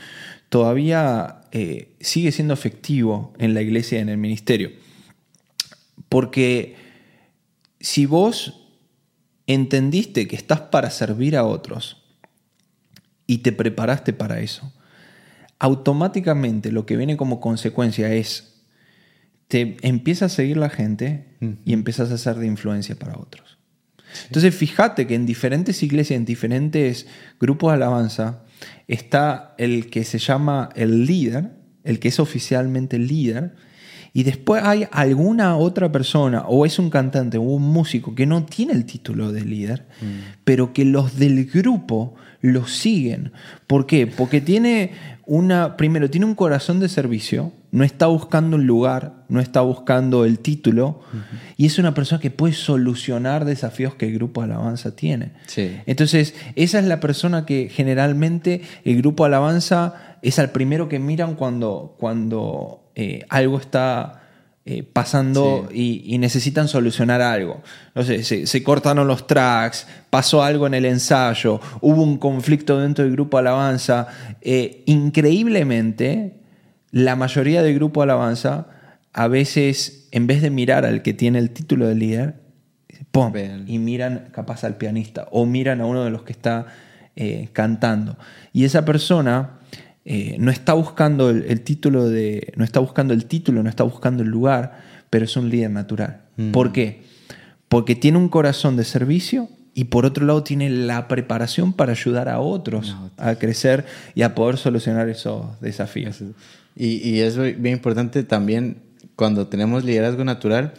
todavía 0.49 1.41
eh, 1.51 1.95
sigue 2.01 2.31
siendo 2.31 2.53
efectivo 2.53 3.33
en 3.39 3.53
la 3.53 3.61
iglesia 3.61 3.97
y 3.97 4.01
en 4.01 4.09
el 4.09 4.17
ministerio. 4.17 4.71
Porque 6.07 6.75
si 7.79 8.05
vos 8.05 8.67
entendiste 9.47 10.27
que 10.27 10.35
estás 10.35 10.61
para 10.61 10.91
servir 10.91 11.35
a 11.35 11.45
otros 11.45 12.03
y 13.25 13.39
te 13.39 13.53
preparaste 13.53 14.13
para 14.13 14.41
eso, 14.41 14.71
automáticamente 15.57 16.71
lo 16.71 16.85
que 16.85 16.97
viene 16.97 17.17
como 17.17 17.39
consecuencia 17.39 18.13
es, 18.13 18.50
te 19.51 19.75
empieza 19.81 20.27
a 20.27 20.29
seguir 20.29 20.55
la 20.55 20.69
gente 20.69 21.25
y 21.65 21.73
empiezas 21.73 22.09
a 22.09 22.17
ser 22.17 22.37
de 22.37 22.47
influencia 22.47 22.95
para 22.95 23.19
otros. 23.19 23.57
Entonces 24.27 24.55
fíjate 24.55 25.07
que 25.07 25.15
en 25.15 25.25
diferentes 25.25 25.83
iglesias, 25.83 26.15
en 26.15 26.23
diferentes 26.23 27.05
grupos 27.37 27.71
de 27.71 27.75
alabanza, 27.75 28.45
está 28.87 29.53
el 29.57 29.89
que 29.89 30.05
se 30.05 30.19
llama 30.19 30.69
el 30.73 31.05
líder, 31.05 31.51
el 31.83 31.99
que 31.99 32.07
es 32.07 32.21
oficialmente 32.21 32.97
líder, 32.97 33.55
y 34.13 34.23
después 34.23 34.63
hay 34.63 34.87
alguna 34.89 35.57
otra 35.57 35.91
persona, 35.91 36.45
o 36.47 36.65
es 36.65 36.79
un 36.79 36.89
cantante 36.89 37.37
o 37.37 37.41
un 37.41 37.63
músico 37.63 38.15
que 38.15 38.25
no 38.25 38.45
tiene 38.45 38.71
el 38.71 38.85
título 38.85 39.33
de 39.33 39.43
líder, 39.43 39.85
pero 40.45 40.71
que 40.71 40.85
los 40.85 41.19
del 41.19 41.45
grupo 41.45 42.15
lo 42.39 42.67
siguen. 42.67 43.33
¿Por 43.67 43.85
qué? 43.85 44.07
Porque 44.07 44.39
tiene 44.39 44.91
una, 45.31 45.77
primero, 45.77 46.09
tiene 46.09 46.25
un 46.25 46.35
corazón 46.35 46.81
de 46.81 46.89
servicio, 46.89 47.53
no 47.71 47.85
está 47.85 48.07
buscando 48.07 48.57
un 48.57 48.67
lugar, 48.67 49.23
no 49.29 49.39
está 49.39 49.61
buscando 49.61 50.25
el 50.25 50.39
título, 50.39 50.99
y 51.55 51.67
es 51.67 51.79
una 51.79 51.93
persona 51.93 52.19
que 52.19 52.31
puede 52.31 52.53
solucionar 52.53 53.45
desafíos 53.45 53.95
que 53.95 54.07
el 54.07 54.15
grupo 54.15 54.41
alabanza 54.41 54.93
tiene. 54.93 55.31
Sí. 55.47 55.71
Entonces, 55.85 56.35
esa 56.57 56.79
es 56.79 56.85
la 56.85 56.99
persona 56.99 57.45
que 57.45 57.69
generalmente 57.69 58.61
el 58.83 58.97
grupo 58.97 59.23
alabanza 59.23 60.17
es 60.21 60.37
al 60.37 60.49
primero 60.49 60.89
que 60.89 60.99
miran 60.99 61.35
cuando, 61.35 61.95
cuando 61.97 62.91
eh, 62.95 63.23
algo 63.29 63.57
está 63.57 64.20
eh, 64.63 64.83
pasando 64.83 65.69
y, 65.73 66.03
y 66.05 66.19
necesitan 66.19 66.67
solucionar 66.67 67.19
algo. 67.21 67.63
No 67.95 68.03
sé, 68.03 68.23
se, 68.23 68.45
se 68.45 68.63
cortaron 68.63 69.07
los 69.07 69.25
tracks, 69.25 69.87
pasó 70.09 70.43
algo 70.43 70.67
en 70.67 70.75
el 70.75 70.85
ensayo, 70.85 71.59
hubo 71.81 72.03
un 72.03 72.17
conflicto 72.17 72.79
dentro 72.79 73.03
del 73.03 73.13
grupo 73.13 73.39
alabanza. 73.39 74.07
Eh, 74.41 74.83
increíblemente, 74.85 76.35
la 76.91 77.15
mayoría 77.15 77.63
del 77.63 77.73
grupo 77.73 78.03
alabanza 78.03 78.67
a 79.13 79.27
veces, 79.27 80.07
en 80.11 80.27
vez 80.27 80.41
de 80.41 80.51
mirar 80.51 80.85
al 80.85 81.01
que 81.01 81.13
tiene 81.13 81.39
el 81.39 81.49
título 81.49 81.87
de 81.87 81.95
líder, 81.95 82.35
¡pum! 83.11 83.33
Y 83.65 83.79
miran 83.79 84.29
capaz 84.31 84.63
al 84.63 84.77
pianista 84.77 85.27
o 85.31 85.45
miran 85.45 85.81
a 85.81 85.85
uno 85.85 86.03
de 86.03 86.11
los 86.11 86.23
que 86.23 86.31
está 86.31 86.67
eh, 87.15 87.49
cantando. 87.51 88.17
Y 88.53 88.65
esa 88.65 88.85
persona 88.85 89.59
eh, 90.05 90.35
no 90.39 90.51
está 90.51 90.73
buscando 90.73 91.29
el, 91.29 91.43
el 91.43 91.61
título 91.61 92.09
de. 92.09 92.53
no 92.55 92.63
está 92.63 92.79
buscando 92.79 93.13
el 93.13 93.25
título, 93.25 93.61
no 93.61 93.69
está 93.69 93.83
buscando 93.83 94.23
el 94.23 94.29
lugar, 94.29 94.81
pero 95.09 95.25
es 95.25 95.35
un 95.37 95.49
líder 95.49 95.71
natural. 95.71 96.21
¿Por 96.51 96.71
qué? 96.71 97.03
Porque 97.69 97.95
tiene 97.95 98.17
un 98.17 98.29
corazón 98.29 98.77
de 98.77 98.83
servicio 98.83 99.49
y 99.75 99.85
por 99.85 100.05
otro 100.05 100.25
lado 100.25 100.43
tiene 100.43 100.69
la 100.69 101.07
preparación 101.07 101.73
para 101.73 101.91
ayudar 101.91 102.29
a 102.29 102.39
otros 102.39 102.95
a 103.17 103.35
crecer 103.35 103.85
y 104.15 104.23
a 104.23 104.33
poder 104.33 104.57
solucionar 104.57 105.07
esos 105.07 105.59
desafíos. 105.61 106.23
Y, 106.75 107.07
y 107.07 107.19
es 107.19 107.37
bien 107.37 107.75
importante 107.75 108.23
también 108.23 108.77
cuando 109.15 109.47
tenemos 109.47 109.83
liderazgo 109.83 110.23
natural, 110.23 110.73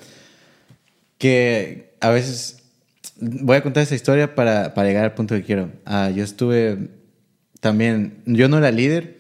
que 1.19 1.95
a 2.01 2.11
veces, 2.11 2.65
voy 3.21 3.57
a 3.57 3.63
contar 3.63 3.85
esa 3.85 3.95
historia 3.95 4.35
para, 4.35 4.75
para 4.75 4.89
llegar 4.89 5.05
al 5.05 5.15
punto 5.15 5.37
que 5.37 5.45
quiero. 5.45 5.71
Ah, 5.85 6.11
yo 6.11 6.25
estuve 6.25 6.91
también, 7.63 8.15
yo 8.27 8.49
no 8.49 8.59
era 8.59 8.73
líder, 8.73 9.19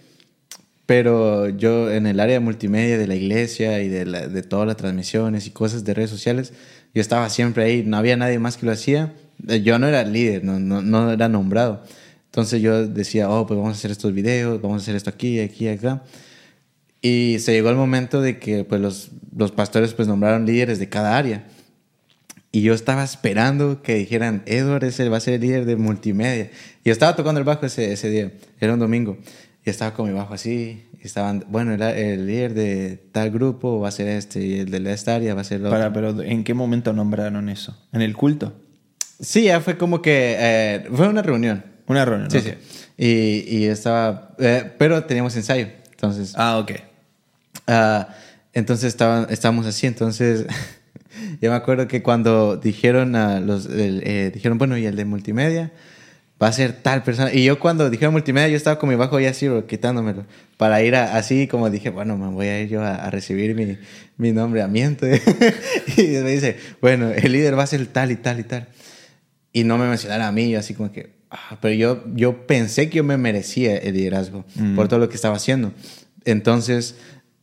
pero 0.84 1.48
yo 1.48 1.92
en 1.92 2.08
el 2.08 2.18
área 2.18 2.40
multimedia 2.40 2.98
de 2.98 3.06
la 3.06 3.14
iglesia 3.14 3.80
y 3.80 3.88
de, 3.88 4.04
de 4.04 4.42
todas 4.42 4.66
las 4.66 4.76
transmisiones 4.76 5.46
y 5.46 5.50
cosas 5.50 5.84
de 5.84 5.94
redes 5.94 6.10
sociales, 6.10 6.52
yo 6.92 7.00
estaba 7.00 7.30
siempre 7.30 7.62
ahí, 7.62 7.84
no 7.86 7.96
había 7.96 8.16
nadie 8.16 8.40
más 8.40 8.56
que 8.56 8.66
lo 8.66 8.72
hacía. 8.72 9.14
Eh, 9.46 9.62
Yo 9.62 9.78
no 9.78 9.86
era 9.86 10.02
líder, 10.02 10.42
no, 10.42 10.58
no, 10.58 10.82
no 10.82 11.12
era 11.12 11.28
nombrado. 11.28 11.84
Entonces 12.24 12.60
yo 12.60 12.88
decía, 12.88 13.30
oh, 13.30 13.46
pues 13.46 13.58
vamos 13.58 13.76
a 13.76 13.78
hacer 13.78 13.92
estos 13.92 14.12
videos, 14.12 14.60
vamos 14.60 14.80
a 14.80 14.82
hacer 14.82 14.96
esto 14.96 15.10
aquí, 15.10 15.38
aquí, 15.38 15.68
acá. 15.68 16.02
Y 17.00 17.36
se 17.38 17.52
llegó 17.52 17.70
el 17.70 17.76
momento 17.76 18.20
de 18.20 18.40
que 18.40 18.64
pues, 18.64 18.80
los, 18.80 19.12
los 19.36 19.52
pastores 19.52 19.94
pues, 19.94 20.08
nombraron 20.08 20.46
líderes 20.46 20.80
de 20.80 20.88
cada 20.88 21.16
área. 21.16 21.44
Y 22.54 22.60
yo 22.60 22.74
estaba 22.74 23.02
esperando 23.02 23.82
que 23.82 23.94
dijeran, 23.94 24.42
Edward 24.44 24.84
ese 24.84 25.08
va 25.08 25.16
a 25.16 25.20
ser 25.20 25.34
el 25.34 25.40
líder 25.40 25.64
de 25.64 25.76
multimedia. 25.76 26.50
Y 26.84 26.88
yo 26.88 26.92
estaba 26.92 27.16
tocando 27.16 27.38
el 27.40 27.44
bajo 27.44 27.64
ese, 27.64 27.92
ese 27.92 28.10
día, 28.10 28.30
era 28.60 28.74
un 28.74 28.78
domingo. 28.78 29.16
Y 29.64 29.70
estaba 29.70 29.94
con 29.94 30.06
mi 30.06 30.12
bajo 30.14 30.34
así. 30.34 30.84
Y 31.02 31.06
estaban, 31.06 31.44
bueno, 31.48 31.72
el, 31.72 31.80
el 31.82 32.26
líder 32.26 32.52
de 32.52 32.98
tal 33.10 33.30
grupo 33.30 33.80
va 33.80 33.88
a 33.88 33.90
ser 33.90 34.08
este, 34.08 34.44
y 34.44 34.60
el 34.60 34.70
de 34.70 34.92
esta 34.92 35.14
área 35.14 35.34
va 35.34 35.40
a 35.40 35.44
ser 35.44 35.60
el 35.60 35.66
otro. 35.66 35.78
Para, 35.78 35.92
pero 35.92 36.20
¿en 36.22 36.44
qué 36.44 36.52
momento 36.52 36.92
nombraron 36.92 37.48
eso? 37.48 37.76
¿En 37.92 38.02
el 38.02 38.14
culto? 38.14 38.52
Sí, 39.18 39.44
ya 39.44 39.60
fue 39.60 39.78
como 39.78 40.02
que, 40.02 40.36
eh, 40.38 40.84
fue 40.92 41.08
una 41.08 41.22
reunión. 41.22 41.64
Una 41.86 42.04
reunión. 42.04 42.30
Sí, 42.30 42.38
ok. 42.38 42.44
sí. 42.44 42.52
Y, 42.98 43.56
y 43.56 43.64
estaba, 43.64 44.34
eh, 44.38 44.70
pero 44.78 45.04
teníamos 45.04 45.34
ensayo. 45.36 45.68
Entonces, 45.90 46.34
Ah, 46.36 46.58
ok. 46.58 46.72
Ah, 47.66 48.08
entonces 48.52 48.88
estaban, 48.88 49.26
estábamos 49.30 49.66
así, 49.66 49.86
entonces 49.86 50.44
yo 51.40 51.50
me 51.50 51.56
acuerdo 51.56 51.88
que 51.88 52.02
cuando 52.02 52.56
dijeron 52.56 53.16
a 53.16 53.40
los, 53.40 53.66
el, 53.66 54.02
eh, 54.04 54.30
dijeron, 54.32 54.58
bueno, 54.58 54.76
y 54.78 54.86
el 54.86 54.96
de 54.96 55.04
multimedia 55.04 55.70
va 56.42 56.48
a 56.48 56.52
ser 56.52 56.72
tal 56.72 57.02
persona. 57.04 57.32
Y 57.32 57.44
yo 57.44 57.58
cuando 57.60 57.88
dijeron 57.88 58.12
multimedia, 58.12 58.48
yo 58.48 58.56
estaba 58.56 58.78
con 58.78 58.88
mi 58.88 58.96
bajo 58.96 59.20
ya 59.20 59.30
así, 59.30 59.46
bro, 59.48 59.66
quitándomelo, 59.66 60.26
para 60.56 60.82
ir 60.82 60.96
a- 60.96 61.16
así 61.16 61.46
como 61.46 61.70
dije, 61.70 61.90
bueno, 61.90 62.16
me 62.18 62.28
voy 62.28 62.46
a 62.48 62.60
ir 62.60 62.68
yo 62.68 62.82
a, 62.82 62.96
a 62.96 63.10
recibir 63.10 63.54
mi, 63.54 63.78
mi 64.16 64.32
nombramiento. 64.32 65.06
y 65.96 66.02
me 66.02 66.30
dice, 66.32 66.56
bueno, 66.80 67.10
el 67.10 67.30
líder 67.32 67.56
va 67.58 67.62
a 67.62 67.66
ser 67.68 67.86
tal 67.86 68.10
y 68.10 68.16
tal 68.16 68.40
y 68.40 68.44
tal. 68.44 68.66
Y 69.52 69.64
no 69.64 69.78
me 69.78 69.86
mencionaron 69.86 70.26
a 70.26 70.32
mí, 70.32 70.50
yo 70.50 70.58
así 70.58 70.74
como 70.74 70.90
que, 70.90 71.10
ah, 71.30 71.58
pero 71.60 71.74
yo, 71.74 72.04
yo 72.14 72.46
pensé 72.46 72.88
que 72.90 72.96
yo 72.96 73.04
me 73.04 73.18
merecía 73.18 73.76
el 73.76 73.94
liderazgo 73.94 74.44
por 74.74 74.88
todo 74.88 74.98
lo 74.98 75.08
que 75.08 75.14
estaba 75.16 75.36
haciendo. 75.36 75.72
Entonces, 76.24 76.96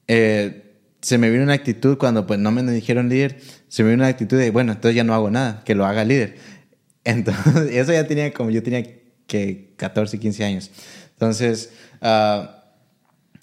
eh, 0.07 0.68
se 1.01 1.17
me 1.17 1.29
vino 1.29 1.43
una 1.43 1.53
actitud 1.53 1.97
cuando 1.97 2.27
pues 2.27 2.39
no 2.39 2.51
me 2.51 2.63
dijeron 2.63 3.09
líder, 3.09 3.39
se 3.67 3.83
me 3.83 3.91
vino 3.91 4.01
una 4.03 4.09
actitud 4.09 4.37
de, 4.37 4.51
bueno, 4.51 4.73
entonces 4.73 4.95
ya 4.95 5.03
no 5.03 5.13
hago 5.13 5.29
nada, 5.29 5.63
que 5.65 5.75
lo 5.75 5.85
haga 5.85 6.03
líder. 6.03 6.37
Entonces, 7.05 7.71
eso 7.71 7.93
ya 7.93 8.05
tenía 8.05 8.33
como, 8.33 8.51
yo 8.51 8.61
tenía 8.61 8.83
que 9.25 9.73
14, 9.77 10.19
15 10.19 10.43
años. 10.43 10.69
Entonces, 11.13 11.71
ah, 12.01 12.59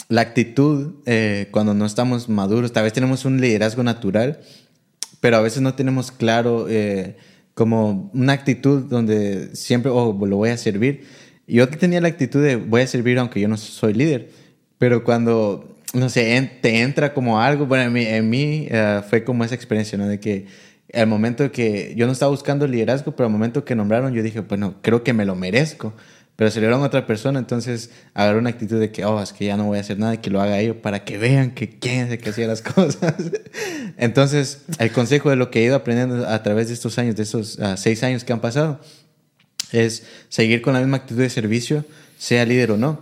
la 0.09 0.21
actitud 0.21 0.97
eh, 1.07 1.49
cuando 1.51 1.75
no 1.75 1.87
estamos 1.87 2.29
maduros, 2.29 2.73
tal 2.73 2.85
vez 2.85 2.93
tenemos 2.93 3.25
un 3.25 3.41
liderazgo 3.41 3.83
natural, 3.83 4.41
pero 5.21 5.39
a 5.39 5.41
veces 5.41 5.63
no 5.63 5.75
tenemos 5.75 6.13
claro 6.13 6.67
eh, 6.69 7.17
como 7.55 8.11
una 8.13 8.35
actitud 8.35 8.83
donde 8.83 9.57
siempre, 9.57 9.91
oh, 9.91 10.17
lo 10.27 10.37
voy 10.37 10.51
a 10.51 10.57
servir. 10.57 11.07
Yo 11.49 11.69
tenía 11.69 12.01
la 12.01 12.09
actitud 12.09 12.43
de 12.43 12.57
voy 12.57 12.83
a 12.83 12.87
servir 12.87 13.19
aunque 13.19 13.41
yo 13.41 13.49
no 13.49 13.57
soy 13.57 13.95
líder, 13.95 14.31
pero 14.79 15.03
cuando, 15.05 15.76
no 15.97 16.09
sé, 16.09 16.51
te 16.61 16.81
entra 16.81 17.15
como 17.15 17.41
algo, 17.41 17.67
bueno, 17.67 17.85
en 17.85 17.93
mí, 17.93 18.05
en 18.05 18.29
mí 18.29 18.69
eh, 18.71 19.03
fue 19.09 19.25
como 19.25 19.45
esa 19.45 19.55
experiencia, 19.55 19.97
¿no? 19.97 20.07
De 20.07 20.21
que 20.21 20.47
al 20.95 21.07
momento 21.07 21.51
que 21.51 21.95
yo 21.97 22.07
no 22.07 22.13
estaba 22.13 22.31
buscando 22.31 22.67
liderazgo, 22.67 23.17
pero 23.17 23.27
al 23.27 23.33
momento 23.33 23.65
que 23.65 23.75
nombraron, 23.75 24.15
yo 24.15 24.23
dije, 24.23 24.41
bueno, 24.41 24.77
creo 24.83 25.03
que 25.03 25.13
me 25.13 25.25
lo 25.25 25.35
merezco. 25.35 25.95
Pero 26.37 26.51
dieron 26.51 26.83
a 26.83 26.87
otra 26.87 27.07
persona, 27.07 27.39
entonces 27.39 27.91
agarré 28.13 28.39
una 28.39 28.51
actitud 28.51 28.79
de 28.79 28.93
que, 28.93 29.07
oh, 29.07 29.23
es 29.23 29.33
que 29.33 29.47
ya 29.47 29.57
no 29.57 29.65
voy 29.65 29.79
a 29.79 29.81
hacer 29.81 29.99
nada 29.99 30.21
que 30.21 30.29
lo 30.29 30.43
haga 30.43 30.59
ellos 30.61 30.77
para 30.83 31.03
que 31.03 31.17
vean 31.17 31.53
que 31.53 31.79
quién 31.79 32.07
es 32.07 32.13
el 32.13 32.19
que 32.19 32.29
hacía 32.29 32.47
las 32.47 32.61
cosas. 32.75 33.15
entonces, 33.97 34.65
el 34.79 34.93
consejo 34.93 35.31
de 35.31 35.37
lo 35.37 35.51
que 35.51 35.61
he 35.61 35.65
ido 35.65 35.77
aprendiendo 35.77 36.29
a 36.29 36.43
través 36.43 36.69
de 36.69 36.75
estos 36.75 36.99
años, 36.99 37.17
de 37.17 37.23
estos 37.23 37.59
ah, 37.59 37.79
seis 37.79 38.03
años 38.03 38.23
que 38.23 38.35
han 38.35 38.41
pasado, 38.41 38.81
es 39.73 40.05
seguir 40.29 40.61
con 40.61 40.75
la 40.75 40.81
misma 40.81 40.99
actitud 40.99 41.23
de 41.23 41.31
servicio, 41.31 41.87
sea 42.19 42.45
líder 42.45 42.73
o 42.73 42.77
no. 42.77 43.01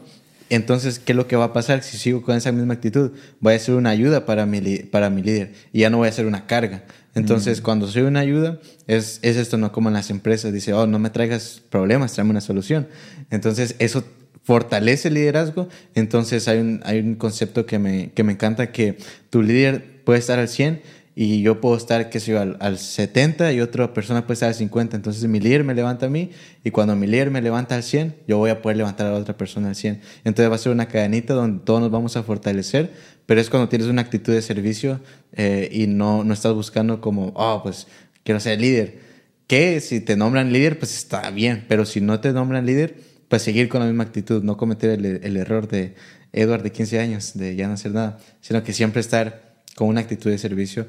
Entonces, 0.50 0.98
¿qué 0.98 1.12
es 1.12 1.16
lo 1.16 1.26
que 1.26 1.36
va 1.36 1.46
a 1.46 1.52
pasar 1.52 1.82
si 1.82 1.96
sigo 1.96 2.22
con 2.22 2.36
esa 2.36 2.52
misma 2.52 2.74
actitud? 2.74 3.12
Voy 3.40 3.54
a 3.54 3.58
ser 3.58 3.74
una 3.74 3.90
ayuda 3.90 4.26
para 4.26 4.46
mi, 4.46 4.60
para 4.78 5.10
mi 5.10 5.22
líder 5.22 5.52
y 5.72 5.80
ya 5.80 5.90
no 5.90 5.98
voy 5.98 6.08
a 6.08 6.12
ser 6.12 6.26
una 6.26 6.46
carga. 6.46 6.84
Entonces, 7.14 7.60
cuando 7.60 7.86
soy 7.86 8.02
una 8.02 8.20
ayuda, 8.20 8.58
es, 8.86 9.20
es 9.22 9.36
esto, 9.36 9.56
no 9.56 9.70
como 9.70 9.88
en 9.88 9.94
las 9.94 10.10
empresas, 10.10 10.52
dice, 10.52 10.72
oh, 10.72 10.86
no 10.86 10.98
me 10.98 11.10
traigas 11.10 11.62
problemas, 11.70 12.12
tráeme 12.12 12.32
una 12.32 12.40
solución. 12.40 12.88
Entonces, 13.30 13.76
eso 13.78 14.04
fortalece 14.42 15.08
el 15.08 15.14
liderazgo. 15.14 15.68
Entonces, 15.94 16.48
hay 16.48 16.58
un, 16.58 16.80
hay 16.84 16.98
un 16.98 17.14
concepto 17.14 17.66
que 17.66 17.78
me, 17.78 18.10
que 18.10 18.24
me 18.24 18.32
encanta, 18.32 18.72
que 18.72 18.98
tu 19.30 19.42
líder 19.42 20.02
puede 20.04 20.18
estar 20.18 20.38
al 20.38 20.48
100 20.48 20.82
y 21.16 21.42
yo 21.42 21.60
puedo 21.60 21.76
estar, 21.76 22.10
qué 22.10 22.18
sé 22.18 22.32
yo, 22.32 22.40
al, 22.40 22.56
al 22.58 22.78
70 22.78 23.52
y 23.52 23.60
otra 23.60 23.92
persona 23.94 24.26
puede 24.26 24.34
estar 24.34 24.48
al 24.48 24.54
50. 24.54 24.96
Entonces 24.96 25.24
mi 25.28 25.38
líder 25.38 25.62
me 25.62 25.74
levanta 25.74 26.06
a 26.06 26.08
mí 26.08 26.30
y 26.64 26.70
cuando 26.72 26.96
mi 26.96 27.06
líder 27.06 27.30
me 27.30 27.40
levanta 27.40 27.76
al 27.76 27.84
100, 27.84 28.16
yo 28.26 28.38
voy 28.38 28.50
a 28.50 28.60
poder 28.60 28.78
levantar 28.78 29.06
a 29.06 29.12
la 29.12 29.18
otra 29.18 29.36
persona 29.36 29.68
al 29.68 29.76
100. 29.76 30.00
Entonces 30.24 30.50
va 30.50 30.56
a 30.56 30.58
ser 30.58 30.72
una 30.72 30.88
cadenita 30.88 31.34
donde 31.34 31.64
todos 31.64 31.80
nos 31.80 31.92
vamos 31.92 32.16
a 32.16 32.24
fortalecer, 32.24 32.92
pero 33.26 33.40
es 33.40 33.48
cuando 33.48 33.68
tienes 33.68 33.86
una 33.86 34.02
actitud 34.02 34.32
de 34.32 34.42
servicio 34.42 35.00
eh, 35.32 35.68
y 35.70 35.86
no, 35.86 36.24
no 36.24 36.34
estás 36.34 36.52
buscando 36.52 37.00
como, 37.00 37.32
oh, 37.36 37.62
pues 37.62 37.86
quiero 38.24 38.40
ser 38.40 38.60
líder. 38.60 38.98
Que 39.46 39.80
si 39.80 40.00
te 40.00 40.16
nombran 40.16 40.52
líder, 40.52 40.80
pues 40.80 40.96
está 40.96 41.30
bien, 41.30 41.64
pero 41.68 41.84
si 41.84 42.00
no 42.00 42.18
te 42.18 42.32
nombran 42.32 42.66
líder, 42.66 42.96
pues 43.28 43.42
seguir 43.42 43.68
con 43.68 43.80
la 43.80 43.86
misma 43.86 44.02
actitud, 44.02 44.42
no 44.42 44.56
cometer 44.56 44.90
el, 44.90 45.04
el 45.22 45.36
error 45.36 45.68
de 45.68 45.94
Edward 46.32 46.64
de 46.64 46.72
15 46.72 46.98
años, 46.98 47.32
de 47.34 47.54
ya 47.54 47.68
no 47.68 47.74
hacer 47.74 47.92
nada, 47.92 48.18
sino 48.40 48.64
que 48.64 48.72
siempre 48.72 49.00
estar 49.00 49.53
con 49.76 49.88
una 49.88 50.00
actitud 50.00 50.30
de 50.30 50.38
servicio. 50.38 50.86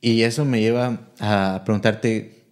Y 0.00 0.22
eso 0.22 0.44
me 0.44 0.60
lleva 0.60 1.10
a 1.18 1.62
preguntarte, 1.64 2.44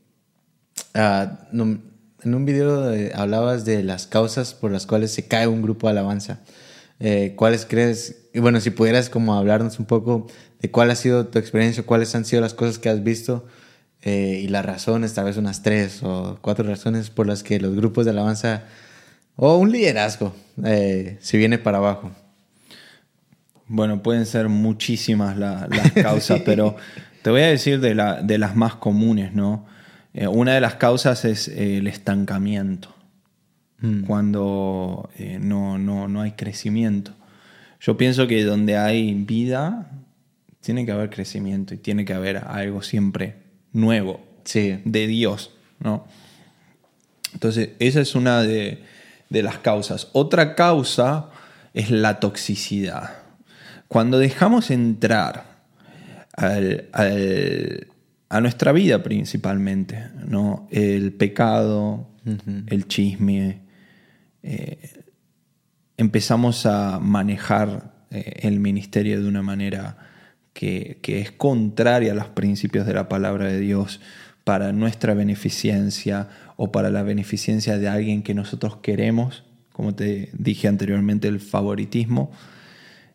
ah, 0.94 1.48
en 1.52 2.34
un 2.34 2.44
video 2.44 2.92
hablabas 3.14 3.64
de 3.64 3.82
las 3.82 4.06
causas 4.06 4.54
por 4.54 4.70
las 4.70 4.86
cuales 4.86 5.12
se 5.12 5.26
cae 5.26 5.46
un 5.46 5.62
grupo 5.62 5.86
de 5.86 5.92
alabanza. 5.92 6.40
Eh, 7.00 7.34
¿Cuáles 7.36 7.64
crees? 7.64 8.28
Y 8.34 8.40
bueno, 8.40 8.60
si 8.60 8.70
pudieras 8.70 9.08
como 9.08 9.34
hablarnos 9.34 9.78
un 9.78 9.86
poco 9.86 10.26
de 10.60 10.70
cuál 10.70 10.90
ha 10.90 10.96
sido 10.96 11.26
tu 11.28 11.38
experiencia, 11.38 11.84
cuáles 11.84 12.14
han 12.14 12.24
sido 12.24 12.42
las 12.42 12.54
cosas 12.54 12.78
que 12.78 12.88
has 12.88 13.04
visto 13.04 13.46
eh, 14.02 14.40
y 14.42 14.48
las 14.48 14.64
razones, 14.64 15.14
tal 15.14 15.26
vez 15.26 15.36
unas 15.36 15.62
tres 15.62 16.02
o 16.02 16.38
cuatro 16.40 16.66
razones 16.66 17.10
por 17.10 17.26
las 17.26 17.42
que 17.42 17.60
los 17.60 17.74
grupos 17.76 18.04
de 18.04 18.10
alabanza 18.10 18.64
o 19.36 19.56
un 19.56 19.70
liderazgo 19.70 20.34
eh, 20.64 21.18
se 21.20 21.36
viene 21.38 21.58
para 21.58 21.78
abajo. 21.78 22.10
Bueno, 23.68 24.02
pueden 24.02 24.26
ser 24.26 24.48
muchísimas 24.48 25.36
la- 25.36 25.68
las 25.68 25.92
causas, 25.92 26.40
pero 26.44 26.76
te 27.22 27.30
voy 27.30 27.42
a 27.42 27.46
decir 27.48 27.80
de, 27.80 27.94
la- 27.94 28.22
de 28.22 28.38
las 28.38 28.56
más 28.56 28.74
comunes, 28.76 29.34
¿no? 29.34 29.66
Eh, 30.14 30.26
una 30.26 30.54
de 30.54 30.60
las 30.60 30.74
causas 30.76 31.24
es 31.24 31.48
eh, 31.48 31.76
el 31.78 31.86
estancamiento, 31.86 32.94
cuando 34.06 35.08
eh, 35.18 35.38
no, 35.40 35.78
no, 35.78 36.08
no 36.08 36.22
hay 36.22 36.32
crecimiento. 36.32 37.12
Yo 37.80 37.96
pienso 37.96 38.26
que 38.26 38.42
donde 38.42 38.76
hay 38.76 39.14
vida, 39.14 39.90
tiene 40.60 40.84
que 40.84 40.90
haber 40.92 41.10
crecimiento 41.10 41.74
y 41.74 41.76
tiene 41.76 42.04
que 42.04 42.12
haber 42.12 42.38
algo 42.38 42.82
siempre 42.82 43.36
nuevo 43.72 44.20
Sí. 44.44 44.80
de 44.84 45.06
Dios, 45.06 45.52
¿no? 45.78 46.06
Entonces, 47.34 47.70
esa 47.78 48.00
es 48.00 48.14
una 48.16 48.42
de, 48.42 48.82
de 49.28 49.42
las 49.44 49.58
causas. 49.58 50.08
Otra 50.12 50.54
causa 50.56 51.26
es 51.74 51.90
la 51.90 52.18
toxicidad. 52.18 53.10
Cuando 53.89 54.18
dejamos 54.18 54.70
entrar 54.70 55.59
al- 56.34 56.89
al- 56.93 57.86
a 58.28 58.41
nuestra 58.41 58.72
vida 58.72 59.03
principalmente, 59.03 60.05
¿no? 60.26 60.68
El 60.70 61.12
pecado, 61.14 62.07
el 62.66 62.86
chisme, 62.86 63.61
eh, 64.43 64.78
empezamos 65.97 66.66
a 66.66 66.99
manejar 67.01 67.95
eh, 68.11 68.41
el 68.43 68.61
ministerio 68.61 69.20
de 69.22 69.28
una 69.28 69.43
manera 69.43 69.97
que, 70.53 70.99
que 71.03 71.20
es 71.20 71.32
contraria 71.32 72.12
a 72.12 72.14
los 72.14 72.28
principios 72.28 72.86
de 72.86 72.95
la 72.95 73.09
palabra 73.09 73.47
de 73.47 73.61
Dios, 73.61 74.01
para 74.45 74.72
nuestra 74.72 75.12
beneficencia 75.14 76.28
o 76.57 76.72
para 76.72 76.89
la 76.91 77.03
beneficencia 77.03 77.76
de 77.78 77.86
alguien 77.89 78.22
que 78.22 78.32
nosotros 78.34 78.76
queremos, 78.78 79.45
como 79.72 79.95
te 79.95 80.30
dije 80.32 80.68
anteriormente, 80.68 81.28
el 81.28 81.39
favoritismo, 81.41 82.30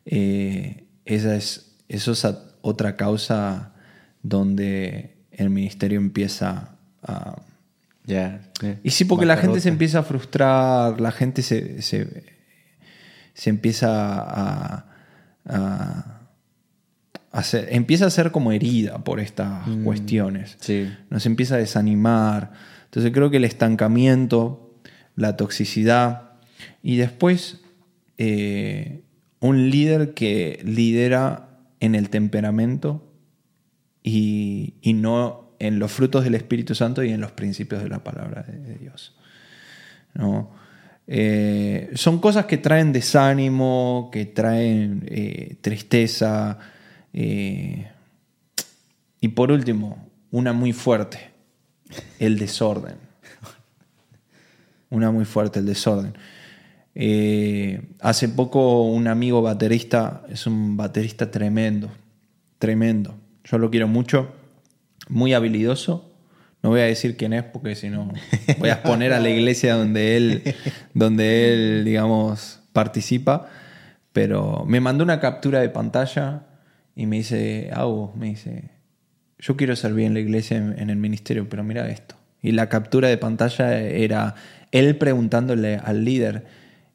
eh, 0.06 0.86
esa 1.06 1.36
es, 1.36 1.76
eso 1.88 2.12
es 2.12 2.28
otra 2.62 2.96
causa 2.96 3.74
donde 4.22 5.18
el 5.32 5.50
ministerio 5.50 6.00
empieza 6.00 6.76
a... 7.02 7.42
y 8.84 8.90
sí, 8.90 9.06
porque 9.06 9.26
la 9.26 9.38
gente 9.38 9.60
se 9.60 9.70
empieza 9.70 10.00
a 10.00 10.04
frustrar, 10.04 11.00
la 11.00 11.12
gente 11.12 11.42
se, 11.42 11.82
se, 11.82 12.30
empieza 13.46 13.90
a, 14.20 14.86
hacer, 17.32 17.68
empieza 17.72 18.06
a 18.06 18.10
ser 18.10 18.32
como 18.32 18.52
herida 18.52 19.00
por 19.00 19.20
estas 19.20 19.68
mm, 19.68 19.84
cuestiones. 19.84 20.58
Nos 21.10 21.26
empieza 21.26 21.56
a 21.56 21.58
desanimar. 21.58 22.52
Entonces 22.86 23.12
creo 23.12 23.30
que 23.30 23.38
el 23.38 23.46
estancamiento, 23.46 24.80
la 25.16 25.36
toxicidad 25.36 26.34
y 26.82 26.98
después 26.98 27.62
eh, 28.18 29.04
un 29.44 29.70
líder 29.70 30.14
que 30.14 30.62
lidera 30.64 31.50
en 31.82 31.96
el 31.96 32.10
temperamento 32.10 33.06
y, 34.02 34.76
no 34.86 35.54
en 35.60 35.80
los 35.80 35.92
frutos 35.92 36.24
del 36.24 36.36
Espíritu 36.36 36.76
Santo 36.76 37.04
y 37.04 37.12
en 37.12 37.20
los 37.20 37.34
principios 37.34 37.84
de 37.84 37.90
la 37.90 38.06
palabra 38.06 38.44
de 38.44 38.78
Dios. 38.78 39.18
Eh, 41.08 41.92
son 41.96 42.20
cosas 42.20 42.46
que 42.46 42.58
traen 42.58 42.94
desánimo, 42.94 44.10
que 44.14 44.26
traen 44.26 45.04
eh, 45.08 45.58
tristeza. 45.60 46.58
Eh, 47.12 47.86
y 49.20 49.28
por 49.28 49.52
último, 49.52 50.08
una 50.32 50.54
muy 50.54 50.72
fuerte, 50.72 51.32
el 52.18 52.40
desorden. 52.40 52.96
Una 54.90 55.12
muy 55.12 55.26
fuerte, 55.26 55.60
el 55.60 55.66
desorden. 55.66 56.14
Eh, 56.96 57.82
hace 58.02 58.30
poco 58.30 58.84
un 58.84 59.08
amigo 59.08 59.42
baterista, 59.42 60.24
es 60.30 60.46
un 60.46 60.78
baterista 60.78 61.32
tremendo, 61.32 61.90
tremendo. 62.60 63.16
Yo 63.44 63.58
lo 63.58 63.72
quiero 63.72 63.88
mucho, 63.88 64.34
muy 65.10 65.34
habilidoso. 65.34 66.12
No 66.62 66.70
voy 66.70 66.82
a 66.82 66.86
decir 66.86 67.18
quién 67.18 67.34
es 67.34 67.44
porque 67.44 67.76
si 67.76 67.90
no 67.90 68.10
voy 68.58 68.70
a 68.70 68.74
exponer 68.74 69.12
a 69.12 69.20
la 69.20 69.30
iglesia 69.30 69.76
donde 69.76 70.16
él, 70.16 70.56
donde 70.94 71.54
él, 71.54 71.86
digamos, 71.86 72.62
participa. 72.72 73.50
Pero 74.14 74.64
me 74.66 74.80
mandó 74.80 75.04
una 75.04 75.20
captura 75.20 75.60
de 75.60 75.70
pantalla 75.70 76.44
y 76.96 77.08
me 77.08 77.18
dice, 77.18 77.70
me 78.16 78.28
dice, 78.28 78.70
yo 79.40 79.58
quiero 79.58 79.76
servir 79.76 80.06
en 80.06 80.14
la 80.14 80.20
iglesia 80.20 80.58
en 80.58 80.90
el 80.90 80.96
ministerio, 80.96 81.50
pero 81.50 81.64
mira 81.64 81.90
esto. 81.90 82.16
Y 82.42 82.52
la 82.52 82.70
captura 82.70 83.08
de 83.08 83.18
pantalla 83.18 83.80
era 83.80 84.36
él 84.72 84.98
preguntándole 84.98 85.78
al 85.78 86.06
líder, 86.06 86.46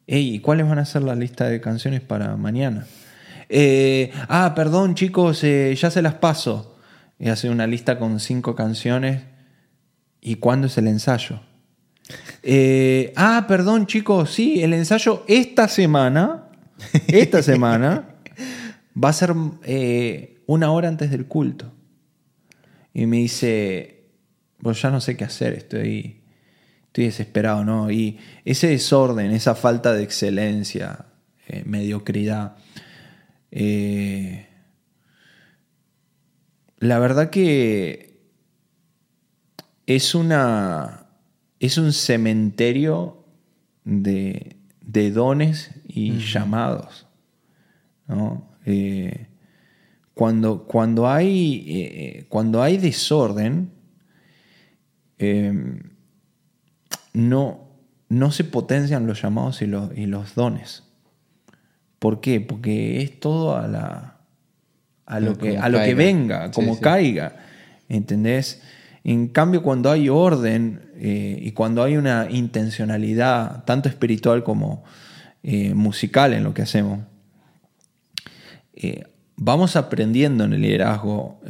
hey, 0.09 0.40
¿cuáles 0.40 0.66
van 0.66 0.78
a 0.78 0.86
ser 0.86 1.02
la 1.02 1.14
lista 1.14 1.48
de 1.48 1.61
canciones 1.61 2.00
para 2.00 2.34
mañana? 2.36 2.86
Eh, 3.50 4.11
ah, 4.28 4.54
perdón 4.56 4.94
chicos, 4.94 5.44
eh, 5.44 5.74
ya 5.76 5.90
se 5.90 6.02
las 6.02 6.14
paso. 6.14 6.76
Y 7.18 7.28
hace 7.28 7.50
una 7.50 7.66
lista 7.66 7.98
con 7.98 8.18
cinco 8.18 8.54
canciones. 8.54 9.22
¿Y 10.20 10.36
cuándo 10.36 10.66
es 10.66 10.78
el 10.78 10.88
ensayo? 10.88 11.40
Eh, 12.42 13.12
ah, 13.16 13.44
perdón 13.46 13.86
chicos, 13.86 14.32
sí, 14.32 14.62
el 14.62 14.72
ensayo 14.72 15.24
esta 15.28 15.68
semana, 15.68 16.48
esta 17.06 17.42
semana, 17.42 18.14
va 19.04 19.11
a 19.11 19.12
ser 19.12 19.34
una 20.46 20.70
hora 20.72 20.88
antes 20.88 21.11
del 21.11 21.26
culto. 21.26 21.70
Y 22.94 23.04
me 23.04 23.18
dice, 23.18 24.06
pues 24.62 24.80
ya 24.80 24.90
no 24.90 25.02
sé 25.02 25.18
qué 25.18 25.24
hacer, 25.24 25.52
estoy 25.52 26.18
estoy 26.99 27.07
desesperado, 27.07 27.64
¿no? 27.64 27.90
Y 27.92 28.18
ese 28.44 28.68
desorden, 28.68 29.30
esa 29.30 29.55
falta 29.55 29.92
de 29.92 30.03
excelencia, 30.03 31.07
eh, 31.46 31.62
mediocridad, 31.64 32.57
eh, 33.53 34.49
la 36.78 36.99
verdad 36.99 37.30
que 37.30 38.18
es 39.86 40.14
una. 40.14 41.07
es 41.61 41.78
un 41.78 41.92
cementerio 41.92 43.24
de, 43.84 44.57
dones 45.12 45.70
y 45.86 46.18
llamados. 46.18 47.07
¿no? 48.07 48.49
Eh, 48.64 49.26
cuando, 50.14 50.64
cuando, 50.64 51.09
hay, 51.09 52.26
cuando 52.28 52.62
hay 52.62 52.76
desorden, 52.76 53.72
no, 57.12 57.68
no 58.09 58.30
se 58.30 58.44
potencian 58.44 59.06
los 59.06 59.22
llamados 59.22 59.62
y 59.62 59.66
los, 59.66 59.96
y 59.96 60.06
los 60.06 60.34
dones. 60.34 60.84
¿Por 61.98 62.20
qué? 62.20 62.40
Porque 62.40 63.02
es 63.02 63.18
todo 63.18 63.56
a, 63.56 63.66
la, 63.66 64.18
a, 65.06 65.20
lo, 65.20 65.36
que, 65.36 65.59
a 65.59 65.68
lo 65.68 65.82
que 65.82 65.94
venga, 65.94 66.50
como 66.50 66.78
caiga. 66.80 67.36
¿Entendés? 67.88 68.62
En 69.04 69.28
cambio, 69.28 69.62
cuando 69.62 69.90
hay 69.90 70.09
orden 70.09 70.82
eh, 70.96 71.38
y 71.40 71.52
cuando 71.52 71.82
hay 71.82 71.96
una 71.96 72.28
intencionalidad, 72.30 73.64
tanto 73.64 73.88
espiritual 73.88 74.44
como 74.44 74.84
eh, 75.42 75.74
musical 75.74 76.34
en 76.34 76.44
lo 76.44 76.54
que 76.54 76.62
hacemos, 76.62 77.00
eh, 78.74 79.04
vamos 79.36 79.76
aprendiendo 79.76 80.44
en 80.44 80.52
el 80.52 80.61
liderazgo 80.61 81.40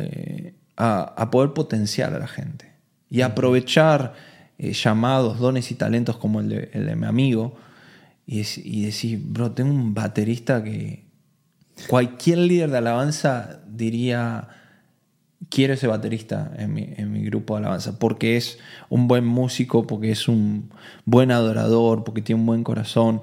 a, 0.76 1.00
a, 1.16 1.30
poder 1.30 1.52
potenciar 1.52 2.14
a 2.14 2.18
la 2.18 2.28
gente 2.28 2.72
y 3.10 3.22
aprovechar 3.22 4.14
eh, 4.58 4.72
llamados, 4.72 5.38
dones 5.38 5.70
y 5.70 5.74
talentos 5.74 6.16
como 6.16 6.40
el 6.40 6.48
de, 6.48 6.96
mi 6.96 7.06
amigo, 7.06 7.56
y, 8.26 8.42
y, 8.56 8.84
decir, 8.84 9.20
bro, 9.24 9.52
tengo 9.52 9.70
un 9.70 9.94
baterista 9.94 10.62
que 10.62 11.08
cualquier 11.86 12.38
líder 12.38 12.70
de 12.70 12.78
alabanza 12.78 13.60
diría, 13.66 14.48
quiero 15.48 15.74
ese 15.74 15.86
baterista 15.86 16.52
en 16.58 16.74
mi, 16.74 17.24
grupo 17.24 17.54
de 17.54 17.60
alabanza, 17.60 17.98
porque 17.98 18.36
es 18.36 18.58
un 18.88 19.08
buen 19.08 19.24
músico, 19.24 19.86
porque 19.86 20.10
es 20.10 20.28
un 20.28 20.70
buen 21.04 21.30
adorador, 21.30 22.04
porque 22.04 22.22
tiene 22.22 22.40
un 22.40 22.46
buen 22.46 22.64
corazón. 22.64 23.22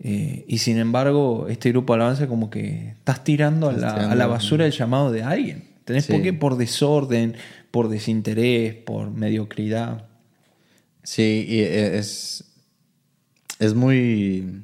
Eh, 0.00 0.44
y 0.46 0.58
sin 0.58 0.78
embargo, 0.78 1.46
este 1.48 1.70
grupo 1.70 1.94
de 1.94 1.96
alabanza 2.00 2.28
como 2.28 2.50
que 2.50 2.90
estás 2.90 3.24
tirando 3.24 3.68
a 3.68 3.72
la, 3.72 4.26
basura 4.26 4.66
el 4.66 4.72
llamado 4.72 5.10
de 5.10 5.22
alguien. 5.22 5.64
¿Tenés 5.84 6.06
por 6.06 6.20
qué? 6.20 6.32
Por 6.32 6.56
desorden, 6.56 7.34
por 7.70 7.88
desinterés, 7.88 8.74
por 8.74 9.10
mediocridad. 9.10 10.07
Sí, 11.08 11.46
y 11.48 11.60
e, 11.60 11.96
es, 11.96 12.44
es 13.58 13.74
muy, 13.74 14.62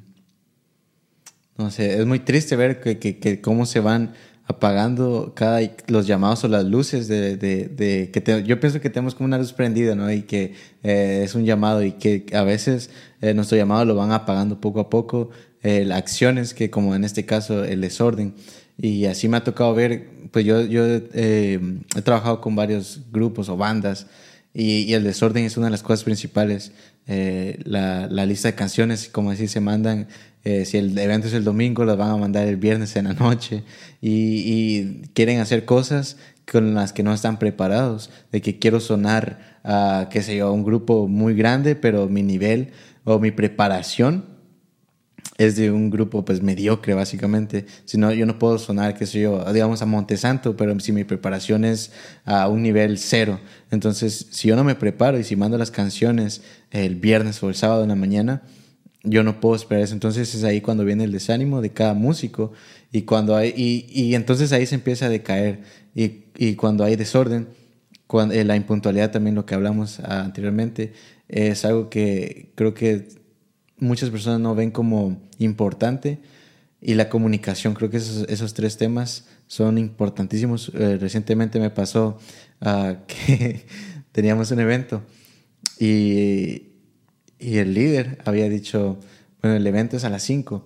no 1.57 1.71
sé, 1.71 1.99
es 1.99 2.05
muy 2.05 2.19
triste 2.19 2.55
ver 2.55 2.81
que, 2.81 3.41
cómo 3.41 3.65
se 3.65 3.79
van 3.79 4.13
apagando 4.45 5.33
cada 5.35 5.59
los 5.87 6.05
llamados 6.05 6.43
o 6.43 6.47
las 6.47 6.63
luces 6.65 7.07
de, 7.07 7.35
de, 7.37 8.11
que 8.11 8.43
yo 8.45 8.59
pienso 8.59 8.79
que 8.79 8.91
tenemos 8.91 9.15
como 9.15 9.25
una 9.25 9.39
luz 9.39 9.53
prendida, 9.53 9.95
¿no? 9.95 10.11
Y 10.11 10.21
que 10.21 10.53
eh, 10.83 11.23
es 11.23 11.33
un 11.33 11.45
llamado 11.45 11.83
y 11.83 11.93
que 11.93 12.27
a 12.31 12.43
veces 12.43 12.91
eh, 13.21 13.33
nuestro 13.33 13.57
llamado 13.57 13.83
lo 13.83 13.95
van 13.95 14.11
apagando 14.11 14.61
poco 14.61 14.81
a 14.81 14.89
poco, 14.91 15.31
eh, 15.63 15.89
acciones 15.91 16.53
que 16.53 16.69
como 16.69 16.93
en 16.93 17.05
este 17.05 17.25
caso 17.25 17.63
el 17.63 17.81
desorden. 17.81 18.35
Y 18.77 19.05
así 19.05 19.27
me 19.27 19.37
ha 19.37 19.43
tocado 19.43 19.73
ver, 19.73 20.29
pues 20.29 20.45
yo, 20.45 20.61
yo 20.61 20.85
he 20.85 21.59
trabajado 22.03 22.39
con 22.39 22.55
varios 22.55 23.01
grupos 23.11 23.49
o 23.49 23.57
bandas 23.57 24.05
y, 24.57 24.93
el 24.93 25.03
desorden 25.03 25.43
es 25.43 25.57
una 25.57 25.67
de 25.67 25.71
las 25.71 25.83
cosas 25.83 26.05
principales. 26.05 26.71
Eh, 27.07 27.59
la, 27.65 28.07
la, 28.07 28.25
lista 28.25 28.47
de 28.47 28.55
canciones, 28.55 29.09
como 29.09 29.31
decir, 29.31 29.49
se 29.49 29.59
mandan, 29.59 30.07
eh, 30.45 30.63
si 30.63 30.77
el 30.77 30.97
evento 30.97 31.27
es 31.27 31.33
el 31.33 31.43
domingo, 31.43 31.83
las 31.83 31.97
van 31.97 32.11
a 32.11 32.15
mandar 32.15 32.47
el 32.47 32.55
viernes 32.55 32.95
en 32.95 33.05
la 33.05 33.13
noche 33.13 33.63
y, 34.01 35.01
quieren 35.13 35.39
hacer 35.39 35.65
cosas 35.65 36.15
con 36.49 36.73
las 36.73 36.93
que 36.93 37.03
no 37.03 37.13
están 37.13 37.37
preparados, 37.37 38.09
de 38.31 38.41
que 38.41 38.57
quiero 38.57 38.79
sonar 38.79 39.59
a, 39.65 40.07
qué 40.09 40.21
sé 40.21 40.37
yo, 40.37 40.53
un 40.53 40.63
grupo 40.63 41.09
muy 41.09 41.33
grande, 41.33 41.75
pero 41.75 42.07
mi 42.07 42.23
nivel 42.23 42.69
o 43.03 43.19
mi 43.19 43.31
preparación 43.31 44.34
es 45.37 45.55
de 45.55 45.71
un 45.71 45.89
grupo 45.89 46.23
pues 46.23 46.41
mediocre 46.41 46.93
básicamente. 46.93 47.65
Si 47.85 47.99
yo 47.99 48.25
no 48.25 48.39
puedo 48.39 48.57
sonar, 48.57 48.97
qué 48.97 49.05
sé 49.05 49.21
yo, 49.21 49.43
digamos 49.51 49.81
a 49.81 49.85
Montesanto, 49.85 50.55
pero 50.55 50.79
si 50.79 50.91
mi 50.91 51.03
preparación 51.03 51.65
es 51.65 51.91
a 52.23 52.47
un 52.47 52.61
nivel 52.61 52.97
cero. 52.97 53.39
Entonces, 53.71 54.27
si 54.31 54.47
yo 54.47 54.55
no 54.55 54.63
me 54.63 54.75
preparo 54.75 55.19
y 55.19 55.23
si 55.23 55.35
mando 55.35 55.57
las 55.57 55.71
canciones 55.71 56.41
el 56.71 56.95
viernes 56.95 57.41
o 57.43 57.49
el 57.49 57.55
sábado 57.55 57.83
en 57.83 57.89
la 57.89 57.95
mañana, 57.95 58.43
yo 59.03 59.23
no 59.23 59.39
puedo 59.39 59.55
esperar 59.55 59.83
eso. 59.83 59.93
Entonces 59.93 60.33
es 60.33 60.43
ahí 60.43 60.61
cuando 60.61 60.85
viene 60.85 61.03
el 61.03 61.11
desánimo 61.11 61.61
de 61.61 61.71
cada 61.71 61.93
músico 61.93 62.53
y 62.91 63.03
cuando 63.03 63.35
hay, 63.35 63.53
y, 63.55 63.87
y 63.89 64.15
entonces 64.15 64.51
ahí 64.51 64.65
se 64.65 64.75
empieza 64.75 65.07
a 65.07 65.09
decaer 65.09 65.63
y, 65.93 66.25
y 66.37 66.55
cuando 66.55 66.83
hay 66.83 66.95
desorden, 66.95 67.49
cuando, 68.07 68.33
eh, 68.33 68.43
la 68.43 68.55
impuntualidad 68.55 69.11
también 69.11 69.35
lo 69.35 69.45
que 69.45 69.55
hablamos 69.55 69.99
anteriormente, 69.99 70.93
es 71.27 71.65
algo 71.65 71.89
que 71.89 72.51
creo 72.55 72.73
que 72.73 73.24
muchas 73.77 74.09
personas 74.09 74.39
no 74.39 74.55
ven 74.55 74.71
como 74.71 75.21
importante 75.39 76.19
y 76.81 76.93
la 76.93 77.09
comunicación. 77.09 77.73
Creo 77.73 77.89
que 77.89 77.97
esos, 77.97 78.27
esos 78.29 78.53
tres 78.53 78.77
temas 78.77 79.25
son 79.47 79.77
importantísimos. 79.77 80.71
Eh, 80.75 80.97
recientemente 80.99 81.59
me 81.59 81.69
pasó 81.69 82.17
uh, 82.61 82.95
que 83.07 83.65
teníamos 84.11 84.51
un 84.51 84.59
evento 84.59 85.01
y, 85.79 86.67
y 87.39 87.57
el 87.57 87.73
líder 87.73 88.19
había 88.25 88.49
dicho, 88.49 88.99
bueno, 89.41 89.57
el 89.57 89.67
evento 89.67 89.97
es 89.97 90.03
a 90.03 90.09
las 90.09 90.23
5. 90.23 90.65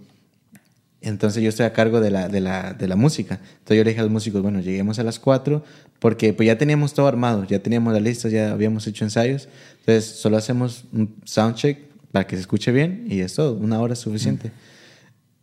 Entonces 1.02 1.42
yo 1.42 1.50
estoy 1.50 1.66
a 1.66 1.72
cargo 1.72 2.02
de 2.02 2.12
la, 2.12 2.28
de, 2.28 2.42
la, 2.42 2.74
de 2.74 2.88
la 2.88 2.96
música. 2.96 3.40
Entonces 3.42 3.78
yo 3.78 3.84
le 3.84 3.92
dije 3.92 4.02
a 4.02 4.04
los 4.04 4.12
músicos, 4.12 4.42
bueno, 4.42 4.60
lleguemos 4.60 5.00
a 5.00 5.04
las 5.04 5.20
4 5.20 5.64
porque 6.00 6.34
pues 6.34 6.48
ya 6.48 6.58
teníamos 6.58 6.94
todo 6.94 7.08
armado, 7.08 7.46
ya 7.46 7.60
teníamos 7.60 7.94
la 7.94 8.00
lista, 8.00 8.28
ya 8.30 8.52
habíamos 8.52 8.86
hecho 8.88 9.06
ensayos. 9.06 9.48
Entonces 9.80 10.06
solo 10.06 10.38
hacemos 10.38 10.86
un 10.92 11.16
soundcheck 11.24 11.89
para 12.12 12.26
que 12.28 12.36
se 12.36 12.42
escuche 12.42 12.72
bien 12.72 13.06
y 13.10 13.20
es 13.22 13.34
todo, 13.36 13.54
una 13.54 13.80
hora 13.80 13.94
es 13.94 14.00
suficiente. 14.00 14.52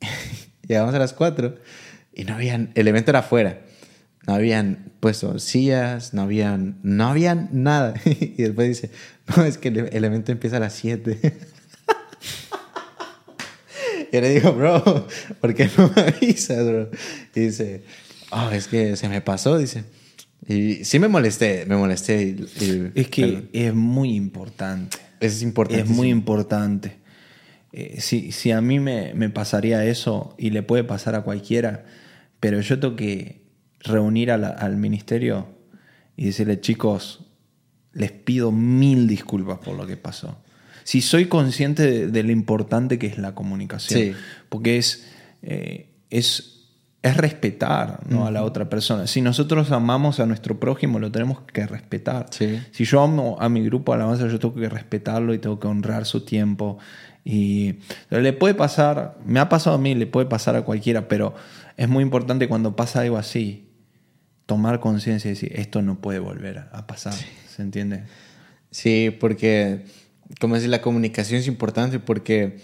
Llegamos 0.69 0.95
a 0.95 0.99
las 0.99 1.13
4 1.13 1.57
y 2.15 2.25
no 2.25 2.35
habían, 2.35 2.73
el 2.75 2.89
evento 2.89 3.11
era 3.11 3.21
afuera. 3.21 3.61
No 4.27 4.35
habían 4.35 4.91
puesto 4.99 5.39
sillas, 5.39 6.13
no 6.13 6.23
habían, 6.23 6.79
no 6.83 7.07
habían 7.07 7.49
nada. 7.53 7.95
y 8.05 8.43
después 8.43 8.69
dice, 8.69 8.91
no, 9.37 9.45
es 9.45 9.57
que 9.59 9.69
el, 9.69 9.89
el 9.93 10.05
evento 10.05 10.33
empieza 10.33 10.57
a 10.57 10.61
las 10.61 10.73
7. 10.75 11.21
Yo 14.13 14.21
le 14.21 14.31
digo, 14.31 14.53
bro, 14.53 15.07
¿por 15.41 15.55
qué 15.55 15.69
no 15.77 15.91
me 15.95 16.03
avisas, 16.03 16.65
bro? 16.67 16.91
Y 17.35 17.41
dice, 17.41 17.83
oh, 18.31 18.51
es 18.51 18.69
que 18.69 18.97
se 18.97 19.09
me 19.09 19.21
pasó, 19.21 19.59
dice. 19.59 19.85
Y 20.49 20.85
sí 20.85 20.99
me 20.99 21.09
molesté, 21.09 21.65
me 21.67 21.77
molesté. 21.77 22.23
y- 22.23 22.47
y- 22.65 22.93
Es 22.95 23.09
que 23.09 23.49
es 23.53 23.75
muy 23.75 24.15
importante. 24.15 24.99
Es 25.21 25.43
importante. 25.43 25.83
Es 25.83 25.89
muy 25.89 26.09
importante. 26.09 26.97
Eh, 27.73 28.01
si, 28.01 28.33
si 28.33 28.51
a 28.53 28.61
mí 28.61 28.81
me, 28.81 29.13
me 29.15 29.29
pasaría 29.31 29.85
eso, 29.85 30.35
y 30.39 30.51
le 30.51 30.63
puede 30.63 30.85
pasar 30.85 31.15
a 31.15 31.23
cualquiera, 31.23 31.85
pero 32.41 32.61
yo 32.61 32.79
tengo 32.81 32.97
que 32.97 33.43
reunir 33.81 34.31
a 34.31 34.39
la- 34.39 34.49
al 34.49 34.77
ministerio 34.77 35.49
y 36.17 36.27
decirle, 36.27 36.61
chicos, 36.61 37.27
les 37.93 38.13
pido 38.13 38.53
mil 38.53 39.07
disculpas 39.07 39.59
por 39.59 39.77
lo 39.77 39.87
que 39.87 39.97
pasó. 39.97 40.39
Si 40.85 41.01
soy 41.01 41.27
consciente 41.27 41.83
de, 41.83 42.07
de 42.09 42.23
lo 42.23 42.31
importante 42.33 42.99
que 42.99 43.07
es 43.09 43.19
la 43.19 43.35
comunicación, 43.35 44.01
Sí. 44.01 44.13
porque 44.49 44.77
es, 44.79 45.07
eh, 45.43 45.89
es, 46.11 46.56
es 47.07 47.17
respetar 47.17 48.01
¿no? 48.09 48.27
a 48.27 48.33
la 48.33 48.43
otra 48.43 48.69
persona. 48.69 49.07
Si 49.07 49.21
nosotros 49.23 49.71
amamos 49.71 50.19
a 50.19 50.27
nuestro 50.27 50.59
prójimo, 50.59 50.99
lo 50.99 51.13
tenemos 51.13 51.41
que 51.41 51.65
respetar. 51.65 52.27
Sí. 52.31 52.61
Si 52.73 52.85
yo 52.85 53.01
amo 53.01 53.37
a 53.39 53.49
mi 53.49 53.65
grupo 53.65 53.93
de 53.93 53.97
alabanza, 53.97 54.27
yo 54.27 54.41
tengo 54.41 54.55
que 54.55 54.69
respetarlo 54.69 55.33
y 55.33 55.39
tengo 55.39 55.61
que 55.61 55.69
honrar 55.69 56.05
su 56.05 56.25
tiempo. 56.25 56.79
Y 57.25 57.77
le 58.11 58.33
puede 58.33 58.55
pasar, 58.55 59.19
me 59.25 59.39
ha 59.39 59.49
pasado 59.49 59.77
a 59.77 59.79
mí, 59.79 59.95
le 59.95 60.09
puede 60.09 60.27
pasar 60.27 60.57
a 60.57 60.63
cualquiera, 60.63 61.07
pero 61.07 61.35
es 61.77 61.89
muy 61.89 62.03
importante 62.03 62.49
cuando 62.49 62.75
pasa 62.75 63.03
algo 63.03 63.19
así, 63.19 63.69
tomar 64.47 64.81
conciencia 64.81 65.29
y 65.29 65.35
decir, 65.35 65.53
esto 65.55 65.83
no 65.83 66.01
puede 66.01 66.19
volver 66.19 66.65
a 66.73 66.87
pasar. 66.89 67.15
¿Se 67.49 67.63
entiende? 67.63 68.03
Sí, 68.73 69.17
porque, 69.21 69.85
como 70.41 70.57
decir, 70.57 70.71
la 70.71 70.83
comunicación 70.83 71.39
es 71.39 71.47
importante 71.47 72.01
porque 72.01 72.59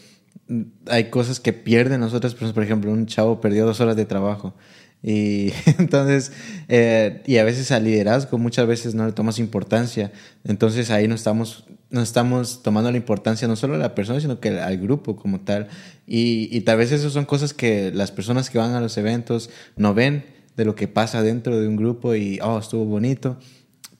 hay 0.86 1.10
cosas 1.10 1.40
que 1.40 1.52
pierden 1.52 2.00
las 2.00 2.14
otras 2.14 2.34
personas. 2.34 2.54
Por 2.54 2.62
ejemplo, 2.62 2.90
un 2.90 3.06
chavo 3.06 3.40
perdió 3.40 3.66
dos 3.66 3.80
horas 3.80 3.96
de 3.96 4.04
trabajo. 4.04 4.54
Y 5.02 5.52
entonces, 5.78 6.32
eh, 6.68 7.22
y 7.26 7.38
a 7.38 7.44
veces 7.44 7.72
al 7.72 7.84
liderazgo 7.84 8.38
muchas 8.38 8.66
veces 8.66 8.94
no 8.94 9.06
le 9.06 9.12
tomas 9.12 9.38
importancia. 9.38 10.12
Entonces 10.44 10.90
ahí 10.90 11.08
no 11.08 11.14
estamos, 11.14 11.64
no 11.90 12.02
estamos 12.02 12.62
tomando 12.62 12.90
la 12.90 12.96
importancia 12.96 13.48
no 13.48 13.56
solo 13.56 13.74
a 13.74 13.78
la 13.78 13.94
persona, 13.94 14.20
sino 14.20 14.40
que 14.40 14.50
al 14.60 14.78
grupo 14.78 15.16
como 15.16 15.40
tal. 15.40 15.68
Y, 16.06 16.48
y 16.56 16.60
tal 16.62 16.78
vez 16.78 16.92
esas 16.92 17.12
son 17.12 17.24
cosas 17.24 17.54
que 17.54 17.90
las 17.92 18.12
personas 18.12 18.50
que 18.50 18.58
van 18.58 18.74
a 18.74 18.80
los 18.80 18.96
eventos 18.96 19.50
no 19.76 19.94
ven 19.94 20.24
de 20.56 20.64
lo 20.64 20.74
que 20.74 20.88
pasa 20.88 21.22
dentro 21.22 21.58
de 21.58 21.66
un 21.66 21.76
grupo 21.76 22.14
y, 22.14 22.38
oh, 22.42 22.58
estuvo 22.58 22.84
bonito. 22.84 23.38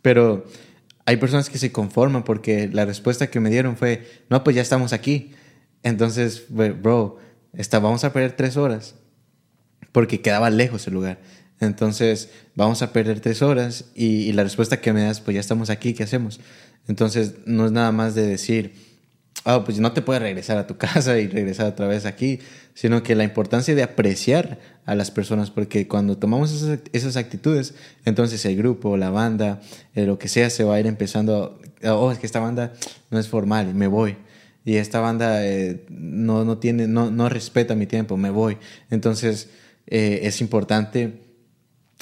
Pero 0.03 0.45
hay 1.05 1.17
personas 1.17 1.51
que 1.51 1.59
se 1.59 1.73
conforman 1.73 2.25
porque 2.25 2.69
la 2.73 2.85
respuesta 2.85 3.29
que 3.29 3.41
me 3.41 3.51
dieron 3.51 3.77
fue, 3.77 4.07
no, 4.29 4.45
pues 4.45 4.57
ya 4.57 4.63
estamos 4.63 4.93
aquí. 4.93 5.33
Entonces, 5.83 6.45
bro, 6.49 7.19
está, 7.53 7.79
vamos 7.79 8.05
a 8.05 8.13
perder 8.13 8.33
tres 8.33 8.57
horas 8.57 8.95
porque 9.93 10.21
quedaba 10.21 10.51
lejos 10.51 10.87
el 10.87 10.95
lugar. 10.95 11.19
Entonces, 11.61 12.31
vamos 12.57 12.83
a 12.83 12.93
perder 12.93 13.21
tres 13.21 13.41
horas 13.41 13.85
y, 13.95 14.33
la 14.33 14.43
respuesta 14.43 14.81
que 14.81 14.93
me 14.93 15.03
das, 15.03 15.21
pues 15.21 15.35
ya 15.37 15.41
estamos 15.41 15.71
aquí, 15.71 15.95
¿qué 15.95 16.03
hacemos? 16.03 16.41
Entonces, 16.89 17.35
no 17.47 17.67
es 17.67 17.73
nada 17.73 17.93
más 17.93 18.17
de 18.17 18.27
decir, 18.27 18.75
ah, 19.45 19.63
pues 19.65 19.79
no 19.79 19.93
te 19.93 20.03
puedes 20.03 20.21
regresar 20.21 20.59
a 20.59 20.67
tu 20.67 20.77
casa 20.79 21.19
y 21.19 21.29
regresar 21.29 21.67
otra 21.67 21.87
vez 21.87 22.05
aquí, 22.05 22.41
sino 22.75 23.05
que 23.05 23.15
la 23.15 23.23
importancia 23.23 23.77
de 23.77 23.83
apreciar 23.85 24.59
a 24.87 24.97
las 24.97 25.13
personas, 25.13 25.53
porque 25.53 25.87
cuando 25.87 26.19
tomamos 26.19 26.53
esas, 26.53 26.81
esas 26.93 27.17
actitudes, 27.17 27.75
entonces 28.05 28.45
el 28.45 28.57
grupo, 28.57 28.97
la 28.97 29.11
banda, 29.11 29.61
eh, 29.95 30.05
lo 30.05 30.19
que 30.19 30.27
sea, 30.27 30.51
se 30.51 30.65
va 30.65 30.75
a 30.75 30.81
ir 30.81 30.87
empezando, 30.87 31.61
oh, 31.85 32.11
es 32.11 32.19
que 32.19 32.27
esta 32.27 32.41
banda 32.41 32.73
no 33.11 33.21
es 33.21 33.29
formal, 33.29 33.73
me 33.75 33.87
voy. 33.87 34.17
Y 34.65 34.77
esta 34.77 35.01
banda 35.01 35.45
eh, 35.47 35.85
no, 35.91 36.45
no, 36.45 36.59
tiene, 36.59 36.87
no, 36.87 37.11
no 37.11 37.29
respeta 37.29 37.75
mi 37.75 37.87
tiempo, 37.87 38.17
me 38.17 38.31
voy. 38.31 38.59
Entonces, 38.91 39.51
eh, 39.87 40.21
es 40.23 40.41
importante 40.41 41.23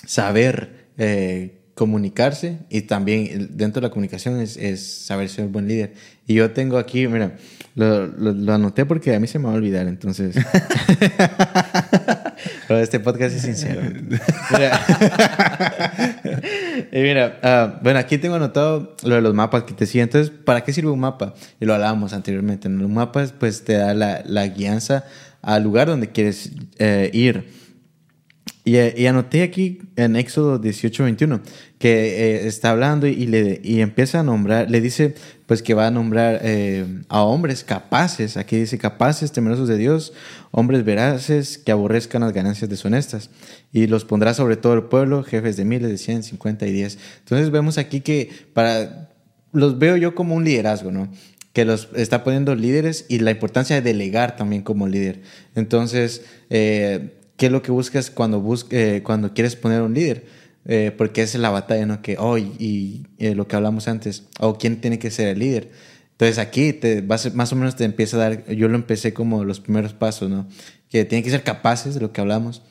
saber 0.07 0.89
eh, 0.99 1.57
comunicarse 1.75 2.59
y 2.69 2.83
también 2.83 3.49
dentro 3.57 3.81
de 3.81 3.87
la 3.89 3.91
comunicación 3.91 4.41
es, 4.41 4.57
es 4.59 4.87
saber 5.07 5.29
ser 5.31 5.47
un 5.47 5.53
buen 5.53 5.67
líder. 5.69 5.95
Y 6.27 6.35
yo 6.35 6.51
tengo 6.51 6.77
aquí, 6.77 7.07
mira, 7.09 7.37
lo, 7.75 8.07
lo- 8.07 8.33
lo 8.33 8.53
anoté 8.53 8.85
porque 8.85 9.15
a 9.15 9.21
mí 9.21 9.27
se 9.27 9.39
me 9.39 9.47
va 9.47 9.53
a 9.53 9.55
olvidar, 9.57 9.87
entonces. 9.89 10.37
Pero 12.69 12.81
este 12.81 13.01
podcast 13.01 13.35
es 13.37 13.43
sincero. 13.43 13.81
Mira, 14.53 14.81
y 16.93 17.01
mira 17.01 17.39
ah, 17.43 17.79
bueno, 17.83 17.99
aquí 17.99 18.19
tengo 18.19 18.37
anotado 18.37 18.97
lo 19.05 19.15
de 19.15 19.21
los 19.21 19.35
mapas 19.35 19.65
que 19.65 19.75
te 19.75 19.85
decía. 19.85 20.03
Entonces, 20.03 20.31
¿para 20.31 20.63
qué 20.63 20.73
sirve 20.73 20.91
un 20.91 21.01
mapa? 21.01 21.35
Y 21.61 21.65
lo 21.65 21.75
hablábamos 21.75 22.13
anteriormente. 22.13 22.69
¿no? 22.69 22.83
Los 22.83 22.91
mapas, 22.91 23.33
pues, 23.33 23.65
te 23.65 23.75
da 23.75 23.95
la, 23.95 24.23
la 24.27 24.47
guianza 24.49 25.05
al 25.43 25.63
lugar 25.63 25.89
donde 25.89 26.11
quieres 26.11 26.53
eh, 26.79 27.11
ir. 27.13 27.49
Y, 28.65 28.77
eh, 28.77 28.95
y 28.97 29.07
anoté 29.07 29.43
aquí 29.43 29.81
en 29.97 30.17
Éxodo 30.17 30.59
18, 30.59 31.05
21, 31.05 31.41
que 31.81 32.43
eh, 32.43 32.47
está 32.47 32.73
hablando 32.73 33.07
y, 33.07 33.27
le, 33.27 33.59
y 33.65 33.81
empieza 33.81 34.21
a 34.21 34.23
nombrar, 34.23 34.71
le 34.71 34.83
dice 34.83 35.15
pues 35.47 35.63
que 35.63 35.73
va 35.73 35.87
a 35.87 35.91
nombrar 35.91 36.41
eh, 36.43 36.85
a 37.09 37.23
hombres 37.23 37.65
capaces, 37.65 38.37
aquí 38.37 38.59
dice 38.59 38.77
capaces, 38.77 39.33
temerosos 39.33 39.67
de 39.67 39.79
Dios, 39.79 40.13
hombres 40.51 40.85
veraces 40.85 41.57
que 41.57 41.73
aborrezcan 41.73 42.21
las 42.21 42.35
ganancias 42.35 42.69
deshonestas, 42.69 43.31
y 43.73 43.87
los 43.87 44.05
pondrá 44.05 44.35
sobre 44.35 44.59
todo 44.59 44.75
el 44.75 44.85
pueblo, 44.85 45.25
jefes 45.25 45.57
de 45.57 45.65
miles, 45.65 45.91
de 45.91 45.97
cien, 45.97 46.23
cincuenta 46.23 46.67
y 46.67 46.73
diez. 46.73 46.99
Entonces 47.21 47.51
vemos 47.51 47.79
aquí 47.79 48.03
que 48.03 48.31
para, 48.53 49.09
los 49.53 49.79
veo 49.79 49.97
yo 49.97 50.15
como 50.15 50.35
un 50.35 50.45
liderazgo, 50.45 50.93
¿no? 50.93 51.11
que 51.55 51.65
los 51.65 51.89
está 51.97 52.23
poniendo 52.25 52.55
líderes 52.55 53.07
y 53.09 53.21
la 53.21 53.31
importancia 53.31 53.75
de 53.75 53.83
delegar 53.83 54.37
también 54.37 54.63
como 54.63 54.87
líder. 54.87 55.23
Entonces, 55.55 56.27
eh, 56.51 57.15
¿qué 57.39 57.47
es 57.47 57.53
lo 57.53 57.63
que 57.63 57.73
buscas 57.73 58.11
cuando, 58.11 58.39
bus 58.41 58.67
eh, 58.71 59.01
cuando 59.03 59.33
quieres 59.33 59.57
poner 59.57 59.81
un 59.81 59.95
líder? 59.95 60.40
Eh, 60.67 60.93
porque 60.97 61.23
es 61.23 61.35
la 61.37 61.51
batalla, 61.51 61.87
¿no? 61.87 62.03
Que 62.03 62.17
hoy, 62.19 62.53
y, 62.59 63.07
eh, 63.19 63.35
lo 63.35 63.49
que 63.49 63.57
hablamos 63.57 63.89
antes, 63.89 64.25
o 64.39 64.59
quién 64.59 64.81
tiene 64.81 64.99
que 64.99 65.11
ser 65.11 65.29
el 65.29 65.39
líder. 65.39 65.71
Entonces 66.13 66.39
aquí 66.39 66.75
te 66.75 67.01
vas, 67.01 67.35
más 67.35 67.53
o 67.53 67.57
menos 67.57 67.77
te 67.77 67.85
empieza 67.85 68.17
a 68.19 68.21
dar, 68.21 68.47
yo 68.51 68.69
lo 68.69 68.77
empecé 68.77 69.15
como 69.15 69.45
los 69.45 69.61
primeros 69.61 69.95
pasos, 69.95 70.29
¿no? 70.29 70.47
Que 70.91 71.07
tienen 71.07 71.25
que 71.25 71.31
ser 71.31 71.43
capaces 71.43 71.95
de 71.95 72.01
lo 72.01 72.13
que 72.13 72.21
hablamos, 72.21 72.63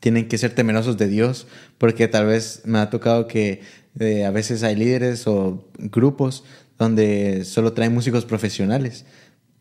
tienen 0.00 0.26
que 0.26 0.36
ser 0.36 0.52
temerosos 0.52 0.96
de 0.96 1.06
Dios, 1.06 1.46
porque 1.78 2.08
tal 2.08 2.26
vez 2.26 2.62
me 2.64 2.78
ha 2.78 2.90
tocado 2.90 3.28
que 3.28 3.60
eh, 4.00 4.24
a 4.24 4.30
veces 4.30 4.62
hay 4.64 4.74
líderes 4.74 5.26
o 5.26 5.68
grupos 5.78 6.44
donde 6.76 7.44
solo 7.44 7.72
traen 7.72 7.94
músicos 7.94 8.24
profesionales 8.24 9.04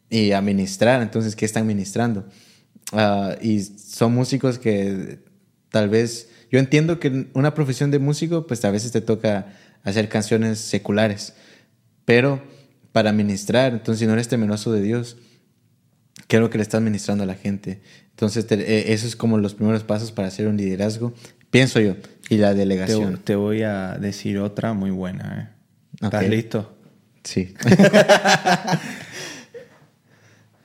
y 0.09 0.31
a 0.31 0.41
ministrar, 0.41 1.01
entonces, 1.01 1.35
¿qué 1.35 1.45
están 1.45 1.67
ministrando? 1.67 2.25
Ah, 2.91 3.35
y 3.41 3.61
son 3.61 4.13
músicos 4.13 4.59
que 4.59 5.19
tal 5.69 5.89
vez, 5.89 6.29
yo 6.55 6.59
entiendo 6.59 6.99
que 7.01 7.27
una 7.33 7.53
profesión 7.53 7.91
de 7.91 7.99
músico, 7.99 8.47
pues 8.47 8.63
a 8.63 8.71
veces 8.71 8.91
te 8.93 9.01
toca 9.01 9.47
hacer 9.83 10.07
canciones 10.09 10.57
seculares, 10.59 11.33
pero 12.05 12.41
para 12.93 13.11
ministrar, 13.11 13.73
entonces 13.73 13.99
si 13.99 14.07
no 14.07 14.13
eres 14.13 14.29
temeroso 14.29 14.71
de 14.71 14.81
Dios, 14.81 15.17
¿qué 16.27 16.37
es 16.37 16.41
lo 16.41 16.49
que 16.49 16.57
le 16.57 16.61
estás 16.63 16.81
ministrando 16.81 17.25
a 17.25 17.27
la 17.27 17.35
gente? 17.35 17.81
Entonces, 18.11 18.47
te- 18.47 18.55
eh, 18.55 18.93
eso 18.93 19.05
es 19.05 19.17
como 19.17 19.37
los 19.37 19.53
primeros 19.53 19.83
pasos 19.83 20.13
para 20.13 20.29
hacer 20.29 20.47
un 20.47 20.55
liderazgo, 20.55 21.13
pienso 21.51 21.81
yo, 21.81 21.95
y 22.29 22.37
la 22.37 22.53
delegación. 22.53 23.17
te 23.21 23.35
voy 23.35 23.63
a 23.63 23.97
decir 23.97 24.37
otra 24.39 24.71
muy 24.73 24.91
buena. 24.91 25.51
¿eh? 25.51 25.55
¿Estás 26.05 26.23
Ok. 26.23 26.29
listo? 26.29 26.77
Sí. 27.25 27.53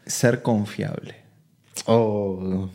Ser 0.06 0.42
confiable. 0.42 1.16
oh, 1.86 2.70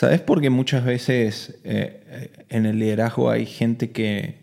¿Sabes? 0.00 0.22
Porque 0.22 0.48
muchas 0.48 0.82
veces 0.82 1.60
eh, 1.62 2.02
eh, 2.06 2.46
en 2.48 2.64
el 2.64 2.78
liderazgo 2.78 3.28
hay 3.28 3.44
gente 3.44 3.90
que, 3.90 4.38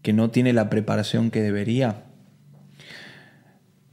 que 0.00 0.12
no 0.12 0.30
tiene 0.30 0.52
la 0.52 0.70
preparación 0.70 1.32
que 1.32 1.42
debería. 1.42 2.04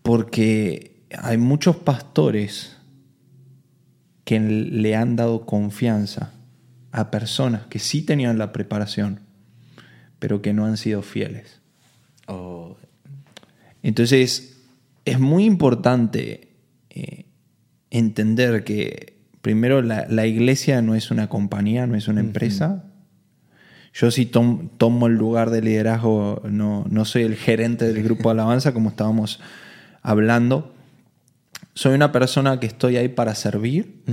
Porque 0.04 1.04
hay 1.18 1.40
muchos 1.40 1.78
pastores 1.78 2.78
que 4.24 4.40
le 4.40 4.96
han 4.96 5.16
dado 5.16 5.48
confianza 5.48 6.32
a 6.92 7.10
personas 7.10 7.66
que 7.66 7.80
sí 7.80 8.04
tenían 8.04 8.38
la 8.38 8.54
preparación, 8.54 9.22
pero 10.20 10.44
que 10.44 10.54
no 10.54 10.68
han 10.68 10.78
sido 10.78 11.02
fieles. 11.02 11.60
oh, 12.28 12.78
Entonces, 13.82 14.62
es 15.06 15.20
muy 15.20 15.46
importante 15.46 16.50
eh, 16.92 17.26
entender 17.90 18.64
que 18.64 19.13
primero 19.44 19.82
la, 19.82 20.26
iglesia 20.26 20.82
no 20.82 20.96
es 20.96 21.12
una 21.12 21.28
compañía, 21.28 21.86
no 21.86 21.96
es 21.96 22.08
una 22.08 22.22
empresa. 22.22 22.86
Yo 23.94 24.10
sí 24.10 24.26
tomo 24.26 25.08
el 25.08 25.16
lugar 25.16 25.50
de 25.50 25.62
liderazgo, 25.62 26.42
no, 26.50 26.86
no 26.90 27.04
soy 27.04 27.24
el 27.24 27.36
gerente 27.36 27.92
del 27.92 28.02
grupo 28.04 28.30
de 28.30 28.36
alabanza 28.36 28.74
como 28.74 28.90
estábamos 28.90 29.42
hablando. 30.02 30.74
Soy 31.74 31.94
una 31.94 32.14
persona 32.14 32.62
que 32.62 32.68
estoy 32.68 32.96
ahí 32.96 33.10
para 33.10 33.36
servir, 33.36 34.06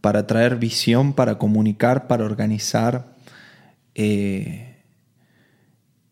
para 0.00 0.26
traer 0.26 0.56
visión, 0.56 1.12
para 1.12 1.38
comunicar, 1.38 2.08
para 2.08 2.24
organizar. 2.24 3.14
Eh, 3.94 4.82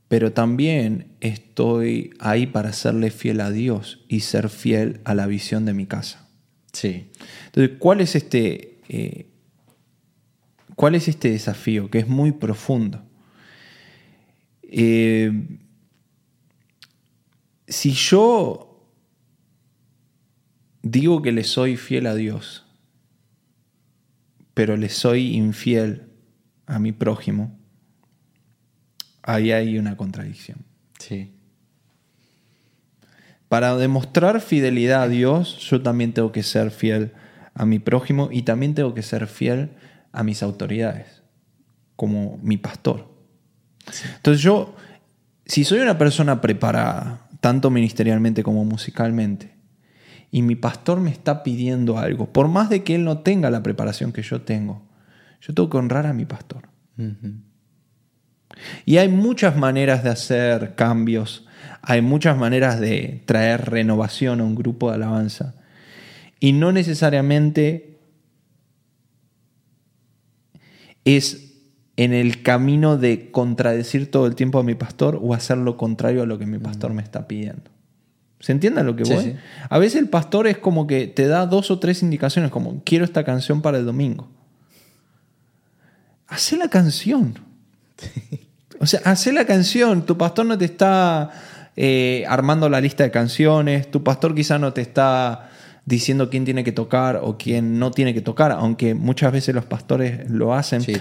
pero 0.06 0.32
también 0.32 1.08
estoy 1.20 2.12
ahí 2.20 2.46
para 2.46 2.72
serle 2.72 3.10
fiel 3.10 3.40
a 3.40 3.50
Dios 3.50 4.04
y 4.06 4.20
ser 4.20 4.48
fiel 4.48 5.00
a 5.04 5.16
la 5.16 5.26
visión 5.26 5.64
de 5.64 5.74
mi 5.74 5.86
casa. 5.86 6.29
Sí. 6.72 7.10
Entonces, 7.46 7.76
¿cuál 7.78 8.00
es 8.00 8.14
este, 8.14 8.80
eh, 8.88 9.26
cuál 10.76 10.94
es 10.94 11.08
este 11.08 11.30
desafío 11.30 11.90
que 11.90 11.98
es 11.98 12.08
muy 12.08 12.32
profundo? 12.32 13.02
Eh, 14.62 15.58
si 17.66 17.92
yo 17.92 18.86
digo 20.82 21.22
que 21.22 21.32
le 21.32 21.44
soy 21.44 21.76
fiel 21.76 22.06
a 22.06 22.14
Dios, 22.14 22.66
pero 24.54 24.76
le 24.76 24.88
soy 24.88 25.34
infiel 25.34 26.08
a 26.66 26.78
mi 26.78 26.92
prójimo, 26.92 27.58
ahí 29.22 29.52
hay 29.52 29.78
una 29.78 29.96
contradicción. 29.96 30.58
Sí. 30.98 31.32
Para 33.50 33.76
demostrar 33.76 34.40
fidelidad 34.40 35.02
a 35.02 35.08
Dios, 35.08 35.58
yo 35.58 35.82
también 35.82 36.12
tengo 36.12 36.30
que 36.30 36.44
ser 36.44 36.70
fiel 36.70 37.10
a 37.52 37.66
mi 37.66 37.80
prójimo 37.80 38.28
y 38.30 38.42
también 38.42 38.76
tengo 38.76 38.94
que 38.94 39.02
ser 39.02 39.26
fiel 39.26 39.70
a 40.12 40.22
mis 40.22 40.44
autoridades, 40.44 41.24
como 41.96 42.38
mi 42.44 42.58
pastor. 42.58 43.12
Entonces 44.14 44.40
yo, 44.40 44.76
si 45.46 45.64
soy 45.64 45.80
una 45.80 45.98
persona 45.98 46.40
preparada, 46.40 47.26
tanto 47.40 47.70
ministerialmente 47.70 48.44
como 48.44 48.64
musicalmente, 48.64 49.56
y 50.30 50.42
mi 50.42 50.54
pastor 50.54 51.00
me 51.00 51.10
está 51.10 51.42
pidiendo 51.42 51.98
algo, 51.98 52.32
por 52.32 52.46
más 52.46 52.70
de 52.70 52.84
que 52.84 52.94
él 52.94 53.02
no 53.02 53.18
tenga 53.18 53.50
la 53.50 53.64
preparación 53.64 54.12
que 54.12 54.22
yo 54.22 54.42
tengo, 54.42 54.88
yo 55.40 55.54
tengo 55.54 55.68
que 55.68 55.76
honrar 55.76 56.06
a 56.06 56.12
mi 56.12 56.24
pastor. 56.24 56.68
Y 58.84 58.98
hay 58.98 59.08
muchas 59.08 59.56
maneras 59.56 60.04
de 60.04 60.10
hacer 60.10 60.76
cambios, 60.76 61.48
hay 61.82 62.02
muchas 62.02 62.36
maneras 62.36 62.80
de 62.80 63.22
traer 63.26 63.70
renovación 63.70 64.40
a 64.40 64.44
un 64.44 64.54
grupo 64.54 64.88
de 64.88 64.96
alabanza. 64.96 65.54
Y 66.38 66.52
no 66.52 66.72
necesariamente 66.72 67.98
es 71.04 71.50
en 71.96 72.14
el 72.14 72.42
camino 72.42 72.96
de 72.96 73.30
contradecir 73.30 74.10
todo 74.10 74.26
el 74.26 74.34
tiempo 74.34 74.58
a 74.58 74.62
mi 74.62 74.74
pastor 74.74 75.18
o 75.20 75.34
hacer 75.34 75.58
lo 75.58 75.76
contrario 75.76 76.22
a 76.22 76.26
lo 76.26 76.38
que 76.38 76.46
mi 76.46 76.58
pastor 76.58 76.94
me 76.94 77.02
está 77.02 77.26
pidiendo. 77.28 77.70
¿Se 78.38 78.52
entiende 78.52 78.82
lo 78.82 78.96
que 78.96 79.04
voy? 79.04 79.36
A 79.68 79.78
veces 79.78 80.00
el 80.00 80.08
pastor 80.08 80.46
es 80.46 80.56
como 80.56 80.86
que 80.86 81.06
te 81.06 81.26
da 81.26 81.44
dos 81.44 81.70
o 81.70 81.78
tres 81.78 82.02
indicaciones, 82.02 82.50
como 82.50 82.82
quiero 82.84 83.04
esta 83.04 83.22
canción 83.22 83.60
para 83.60 83.78
el 83.78 83.84
domingo. 83.84 84.30
Hace 86.26 86.56
la 86.56 86.68
canción. 86.68 87.38
O 88.82 88.86
sea, 88.86 89.02
hace 89.04 89.30
la 89.30 89.44
canción. 89.44 90.06
Tu 90.06 90.16
pastor 90.16 90.46
no 90.46 90.56
te 90.56 90.64
está 90.64 91.30
eh, 91.76 92.24
armando 92.28 92.68
la 92.68 92.80
lista 92.80 93.04
de 93.04 93.10
canciones. 93.10 93.90
Tu 93.90 94.02
pastor 94.02 94.34
quizá 94.34 94.58
no 94.58 94.72
te 94.72 94.80
está 94.80 95.50
diciendo 95.84 96.30
quién 96.30 96.44
tiene 96.44 96.64
que 96.64 96.72
tocar 96.72 97.20
o 97.22 97.36
quién 97.38 97.78
no 97.78 97.90
tiene 97.90 98.14
que 98.14 98.20
tocar, 98.20 98.52
aunque 98.52 98.94
muchas 98.94 99.32
veces 99.32 99.54
los 99.54 99.64
pastores 99.64 100.30
lo 100.30 100.54
hacen. 100.54 100.80
Sí, 100.82 100.96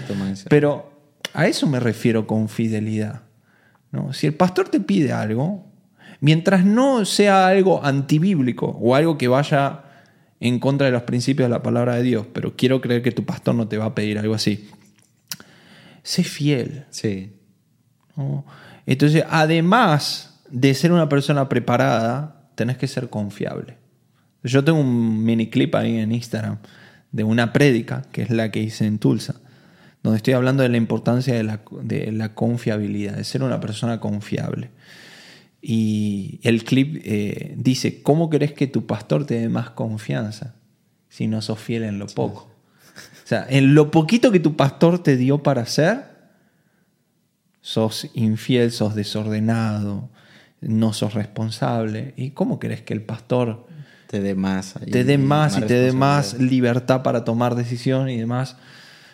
pero 0.48 0.90
a 1.32 1.46
eso 1.46 1.66
me 1.66 1.80
refiero 1.80 2.26
con 2.26 2.48
fidelidad. 2.48 3.22
¿no? 3.92 4.12
Si 4.12 4.26
el 4.26 4.34
pastor 4.34 4.68
te 4.68 4.80
pide 4.80 5.12
algo, 5.12 5.66
mientras 6.20 6.64
no 6.64 7.04
sea 7.04 7.48
algo 7.48 7.84
antibíblico 7.84 8.66
o 8.80 8.94
algo 8.94 9.18
que 9.18 9.28
vaya 9.28 9.84
en 10.40 10.58
contra 10.58 10.86
de 10.86 10.92
los 10.92 11.02
principios 11.02 11.48
de 11.48 11.50
la 11.50 11.62
palabra 11.62 11.96
de 11.96 12.02
Dios, 12.02 12.26
pero 12.32 12.56
quiero 12.56 12.80
creer 12.80 13.02
que 13.02 13.12
tu 13.12 13.24
pastor 13.24 13.54
no 13.54 13.68
te 13.68 13.76
va 13.76 13.86
a 13.86 13.94
pedir 13.94 14.18
algo 14.18 14.34
así. 14.34 14.70
Sé 16.02 16.24
fiel. 16.24 16.86
Sí. 16.90 17.36
Entonces, 18.86 19.24
además 19.28 20.29
de 20.50 20.74
ser 20.74 20.92
una 20.92 21.08
persona 21.08 21.48
preparada, 21.48 22.50
tenés 22.54 22.76
que 22.76 22.86
ser 22.86 23.08
confiable. 23.08 23.76
Yo 24.42 24.64
tengo 24.64 24.80
un 24.80 25.24
mini 25.24 25.48
clip 25.48 25.74
ahí 25.74 25.98
en 25.98 26.12
Instagram 26.12 26.58
de 27.12 27.24
una 27.24 27.52
prédica, 27.52 28.02
que 28.12 28.22
es 28.22 28.30
la 28.30 28.50
que 28.50 28.60
hice 28.60 28.86
en 28.86 28.98
Tulsa, 28.98 29.40
donde 30.02 30.16
estoy 30.16 30.34
hablando 30.34 30.62
de 30.62 30.68
la 30.68 30.76
importancia 30.76 31.34
de 31.34 31.42
la, 32.12 32.34
confiabilidad, 32.34 33.16
de 33.16 33.24
ser 33.24 33.42
una 33.42 33.60
persona 33.60 34.00
confiable. 34.00 34.70
Y 35.60 36.40
el 36.42 36.64
clip 36.64 37.02
eh, 37.04 37.54
dice, 37.58 38.02
¿cómo 38.02 38.30
crees 38.30 38.52
que 38.52 38.66
tu 38.66 38.86
pastor 38.86 39.26
te 39.26 39.38
dé 39.38 39.48
más 39.50 39.70
confianza 39.70 40.54
si 41.08 41.26
no 41.26 41.42
sos 41.42 41.58
fiel 41.58 41.82
en 41.82 41.98
lo 41.98 42.06
poco? 42.06 42.50
O 43.24 43.26
sea, 43.26 43.46
en 43.48 43.74
lo 43.74 43.90
poquito 43.90 44.32
que 44.32 44.40
tu 44.40 44.56
pastor 44.56 45.02
te 45.02 45.16
dio 45.16 45.42
para 45.42 45.62
hacer, 45.62 46.10
sos 47.60 48.08
infiel, 48.14 48.72
sos 48.72 48.94
desordenado, 48.94 50.10
no 50.60 50.92
sos 50.92 51.14
responsable. 51.14 52.14
¿Y 52.16 52.30
cómo 52.30 52.58
crees 52.58 52.82
que 52.82 52.94
el 52.94 53.02
pastor 53.02 53.66
te 54.10 54.20
dé 54.20 54.34
más. 54.34 54.74
te 54.90 55.04
dé 55.04 55.18
más, 55.18 55.56
y 55.56 55.60
te 55.60 55.74
dé 55.74 55.92
más 55.92 56.34
libertad 56.34 57.04
para 57.04 57.24
tomar 57.24 57.54
decisión 57.54 58.08
y 58.08 58.18
demás. 58.18 58.56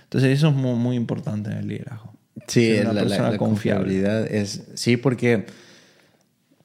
Entonces 0.05 0.39
eso 0.39 0.49
es 0.49 0.55
muy, 0.55 0.97
importante 0.97 1.51
en 1.51 1.59
el 1.59 1.69
liderazgo. 1.69 2.15
Sí, 2.47 2.79
la, 2.83 2.95
la, 2.95 3.37
confiabilidad 3.37 4.27
es... 4.27 4.63
Sí, 4.73 4.97
porque... 4.97 5.45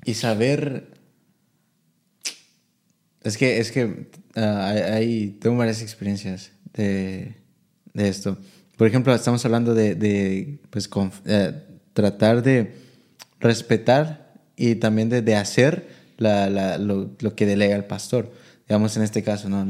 Y 0.06 0.14
saber... 0.14 0.92
Es 3.22 3.36
que, 3.36 3.60
es 3.60 3.74
que 3.74 4.10
ah, 4.38 4.76
hay, 4.94 5.38
tengo 5.42 5.58
varias 5.58 5.82
experiencias 5.82 6.54
de, 6.74 7.36
esto. 7.96 8.38
Por 8.78 8.88
ejemplo, 8.88 9.14
estamos 9.14 9.44
hablando 9.44 9.74
de, 9.74 10.58
pues, 10.70 10.90
eh, 11.26 11.54
tratar 11.92 12.42
de 12.44 12.76
respetar 13.42 14.21
y 14.62 14.76
también 14.76 15.10
de 15.10 15.36
hacer 15.36 15.88
lo, 16.20 17.36
que 17.36 17.46
delega 17.48 17.76
el 17.76 17.86
pastor. 17.86 18.32
Digamos 18.70 18.96
en 18.96 19.02
este 19.02 19.24
caso, 19.24 19.50
¿no? 19.50 19.66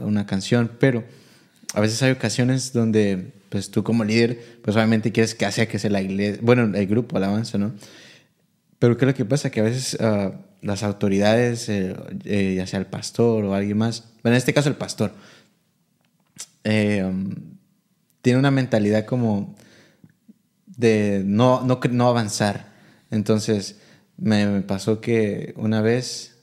una 0.00 0.26
canción, 0.26 0.68
pero 0.80 1.04
a 1.74 1.80
veces 1.80 2.02
hay 2.02 2.10
ocasiones 2.10 2.72
donde 2.72 3.32
pues 3.50 3.70
tú 3.70 3.84
como 3.84 4.02
líder, 4.02 4.58
pues 4.62 4.74
obviamente 4.74 5.12
quieres 5.12 5.36
que 5.36 5.46
haga 5.46 5.66
que 5.66 5.78
sea 5.78 5.90
la 5.90 6.02
iglesia, 6.02 6.40
bueno, 6.42 6.76
el 6.76 6.86
grupo 6.88 7.16
alabanza, 7.16 7.56
¿no? 7.56 7.72
Pero 8.80 8.96
¿qué 8.96 9.04
es 9.04 9.06
lo 9.12 9.14
que 9.14 9.24
pasa? 9.24 9.50
Que 9.50 9.60
a 9.60 9.62
veces 9.62 9.96
ah, 10.00 10.32
las 10.60 10.82
autoridades, 10.82 11.68
eh, 11.68 11.94
eh, 12.24 12.54
ya 12.56 12.66
sea 12.66 12.80
el 12.80 12.86
pastor 12.86 13.44
o 13.44 13.54
alguien 13.54 13.78
más, 13.78 14.08
bueno, 14.24 14.34
en 14.34 14.38
este 14.38 14.52
caso 14.52 14.68
el 14.68 14.74
pastor, 14.74 15.12
eh, 16.64 17.04
um, 17.04 17.32
tiene 18.22 18.40
una 18.40 18.50
mentalidad 18.50 19.06
como 19.06 19.54
de 20.66 21.22
no, 21.24 21.62
no, 21.62 21.78
no 21.90 22.08
avanzar. 22.08 22.74
Entonces, 23.12 23.76
me, 24.18 24.62
pasó 24.62 25.00
que 25.00 25.54
una 25.56 25.80
vez, 25.80 26.38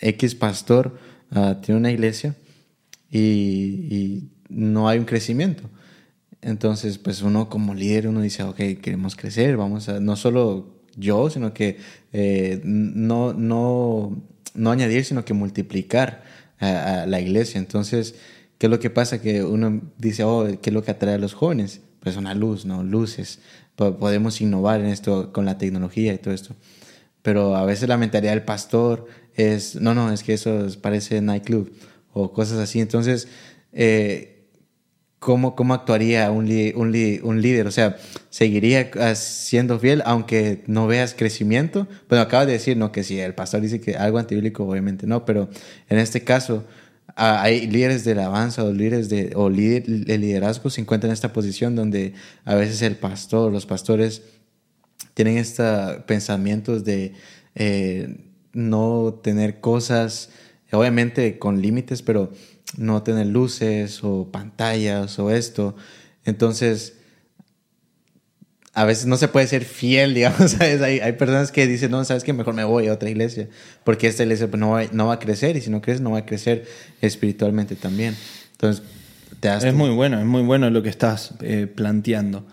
X 0.00 0.34
pastor 0.34 0.98
ah, 1.30 1.58
tiene 1.62 1.78
una 1.78 1.90
iglesia 1.90 2.34
y, 3.10 4.28
no 4.48 4.86
hay 4.88 4.98
un 4.98 5.06
crecimiento. 5.06 5.62
Entonces, 6.42 6.98
pues 6.98 7.22
uno 7.22 7.48
como 7.48 7.72
líder, 7.72 8.06
uno 8.06 8.20
dice, 8.20 8.42
ok, 8.42 8.58
queremos 8.82 9.16
crecer, 9.16 9.56
vamos 9.56 9.88
a, 9.88 9.98
no 9.98 10.14
solo 10.16 10.82
yo, 10.94 11.30
sino 11.30 11.54
que 11.54 11.78
eh, 12.12 12.60
no, 12.62 13.32
no, 13.32 14.22
no 14.54 14.70
añadir, 14.70 15.06
sino 15.06 15.24
que 15.24 15.32
multiplicar 15.32 16.22
a, 16.58 17.06
la 17.06 17.20
iglesia. 17.20 17.58
Entonces, 17.58 18.14
¿qué 18.58 18.66
es 18.66 18.70
lo 18.70 18.78
que 18.78 18.90
pasa? 18.90 19.22
Que 19.22 19.42
uno 19.42 19.80
dice, 19.96 20.24
oh, 20.24 20.46
¿qué 20.60 20.70
es 20.70 20.74
lo 20.74 20.82
que 20.82 20.90
atrae 20.90 21.14
a 21.14 21.18
los 21.18 21.32
jóvenes? 21.32 21.80
Pues 22.00 22.16
una 22.16 22.34
luz, 22.34 22.66
¿no? 22.66 22.82
Luces 22.82 23.40
podemos 23.76 24.40
innovar 24.40 24.80
en 24.80 24.86
esto 24.86 25.32
con 25.32 25.44
la 25.44 25.58
tecnología 25.58 26.12
y 26.12 26.18
todo 26.18 26.34
esto. 26.34 26.54
Pero 27.22 27.56
a 27.56 27.64
veces 27.64 27.88
la 27.88 27.96
mentalidad 27.96 28.32
del 28.32 28.44
pastor 28.44 29.06
es, 29.34 29.76
no, 29.76 29.94
no, 29.94 30.12
es 30.12 30.22
que 30.22 30.34
eso 30.34 30.66
parece 30.80 31.20
nightclub 31.20 31.72
o 32.12 32.32
cosas 32.32 32.58
así. 32.58 32.80
Entonces, 32.80 33.28
eh, 33.72 34.48
¿cómo, 35.18 35.54
¿cómo, 35.54 35.72
actuaría 35.72 36.30
un, 36.30 36.50
un, 36.74 37.20
un, 37.22 37.42
líder? 37.42 37.66
O 37.66 37.70
sea, 37.70 37.96
¿seguiría 38.28 38.90
siendo 39.14 39.78
fiel 39.78 40.02
aunque 40.04 40.64
no 40.66 40.86
veas 40.86 41.14
crecimiento? 41.14 41.86
Bueno, 42.08 42.22
acabas 42.22 42.48
de 42.48 42.54
decir, 42.54 42.76
no, 42.76 42.92
que 42.92 43.04
si 43.04 43.20
el 43.20 43.34
pastor 43.34 43.60
dice 43.60 43.80
que 43.80 43.94
algo 43.96 44.18
antibíblico, 44.18 44.64
obviamente 44.64 45.06
no, 45.06 45.24
pero 45.24 45.48
en 45.88 45.98
este 45.98 46.22
caso, 46.24 46.64
hay 47.16 47.66
líderes 47.66 48.04
de 48.04 48.12
alabanza 48.12 48.64
o 48.64 48.72
líderes 48.72 49.08
de, 49.08 49.32
o 49.34 49.50
de 49.50 50.18
liderazgo 50.18 50.70
se 50.70 50.80
encuentran 50.80 51.10
en 51.10 51.14
esta 51.14 51.32
posición 51.32 51.76
donde 51.76 52.14
a 52.44 52.54
veces 52.54 52.82
el 52.82 52.96
pastor, 52.96 53.52
los 53.52 53.66
pastores 53.66 54.22
tienen 55.14 55.38
estos 55.38 55.96
pensamientos 56.04 56.84
de, 56.84 57.12
eh, 57.54 58.28
no 58.52 59.20
tener 59.22 59.60
cosas, 59.60 60.30
obviamente 60.72 61.38
con 61.38 61.60
límites, 61.60 62.02
pero 62.02 62.32
no 62.76 63.02
tener 63.02 63.26
luces 63.26 64.02
o 64.02 64.30
pantallas 64.30 65.18
o 65.18 65.30
esto. 65.30 65.76
Entonces, 66.24 66.98
a 68.74 68.84
veces 68.84 69.06
no 69.06 69.16
se 69.16 69.28
puede 69.28 69.46
ser 69.46 69.64
fiel, 69.64 70.14
digamos, 70.14 70.60
Hay, 70.60 71.00
hay 71.00 71.12
personas 71.12 71.52
que 71.52 71.66
dicen, 71.66 71.90
no, 71.90 72.04
sabes 72.04 72.24
que 72.24 72.32
mejor 72.32 72.54
me 72.54 72.64
voy 72.64 72.88
a 72.88 72.92
otra 72.92 73.10
iglesia, 73.10 73.48
porque 73.84 74.06
esta 74.06 74.22
iglesia 74.22 74.48
pues, 74.48 74.60
no, 74.60 74.70
va, 74.70 74.84
no 74.92 75.06
va 75.06 75.14
a 75.14 75.18
crecer 75.18 75.56
y 75.56 75.60
si 75.60 75.70
no 75.70 75.80
crees 75.80 76.00
no 76.00 76.12
va 76.12 76.18
a 76.18 76.26
crecer 76.26 76.66
espiritualmente 77.00 77.76
también. 77.76 78.16
Entonces, 78.52 78.82
te 79.40 79.48
das 79.48 79.64
Es 79.64 79.74
muy 79.74 79.90
bueno, 79.90 80.18
es 80.18 80.26
muy 80.26 80.42
bueno 80.42 80.70
lo 80.70 80.82
que 80.82 80.88
estás 80.88 81.34
eh, 81.40 81.66
planteando. 81.66 82.46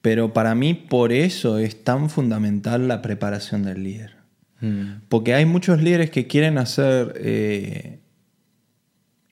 Pero 0.00 0.32
para 0.32 0.56
mí 0.56 0.74
por 0.74 1.12
eso 1.12 1.58
es 1.58 1.84
tan 1.84 2.10
fundamental 2.10 2.88
la 2.88 3.00
preparación 3.00 3.62
del 3.62 3.84
líder. 3.84 4.16
Mm. 4.60 5.02
Porque 5.08 5.34
hay 5.34 5.46
muchos 5.46 5.80
líderes 5.80 6.10
que 6.10 6.26
quieren 6.26 6.58
hacer 6.58 7.14
eh, 7.16 8.00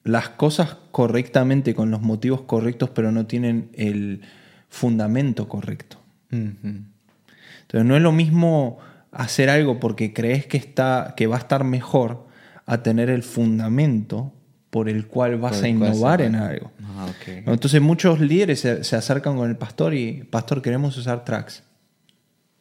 las 0.04 0.28
cosas 0.28 0.76
correctamente 0.92 1.74
con 1.74 1.90
los 1.90 2.00
motivos 2.00 2.42
correctos, 2.42 2.90
pero 2.90 3.10
no 3.10 3.26
tienen 3.26 3.70
el 3.74 4.22
fundamento 4.68 5.48
correcto. 5.48 5.99
Entonces 6.30 7.84
no 7.84 7.96
es 7.96 8.02
lo 8.02 8.12
mismo 8.12 8.78
hacer 9.12 9.50
algo 9.50 9.80
porque 9.80 10.12
crees 10.12 10.46
que, 10.46 10.56
está, 10.56 11.14
que 11.16 11.26
va 11.26 11.36
a 11.36 11.40
estar 11.40 11.64
mejor 11.64 12.26
a 12.66 12.82
tener 12.82 13.10
el 13.10 13.22
fundamento 13.22 14.32
por 14.70 14.88
el 14.88 15.06
cual 15.06 15.36
vas 15.38 15.62
a 15.62 15.68
innovar 15.68 16.22
en 16.22 16.36
algo. 16.36 16.70
Ah, 16.84 17.08
Entonces 17.26 17.80
muchos 17.80 18.20
líderes 18.20 18.60
se, 18.60 18.96
acercan 18.96 19.36
con 19.36 19.50
el 19.50 19.56
pastor 19.56 19.94
y, 19.94 20.24
pastor, 20.24 20.62
queremos 20.62 20.96
usar 20.96 21.24
tracks. 21.24 21.64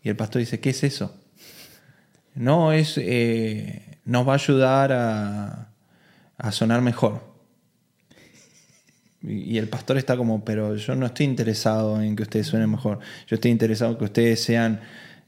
Y 0.01 0.09
el 0.09 0.15
pastor 0.15 0.39
dice, 0.39 0.59
¿qué 0.59 0.71
es 0.71 0.83
eso? 0.83 1.15
No, 2.33 2.71
es, 2.71 2.97
eh, 2.97 3.99
nos 4.05 4.27
va 4.27 4.31
a 4.31 4.35
ayudar 4.35 4.91
a, 4.91 5.69
a 6.37 6.51
sonar 6.51 6.81
mejor. 6.81 7.28
Y 9.21 9.57
el 9.57 9.67
pastor 9.67 9.97
está 9.97 10.15
como, 10.15 10.45
pero 10.45 10.75
yo 10.75 10.95
no 10.95 11.05
estoy 11.05 11.25
interesado 11.25 12.01
en 12.01 12.15
que 12.15 12.23
ustedes 12.23 12.47
suenen 12.47 12.69
mejor. 12.69 12.99
Yo 13.27 13.35
estoy 13.35 13.51
interesado 13.51 13.91
en 13.91 13.97
que 13.97 14.05
ustedes 14.05 14.41
sean 14.41 14.79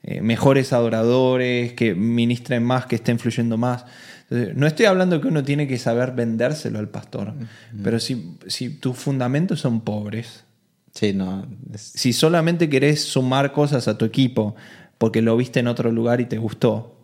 eh, 0.04 0.22
mejores 0.22 0.72
adoradores, 0.74 1.74
que 1.74 1.94
ministren 1.94 2.64
más, 2.64 2.86
que 2.86 2.96
estén 2.96 3.20
fluyendo 3.20 3.58
más. 3.58 3.86
no 4.30 4.66
estoy 4.66 4.86
hablando 4.86 5.20
que 5.20 5.28
uno 5.28 5.44
tiene 5.44 5.68
que 5.68 5.78
saber 5.78 6.14
vendérselo 6.14 6.80
al 6.80 6.90
pastor, 6.90 7.34
pero 7.84 8.00
si, 8.00 8.38
si 8.48 8.70
tus 8.70 8.98
fundamentos 8.98 9.60
son 9.60 9.82
pobres, 9.82 10.46
sí, 10.94 11.14
no, 11.14 11.46
si 11.76 12.14
solamente 12.14 12.70
querés 12.70 13.04
sumar 13.04 13.52
cosas 13.52 13.88
a 13.88 13.98
tu 13.98 14.06
equipo 14.06 14.56
porque 14.98 15.22
lo 15.22 15.36
viste 15.36 15.60
en 15.60 15.68
otro 15.68 15.92
lugar 15.92 16.22
y 16.22 16.26
te 16.26 16.38
gustó, 16.38 16.98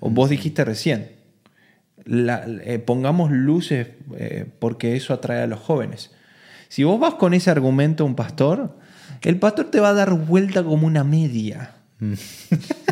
o 0.00 0.10
vos 0.10 0.28
dijiste 0.28 0.64
recién, 0.64 1.12
eh, 2.06 2.82
pongamos 2.84 3.30
luces 3.30 3.88
eh, 4.16 4.46
porque 4.58 4.96
eso 4.96 5.14
atrae 5.14 5.42
a 5.42 5.46
los 5.46 5.60
jóvenes. 5.60 6.10
Si 6.74 6.82
vos 6.82 6.98
vas 6.98 7.14
con 7.14 7.34
ese 7.34 7.52
argumento 7.52 8.02
a 8.02 8.06
un 8.08 8.16
pastor, 8.16 8.76
el 9.22 9.36
pastor 9.36 9.70
te 9.70 9.78
va 9.78 9.90
a 9.90 9.92
dar 9.92 10.12
vuelta 10.12 10.64
como 10.64 10.88
una 10.88 11.04
media. 11.04 11.70
¿Me 12.00 12.16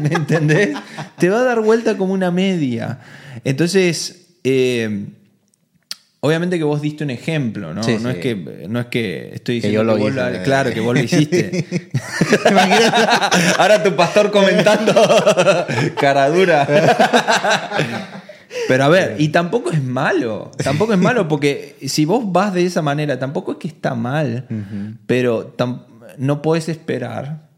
entendés? 0.09 0.78
te 1.18 1.28
va 1.28 1.41
a 1.41 1.43
dar 1.43 1.61
vuelta 1.62 1.97
como 1.97 2.12
una 2.12 2.30
media. 2.30 3.01
Entonces, 3.43 4.37
eh, 4.45 5.07
obviamente 6.20 6.59
que 6.59 6.64
vos 6.64 6.80
diste 6.80 7.03
un 7.03 7.11
ejemplo, 7.11 7.74
¿no? 7.74 7.83
no, 7.83 8.11
Es 8.11 8.18
que, 8.18 8.68
no 8.68 8.78
es 8.78 8.87
que 8.87 9.30
estoy 9.35 9.57
diciendo 9.57 9.97
que, 9.97 10.01
vos 10.01 10.14
lo, 10.14 10.43
claro, 10.45 10.72
que 10.72 10.78
vos 10.78 10.95
lo 10.95 11.01
hiciste. 11.03 11.66
Ahora 13.59 13.83
tu 13.83 13.97
pastor 13.97 14.30
comentando 14.30 14.95
cara 16.01 16.30
dura. 16.30 16.68
Pero 18.69 18.85
a 18.85 18.89
ver, 18.89 19.17
y 19.19 19.29
tampoco 19.29 19.71
es 19.71 19.83
malo, 19.83 20.51
tampoco 20.63 20.93
es 20.93 20.99
malo, 21.01 21.29
porque 21.29 21.77
si 21.87 22.05
vos 22.05 22.31
vas 22.31 22.55
de 22.55 22.65
esa 22.65 22.83
manera, 22.83 23.19
tampoco 23.19 23.53
es 23.53 23.59
que 23.59 23.69
está 23.69 23.95
mal, 23.95 24.47
pero 25.07 25.55
no 26.19 26.43
puedes 26.43 26.69
esperar 26.69 27.49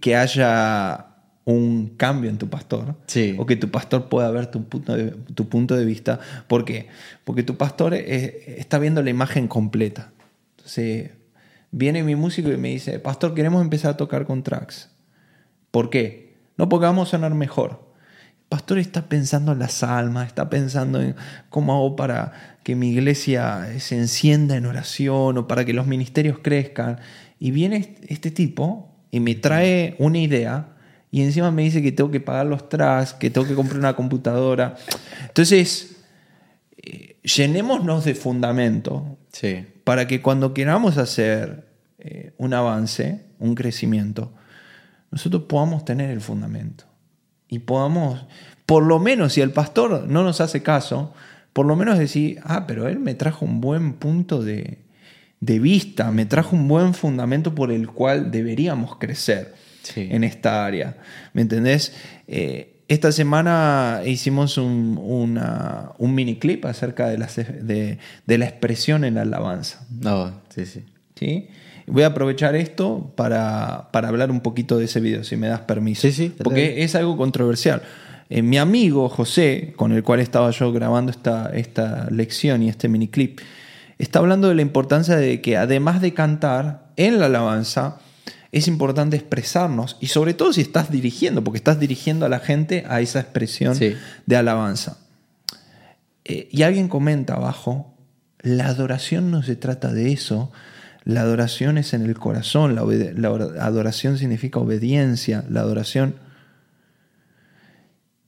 que 0.00 0.16
haya 0.16 1.06
un 1.44 1.94
cambio 1.96 2.30
en 2.30 2.38
tu 2.38 2.48
pastor 2.48 2.94
o 3.38 3.46
que 3.46 3.56
tu 3.56 3.70
pastor 3.70 4.08
pueda 4.08 4.30
ver 4.30 4.46
tu 4.46 4.64
punto 4.64 4.94
de, 4.94 5.10
tu 5.34 5.48
punto 5.48 5.76
de 5.76 5.84
vista. 5.84 6.20
¿Por 6.46 6.64
qué? 6.64 6.88
Porque 7.24 7.42
tu 7.42 7.56
pastor 7.56 7.94
está 7.94 8.78
viendo 8.78 9.02
la 9.02 9.10
imagen 9.10 9.48
completa. 9.48 10.12
Entonces, 10.56 11.10
viene 11.70 12.02
mi 12.02 12.14
músico 12.16 12.50
y 12.50 12.56
me 12.56 12.68
dice, 12.68 12.98
pastor, 12.98 13.34
queremos 13.34 13.62
empezar 13.62 13.92
a 13.92 13.96
tocar 13.96 14.26
con 14.26 14.42
tracks. 14.42 14.90
¿Por 15.70 15.90
qué? 15.90 16.34
No 16.56 16.68
porque 16.68 16.86
vamos 16.86 17.08
a 17.08 17.10
sonar 17.12 17.34
mejor 17.34 17.89
pastor 18.50 18.80
está 18.80 19.08
pensando 19.08 19.52
en 19.52 19.60
las 19.60 19.84
almas, 19.84 20.26
está 20.26 20.50
pensando 20.50 21.00
en 21.00 21.14
cómo 21.50 21.72
hago 21.72 21.94
para 21.94 22.58
que 22.64 22.74
mi 22.74 22.90
iglesia 22.90 23.66
se 23.78 23.96
encienda 23.96 24.56
en 24.56 24.66
oración 24.66 25.38
o 25.38 25.46
para 25.46 25.64
que 25.64 25.72
los 25.72 25.86
ministerios 25.86 26.40
crezcan. 26.42 26.98
Y 27.38 27.52
viene 27.52 27.94
este 28.08 28.32
tipo 28.32 28.92
y 29.12 29.20
me 29.20 29.36
trae 29.36 29.94
una 30.00 30.18
idea 30.18 30.76
y 31.12 31.22
encima 31.22 31.52
me 31.52 31.62
dice 31.62 31.80
que 31.80 31.92
tengo 31.92 32.10
que 32.10 32.18
pagar 32.18 32.46
los 32.46 32.68
tracks, 32.68 33.14
que 33.14 33.30
tengo 33.30 33.46
que 33.46 33.54
comprar 33.54 33.78
una 33.78 33.94
computadora. 33.94 34.74
Entonces, 35.28 35.98
eh, 36.76 37.18
llenémonos 37.22 38.04
de 38.04 38.16
fundamento 38.16 39.16
para 39.84 40.08
que 40.08 40.20
cuando 40.20 40.54
queramos 40.54 40.98
hacer 40.98 41.68
eh, 42.00 42.32
un 42.36 42.52
avance, 42.52 43.26
un 43.38 43.54
crecimiento, 43.54 44.32
nosotros 45.12 45.44
podamos 45.44 45.84
tener 45.84 46.10
el 46.10 46.20
fundamento 46.20 46.89
y 47.50 47.58
podamos, 47.58 48.24
por 48.64 48.84
lo 48.84 48.98
menos 49.00 49.34
si 49.34 49.40
el 49.40 49.50
pastor 49.50 50.06
no 50.08 50.22
nos 50.22 50.40
hace 50.40 50.62
caso, 50.62 51.12
por 51.52 51.66
lo 51.66 51.76
menos 51.76 51.98
decir, 51.98 52.40
ah, 52.44 52.66
pero 52.66 52.88
él 52.88 53.00
me 53.00 53.14
trajo 53.14 53.44
un 53.44 53.60
buen 53.60 53.94
punto 53.94 54.42
de, 54.42 54.78
vista, 55.40 56.12
me 56.12 56.26
trajo 56.26 56.54
un 56.54 56.68
buen 56.68 56.94
fundamento 56.94 57.54
por 57.54 57.72
el 57.72 57.88
cual 57.88 58.30
deberíamos 58.30 58.96
crecer 58.96 59.54
en 59.96 60.22
esta 60.22 60.64
área. 60.64 60.98
¿Me 61.32 61.42
entendés? 61.42 61.92
Eh, 62.28 62.76
esta 62.86 63.10
semana 63.10 64.02
hicimos 64.06 64.58
un, 64.58 64.98
una, 65.02 65.92
un 65.98 66.14
mini 66.14 66.38
clip 66.38 66.64
acerca 66.66 67.08
de 67.08 67.18
la, 67.18 67.26
de, 67.26 67.98
la 68.38 68.44
expresión 68.44 69.04
en 69.04 69.14
la 69.14 69.22
alabanza. 69.22 69.86
No, 69.90 70.40
sí, 70.54 70.66
sí. 70.66 70.84
¿Sí? 71.16 71.48
Voy 71.86 72.02
a 72.02 72.08
aprovechar 72.08 72.54
esto 72.56 73.12
para, 73.16 73.88
hablar 73.92 74.30
un 74.30 74.40
poquito 74.40 74.78
de 74.78 74.84
ese 74.84 75.00
video, 75.00 75.24
si 75.24 75.36
me 75.36 75.48
das 75.48 75.60
permiso. 75.60 76.02
Sí, 76.02 76.12
sí. 76.12 76.34
Porque 76.42 76.82
es 76.82 76.94
algo 76.94 77.16
controversial. 77.16 77.82
Eh, 78.28 78.42
mi 78.42 78.58
amigo 78.58 79.08
José, 79.08 79.72
con 79.76 79.92
el 79.92 80.02
cual 80.02 80.20
estaba 80.20 80.50
yo 80.50 80.72
grabando 80.72 81.10
esta, 81.10 81.50
esta 81.52 82.08
lección 82.10 82.62
y 82.62 82.68
este 82.68 82.88
miniclip, 82.88 83.40
está 83.98 84.20
hablando 84.20 84.48
de 84.48 84.54
la 84.54 84.62
importancia 84.62 85.16
de 85.16 85.40
que 85.40 85.56
además 85.56 86.00
de 86.00 86.14
cantar 86.14 86.90
en 86.96 87.18
la 87.18 87.26
alabanza, 87.26 87.98
es 88.52 88.66
importante 88.66 89.16
expresarnos 89.16 89.96
y 90.00 90.08
sobre 90.08 90.34
todo 90.34 90.52
si 90.52 90.60
estás 90.60 90.90
dirigiendo, 90.90 91.44
porque 91.44 91.58
estás 91.58 91.78
dirigiendo 91.78 92.26
a 92.26 92.28
la 92.28 92.40
gente 92.40 92.84
a 92.88 93.00
esa 93.00 93.20
expresión 93.20 93.78
de 93.78 94.36
alabanza. 94.36 94.98
Eh, 96.24 96.48
y 96.50 96.62
alguien 96.62 96.88
comenta 96.88 97.34
abajo, 97.34 97.94
la 98.40 98.66
adoración 98.66 99.30
no 99.30 99.42
se 99.42 99.56
trata 99.56 99.92
de 99.92 100.12
eso, 100.12 100.50
la 101.04 101.22
adoración 101.22 101.78
es 101.78 101.94
en 101.94 102.02
el 102.02 102.18
corazón, 102.18 102.74
la, 102.74 102.82
adoración 103.60 104.18
significa 104.18 104.58
obediencia, 104.58 105.44
la 105.48 105.60
adoración... 105.60 106.14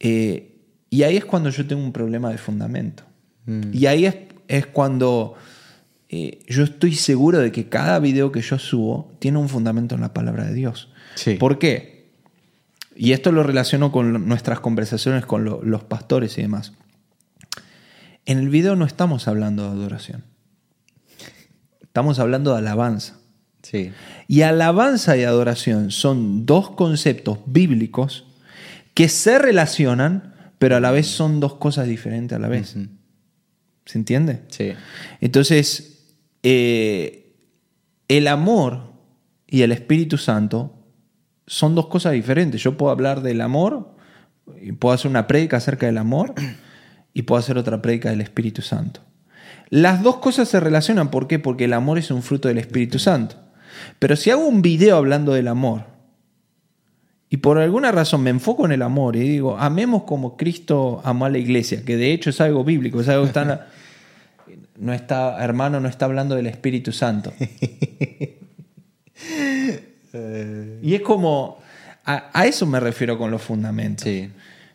Eh, 0.01 0.49
y 0.91 1.05
ahí 1.05 1.17
es 1.17 1.25
cuando 1.25 1.49
yo 1.51 1.67
tengo 1.67 1.83
un 1.83 1.93
problema 1.93 2.31
de 2.31 2.39
fundamento. 2.39 3.05
Mm. 3.47 3.71
Y 3.73 3.87
ahí 3.87 4.07
es, 4.49 4.67
cuando 4.67 5.35
eh, 6.09 6.41
yo 6.49 6.65
estoy 6.65 6.95
seguro 6.95 7.39
de 7.39 7.53
que 7.53 7.69
cada 7.69 7.99
video 7.99 8.33
que 8.33 8.43
yo 8.43 8.59
subo 8.59 9.13
tiene 9.19 9.39
un 9.39 9.49
fundamento 9.49 9.95
en 9.95 10.01
la 10.01 10.13
palabra 10.13 10.45
de 10.45 10.55
Dios. 10.55 10.91
¿Por 11.39 11.59
qué? 11.59 12.11
Y 12.95 13.13
esto 13.13 13.33
lo 13.33 13.43
relaciono 13.43 13.91
con 13.93 14.27
nuestras 14.27 14.61
conversaciones 14.61 15.25
con 15.25 15.45
los 15.45 15.85
pastores 15.85 16.37
y 16.37 16.43
demás. 16.43 16.73
En 18.27 18.39
el 18.39 18.49
video 18.49 18.77
no 18.77 18.85
estamos 18.85 19.29
hablando 19.29 19.65
de 19.65 19.71
adoración. 19.71 20.25
Estamos 21.93 22.19
hablando 22.19 22.53
de 22.53 22.59
alabanza. 22.61 23.19
Sí. 23.61 23.93
Y 24.27 24.41
alabanza 24.41 25.15
y 25.19 25.25
adoración 25.25 25.91
son 25.91 26.47
dos 26.47 26.71
conceptos 26.71 27.41
bíblicos 27.45 28.25
que 28.95 29.11
se 29.11 29.39
relacionan, 29.39 30.33
pero 30.59 30.77
a 30.77 30.81
la 30.81 30.91
vez 30.91 31.07
son 31.07 31.39
dos 31.39 31.57
cosas 31.57 31.87
diferentes 31.87 32.35
a 32.35 32.39
la 32.39 32.49
vez. 32.49 32.77
¿Se 33.85 33.99
entiende? 33.99 34.41
Sí. 34.49 34.73
Entonces, 35.21 36.07
eh, 36.43 37.35
el 38.09 38.27
amor 38.27 38.95
y 39.47 39.61
el 39.61 39.73
Espíritu 39.73 40.17
Santo 40.17 40.75
son 41.47 41.75
dos 41.75 41.89
cosas 41.89 42.15
diferentes. 42.15 42.63
Yo 42.63 42.79
puedo 42.79 42.91
hablar 42.91 43.21
del 43.21 43.43
amor 43.43 43.97
y 44.63 44.73
puedo 44.73 44.95
hacer 44.95 45.11
una 45.11 45.27
prédica 45.27 45.59
acerca 45.59 45.85
del 45.85 45.99
amor 45.99 46.33
y 47.13 47.21
puedo 47.21 47.39
hacer 47.39 47.59
otra 47.59 47.83
prédica 47.83 48.09
del 48.09 48.23
Espíritu 48.23 48.63
Santo. 48.63 49.03
Las 49.73 50.03
dos 50.03 50.17
cosas 50.19 50.51
se 50.51 50.61
relacionan. 50.61 51.11
¿Por 51.11 51.27
qué? 51.27 51.39
Porque 51.39 51.65
el 51.65 51.73
amor 51.73 51.97
es 51.97 52.11
un 52.11 52.23
fruto 52.23 52.49
del 52.49 52.59
Espíritu 52.59 52.99
Santo. 52.99 53.37
Pero 53.99 54.17
si 54.17 54.29
hago 54.31 54.47
un 54.47 54.61
video 54.61 54.99
hablando 54.99 55.33
del 55.33 55.49
amor 55.49 55.85
y 57.31 57.39
por 57.39 57.57
alguna 57.59 57.91
razón 57.91 58.23
me 58.23 58.29
enfoco 58.29 58.67
en 58.67 58.73
el 58.73 58.83
amor 58.83 59.17
y 59.17 59.21
digo, 59.21 59.57
amemos 59.57 60.03
como 60.03 60.37
Cristo 60.37 61.01
amó 61.05 61.25
a 61.25 61.31
la 61.31 61.39
iglesia, 61.39 61.87
que 61.87 61.97
de 61.97 62.13
hecho 62.13 62.29
es 62.29 62.39
algo 62.43 62.65
bíblico, 62.65 63.01
es 63.01 63.09
algo 63.09 63.23
que 63.23 63.29
está 63.29 63.43
en 63.43 63.49
la- 63.49 63.67
no 64.79 64.93
está, 64.93 65.43
hermano, 65.43 65.81
no 65.81 65.89
está 65.89 66.05
hablando 66.05 66.35
del 66.35 66.49
Espíritu 66.49 66.93
Santo. 66.93 67.33
y 70.83 70.95
es 70.95 71.01
como, 71.01 71.63
a, 72.05 72.31
a 72.39 72.45
eso 72.47 72.67
me 72.67 72.79
refiero 72.79 73.17
con 73.17 73.31
los 73.31 73.41
fundamentos. 73.41 74.07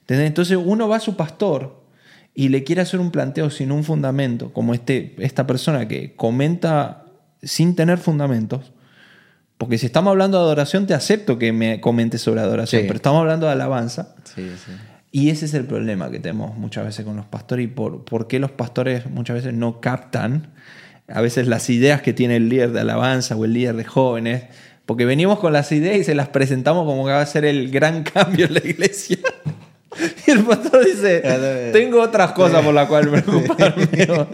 Entonces 0.08 0.58
uno 0.60 0.88
va 0.90 0.96
a 0.96 1.02
su 1.02 1.16
pastor 1.16 1.86
y 2.40 2.50
le 2.50 2.64
quiere 2.64 2.84
hacer 2.84 3.00
un 3.00 3.10
planteo 3.10 3.50
sin 3.50 3.72
un 3.72 3.84
fundamento, 3.84 4.54
como 4.54 4.76
este, 4.76 5.16
esta 5.18 5.48
persona 5.48 5.88
que 5.88 6.16
comenta 6.16 7.06
sin 7.42 7.76
tener 7.76 7.98
fundamentos. 7.98 8.72
Porque 9.58 9.80
si 9.80 9.88
estamos 9.88 10.12
hablando 10.12 10.38
de 10.38 10.44
adoración, 10.44 10.86
te 10.86 10.94
acepto 10.94 11.40
que 11.40 11.52
me 11.52 11.82
comentes 11.82 12.22
sobre 12.22 12.42
adoración, 12.42 12.82
Sí. 12.84 12.88
pero 12.88 12.98
estamos 12.98 13.22
hablando 13.22 13.48
de 13.48 13.54
alabanza. 13.54 14.14
Sí, 14.24 14.52
sí. 14.64 14.72
Y 15.12 15.32
ese 15.32 15.46
es 15.46 15.56
el 15.56 15.66
problema 15.66 16.12
que 16.12 16.20
tenemos 16.20 16.56
muchas 16.56 16.86
veces 16.86 17.04
con 17.04 17.16
los 17.16 17.26
pastores 17.26 17.66
y 17.66 17.68
por, 17.70 18.06
por 18.06 18.28
qué 18.28 18.38
los 18.38 18.52
pastores 18.52 19.08
muchas 19.10 19.38
veces 19.38 19.56
no 19.56 19.82
captan 19.82 20.54
a 21.08 21.22
veces 21.22 21.48
las 21.48 21.72
ideas 21.72 22.04
que 22.04 22.14
tiene 22.14 22.36
el 22.36 22.50
líder 22.50 22.72
de 22.72 22.82
alabanza 22.82 23.36
o 23.36 23.46
el 23.46 23.54
líder 23.54 23.78
de 23.78 23.84
jóvenes, 23.86 24.44
porque 24.86 25.06
venimos 25.06 25.40
con 25.40 25.54
las 25.54 25.72
ideas 25.72 25.98
y 25.98 26.04
se 26.04 26.14
las 26.14 26.28
presentamos 26.28 26.86
como 26.86 27.04
que 27.04 27.14
va 27.14 27.22
a 27.22 27.26
ser 27.26 27.46
el 27.46 27.72
gran 27.72 28.04
cambio 28.14 28.46
en 28.46 28.54
la 28.54 28.60
iglesia. 28.64 29.18
Y 30.28 30.32
el 30.32 30.44
pastor 30.44 30.86
dice, 30.86 31.22
tengo 31.74 32.02
otras 32.02 32.32
cosas 32.34 32.64
por 32.64 32.74
las 32.74 32.88
cuales 32.88 33.22
preocuparme. 33.24 33.88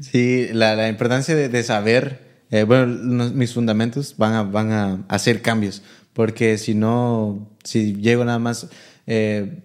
Sí, 0.00 0.48
la, 0.52 0.76
la 0.76 0.88
importancia 0.88 1.34
de, 1.34 1.48
de 1.48 1.62
saber, 1.62 2.20
eh, 2.50 2.64
bueno, 2.64 2.86
los- 2.86 3.32
mis 3.32 3.54
fundamentos 3.54 4.14
van 4.18 4.34
a, 4.34 4.42
van 4.42 4.70
a 4.72 5.04
hacer 5.08 5.40
cambios, 5.40 5.82
porque 6.12 6.58
si 6.58 6.74
no, 6.74 7.48
si 7.64 7.94
llego 7.94 8.22
nada 8.24 8.38
más, 8.38 8.68
eh, 9.06 9.62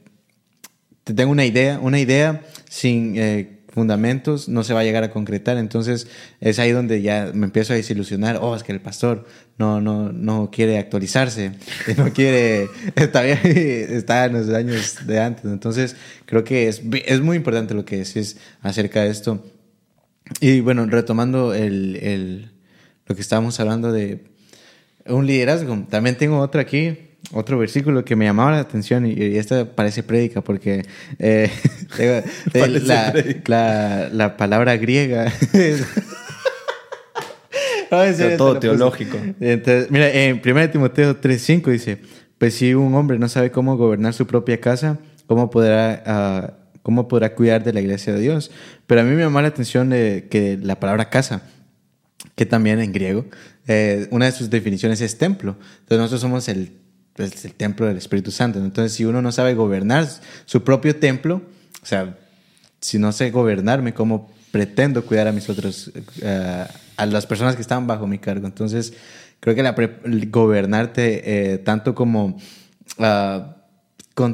te 1.03 1.13
tengo 1.13 1.31
una 1.33 1.45
idea, 1.45 1.79
una 1.81 1.99
idea 1.99 2.43
sin 2.69 3.15
eh, 3.17 3.59
fundamentos 3.71 4.47
no 4.49 4.63
se 4.63 4.73
va 4.73 4.81
a 4.81 4.83
llegar 4.83 5.03
a 5.03 5.11
concretar, 5.11 5.57
entonces 5.57 6.07
es 6.39 6.59
ahí 6.59 6.71
donde 6.71 7.01
ya 7.01 7.31
me 7.33 7.45
empiezo 7.45 7.73
a 7.73 7.75
desilusionar, 7.77 8.37
oh, 8.41 8.55
es 8.55 8.63
que 8.63 8.71
el 8.71 8.81
pastor 8.81 9.25
no, 9.57 9.81
no, 9.81 10.11
no 10.11 10.49
quiere 10.51 10.77
actualizarse, 10.77 11.53
no 11.97 12.11
quiere, 12.13 12.67
está, 12.95 13.21
bien, 13.21 13.39
está 13.43 14.25
en 14.25 14.33
los 14.33 14.49
años 14.49 15.07
de 15.07 15.19
antes, 15.19 15.45
entonces 15.45 15.95
creo 16.25 16.43
que 16.43 16.67
es, 16.67 16.81
es 17.05 17.21
muy 17.21 17.37
importante 17.37 17.73
lo 17.73 17.85
que 17.85 17.97
decís 17.97 18.37
acerca 18.61 19.01
de 19.03 19.09
esto. 19.09 19.43
Y 20.39 20.61
bueno, 20.61 20.85
retomando 20.85 21.53
el, 21.53 21.95
el- 21.97 22.51
lo 23.07 23.15
que 23.15 23.21
estábamos 23.21 23.59
hablando 23.59 23.91
de 23.91 24.23
un 25.05 25.25
liderazgo, 25.27 25.85
también 25.89 26.17
tengo 26.17 26.39
otro 26.39 26.61
aquí, 26.61 26.97
otro 27.33 27.57
versículo 27.57 28.03
que 28.03 28.15
me 28.15 28.25
llamaba 28.25 28.51
la 28.51 28.59
atención 28.59 29.05
y, 29.05 29.11
y 29.13 29.37
esta 29.37 29.65
parece 29.65 30.03
prédica 30.03 30.41
porque 30.41 30.83
eh, 31.19 31.49
tengo- 31.97 32.13
de- 32.13 32.23
Parece 32.59 32.85
la, 32.85 33.13
la- 33.47 34.09
la 34.11 34.37
palabra 34.37 34.75
griega. 34.77 35.31
No, 37.89 38.03
en 38.03 38.15
serio, 38.15 38.37
todo 38.37 38.57
teológico. 38.59 39.17
Entonces, 39.41 39.91
mira, 39.91 40.09
en 40.09 40.41
1 40.43 40.69
Timoteo 40.69 41.19
3:5 41.19 41.71
dice, 41.71 41.97
pues 42.37 42.53
si 42.55 42.73
un 42.73 42.93
hombre 42.95 43.19
no 43.19 43.27
sabe 43.27 43.51
cómo 43.51 43.75
gobernar 43.75 44.13
su 44.13 44.25
propia 44.25 44.59
casa, 44.61 44.97
¿cómo 45.27 45.49
podrá, 45.49 46.01
ah, 46.05 46.53
cómo 46.83 47.07
podrá 47.09 47.35
cuidar 47.35 47.63
de 47.63 47.73
la 47.73 47.81
iglesia 47.81 48.13
de 48.13 48.21
Dios? 48.21 48.51
Pero 48.87 49.01
a 49.01 49.03
mí 49.03 49.11
me 49.13 49.21
llama 49.21 49.41
la 49.41 49.49
atención 49.49 49.89
de 49.89 50.27
que 50.31 50.57
la 50.61 50.79
palabra 50.79 51.09
casa, 51.09 51.43
que 52.35 52.45
también 52.45 52.79
en 52.79 52.93
griego, 52.93 53.25
eh, 53.67 54.07
una 54.11 54.25
de 54.25 54.31
sus 54.31 54.49
definiciones 54.49 55.01
es 55.01 55.17
templo. 55.17 55.57
Entonces 55.81 55.97
nosotros 55.97 56.21
somos 56.21 56.47
el, 56.47 56.71
pues, 57.29 57.45
el 57.45 57.53
templo 57.53 57.85
del 57.85 57.97
Espíritu 57.97 58.31
Santo. 58.31 58.59
Entonces 58.59 58.93
si 58.93 59.05
uno 59.05 59.21
no 59.21 59.31
sabe 59.31 59.53
gobernar 59.53 60.07
su 60.45 60.63
propio 60.63 60.95
templo, 60.95 61.41
o 61.81 61.85
sea, 61.85 62.17
si 62.79 62.97
no 62.97 63.11
sé 63.11 63.29
gobernarme, 63.31 63.93
¿cómo 63.93 64.31
pretendo 64.51 65.05
cuidar 65.05 65.27
a 65.27 65.31
mis 65.31 65.49
otros, 65.49 65.91
eh, 66.21 66.65
a 66.97 67.05
las 67.05 67.25
personas 67.25 67.55
que 67.55 67.61
están 67.61 67.87
bajo 67.87 68.07
mi 68.07 68.17
cargo? 68.17 68.47
Entonces 68.47 68.93
creo 69.39 69.55
que 69.55 69.63
la 69.63 69.75
gobernarte 70.29 71.53
eh, 71.53 71.57
tanto 71.59 71.93
como 71.93 72.37
ah, 72.99 73.57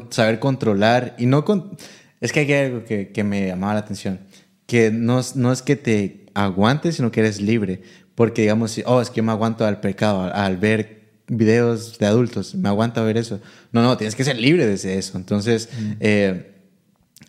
saber 0.10 0.40
controlar 0.40 1.16
y 1.18 1.26
no 1.26 1.44
con... 1.46 1.78
Es 2.20 2.32
que 2.32 2.40
hay 2.40 2.54
algo 2.54 2.84
que, 2.84 3.10
que 3.10 3.24
me 3.24 3.48
llamaba 3.48 3.74
la 3.74 3.80
atención, 3.82 4.20
que 4.66 4.92
no, 4.92 5.22
no 5.36 5.52
es 5.52 5.62
que 5.62 5.76
te 5.76 6.26
aguantes, 6.34 6.96
sino 6.96 7.12
que 7.12 7.20
eres 7.20 7.42
libre, 7.42 7.82
porque 8.16 8.42
digamos, 8.42 8.82
oh, 8.86 9.02
es 9.02 9.12
que 9.12 9.18
yo 9.18 9.24
me 9.24 9.32
aguanto 9.32 9.66
al 9.66 9.80
pecado, 9.80 10.24
al 10.34 10.58
ver 10.58 10.97
videos 11.28 11.98
de 12.00 12.06
adultos, 12.06 12.56
me 12.56 12.70
aguanto 12.70 13.02
a 13.02 13.04
ver 13.04 13.18
eso. 13.18 13.40
No, 13.72 13.82
no, 13.82 13.98
tienes 13.98 14.16
que 14.16 14.24
ser 14.24 14.38
libre 14.38 14.66
de 14.66 14.98
eso. 14.98 15.18
Entonces, 15.18 15.70
eh, 16.00 16.54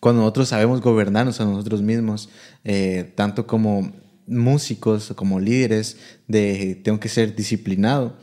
cuando 0.01 0.21
nosotros 0.23 0.49
sabemos 0.49 0.81
gobernarnos 0.81 1.41
a 1.41 1.45
nosotros 1.45 1.83
mismos, 1.83 2.29
eh, 2.65 3.13
tanto 3.17 3.47
como 3.47 3.93
músicos 4.27 5.11
o 5.11 5.17
como 5.17 5.41
líderes, 5.41 5.97
de 6.29 6.81
tengo 6.85 7.01
que 7.01 7.09
ser 7.09 7.35
disciplinado. 7.35 8.17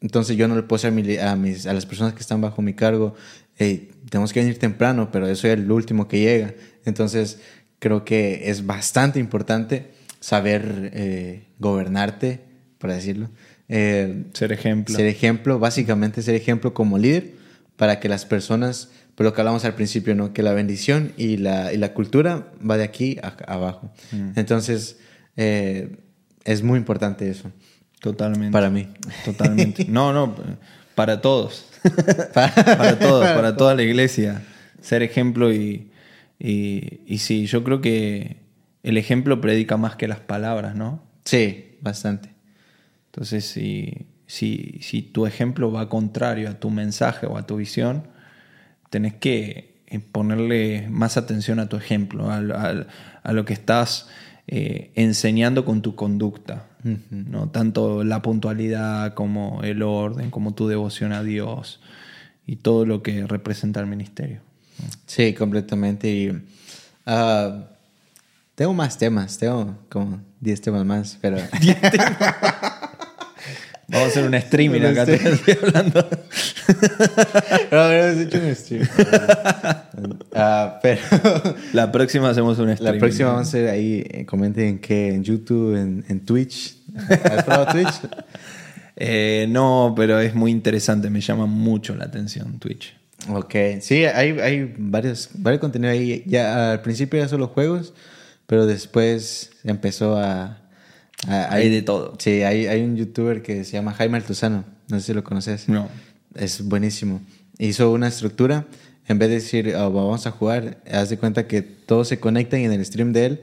Entonces 0.00 0.36
yo 0.36 0.46
no 0.46 0.54
le 0.54 0.62
puedo 0.62 0.86
a, 0.86 0.90
mi- 0.90 1.16
a 1.16 1.34
mis, 1.36 1.66
a 1.66 1.72
las 1.72 1.86
personas 1.86 2.12
que 2.12 2.20
están 2.20 2.40
bajo 2.40 2.60
mi 2.62 2.74
cargo, 2.74 3.14
"Hey, 3.56 3.90
tenemos 4.10 4.32
que 4.32 4.40
venir 4.40 4.58
temprano, 4.58 5.10
pero 5.10 5.26
yo 5.26 5.34
soy 5.34 5.50
el 5.50 5.70
último 5.70 6.06
que 6.06 6.20
llega. 6.20 6.54
Entonces 6.84 7.40
creo 7.78 8.04
que 8.04 8.50
es 8.50 8.66
bastante 8.66 9.18
importante 9.18 9.90
saber 10.20 10.90
eh, 10.94 11.46
gobernarte, 11.58 12.40
por 12.78 12.90
decirlo. 12.92 13.30
Eh, 13.68 14.24
Ser 14.32 14.52
ejemplo. 14.52 14.94
ser 14.94 15.06
ejemplo, 15.06 15.58
básicamente 15.58 16.22
ser 16.22 16.34
ejemplo 16.36 16.72
como 16.72 16.98
líder 16.98 17.32
para 17.76 17.98
que 18.00 18.08
las 18.08 18.24
personas, 18.24 18.90
por 19.14 19.26
lo 19.26 19.32
que 19.32 19.40
hablamos 19.40 19.64
al 19.64 19.74
principio, 19.74 20.14
¿no? 20.14 20.32
que 20.32 20.42
la 20.42 20.52
bendición 20.52 21.12
y 21.16 21.36
la, 21.36 21.72
y 21.72 21.76
la 21.76 21.92
cultura 21.92 22.46
va 22.68 22.76
de 22.76 22.84
aquí 22.84 23.18
a, 23.22 23.36
abajo. 23.52 23.90
Entonces, 24.36 24.98
eh, 25.36 25.96
es 26.44 26.62
muy 26.62 26.78
importante 26.78 27.28
eso 27.28 27.50
Totalmente. 28.00 28.52
para 28.52 28.70
mí. 28.70 28.88
Totalmente. 29.24 29.84
No, 29.88 30.12
no, 30.12 30.34
para 30.94 31.20
todos. 31.20 31.66
para 32.34 32.98
todos, 32.98 33.26
para 33.26 33.56
toda 33.58 33.74
la 33.74 33.82
iglesia. 33.82 34.42
Ser 34.80 35.02
ejemplo 35.02 35.52
y, 35.52 35.90
y, 36.38 37.00
y 37.06 37.18
sí, 37.18 37.46
yo 37.46 37.64
creo 37.64 37.80
que 37.80 38.36
el 38.84 38.96
ejemplo 38.96 39.40
predica 39.40 39.76
más 39.76 39.96
que 39.96 40.06
las 40.06 40.20
palabras, 40.20 40.76
¿no? 40.76 41.02
Sí, 41.24 41.76
bastante. 41.80 42.30
Entonces, 43.16 43.46
si, 43.46 44.04
si, 44.26 44.78
si 44.82 45.00
tu 45.00 45.24
ejemplo 45.24 45.72
va 45.72 45.88
contrario 45.88 46.50
a 46.50 46.60
tu 46.60 46.68
mensaje 46.68 47.26
o 47.26 47.38
a 47.38 47.46
tu 47.46 47.56
visión, 47.56 48.02
tenés 48.90 49.14
que 49.14 49.80
eh, 49.86 50.00
ponerle 50.00 50.86
más 50.90 51.16
atención 51.16 51.58
a 51.58 51.66
tu 51.66 51.78
ejemplo, 51.78 52.30
al- 52.30 52.52
a, 53.22 53.32
lo 53.32 53.44
que 53.46 53.54
estás 53.54 54.08
eh, 54.48 54.90
enseñando 54.96 55.64
con 55.64 55.80
tu 55.80 55.94
conducta. 55.94 56.66
¿no? 57.10 57.48
Tanto 57.48 58.04
la 58.04 58.20
puntualidad 58.20 59.14
como 59.14 59.62
el 59.64 59.82
orden, 59.82 60.30
como 60.30 60.52
tu 60.52 60.68
devoción 60.68 61.14
a 61.14 61.22
Dios 61.22 61.80
y 62.46 62.56
todo 62.56 62.84
lo 62.84 63.02
que 63.02 63.26
representa 63.26 63.80
el 63.80 63.86
ministerio. 63.86 64.40
Sí, 65.06 65.32
completamente. 65.32 66.12
Y, 66.12 66.32
ah, 67.06 67.70
tengo 68.54 68.74
más 68.74 68.98
temas, 68.98 69.38
tengo 69.38 69.78
como 69.88 70.20
10 70.38 70.60
temas 70.60 70.84
más, 70.84 71.18
pero... 71.22 71.38
Vamos 73.88 74.08
a 74.08 74.10
hacer 74.10 74.24
un 74.24 74.34
streaming 74.34 74.80
acá, 74.80 75.06
te 75.06 75.16
stream. 75.16 75.34
estoy 75.34 75.58
hablando. 75.62 76.08
no, 77.70 77.80
habíamos 77.80 78.26
hecho 78.26 78.38
un 78.38 78.54
stream. 78.56 78.88
Ah, 80.34 80.80
pero 80.82 81.00
La 81.72 81.92
próxima 81.92 82.30
hacemos 82.30 82.58
un 82.58 82.70
streaming. 82.70 82.94
la 82.94 82.98
próxima 82.98 83.28
vamos 83.28 83.46
a 83.46 83.48
hacer 83.48 83.68
ahí, 83.68 84.04
eh, 84.08 84.26
comenten 84.26 84.64
en 84.64 84.78
qué, 84.80 85.14
en 85.14 85.22
YouTube, 85.22 85.76
en, 85.76 86.04
en 86.08 86.20
Twitch. 86.24 86.76
¿Has 87.08 87.44
probado 87.44 87.72
Twitch? 87.72 87.94
Eh, 88.98 89.44
no, 89.50 89.92
pero 89.94 90.18
es 90.20 90.34
muy 90.34 90.50
interesante, 90.50 91.10
me 91.10 91.20
llama 91.20 91.44
mucho 91.44 91.94
la 91.94 92.06
atención 92.06 92.58
Twitch. 92.58 92.96
Ok, 93.28 93.54
sí, 93.80 94.06
hay, 94.06 94.38
hay 94.40 94.74
varios, 94.78 95.28
varios 95.34 95.60
contenidos 95.60 95.92
ahí. 95.92 96.22
Ya 96.26 96.72
al 96.72 96.80
principio 96.80 97.18
era 97.20 97.28
solo 97.28 97.48
juegos, 97.48 97.92
pero 98.46 98.66
después 98.66 99.50
empezó 99.64 100.16
a... 100.16 100.62
a- 101.28 101.52
Hay 101.54 101.68
de 101.70 101.82
todo. 101.82 102.14
Sí, 102.18 102.42
hay, 102.42 102.66
hay 102.66 102.82
un 102.82 102.96
youtuber 102.96 103.42
que 103.42 103.64
se 103.64 103.72
llama 103.72 103.92
Jaime 103.94 104.18
Altuzano, 104.18 104.64
no 104.88 105.00
sé 105.00 105.06
si 105.06 105.14
lo 105.14 105.24
conoces. 105.24 105.68
No. 105.68 105.88
Es 106.34 106.62
buenísimo. 106.62 107.20
Hizo 107.58 107.90
una 107.92 108.08
estructura, 108.08 108.66
en 109.08 109.18
vez 109.18 109.28
de 109.30 109.34
decir 109.36 109.74
"Oh, 109.76 109.90
vamos 109.90 110.26
a 110.26 110.30
jugar, 110.30 110.78
haz 110.90 111.08
de 111.08 111.16
cuenta 111.18 111.46
que 111.46 111.62
todos 111.62 112.08
se 112.08 112.18
conectan 112.20 112.60
y 112.60 112.64
en 112.64 112.72
el 112.72 112.84
stream 112.84 113.12
de 113.12 113.26
él 113.26 113.40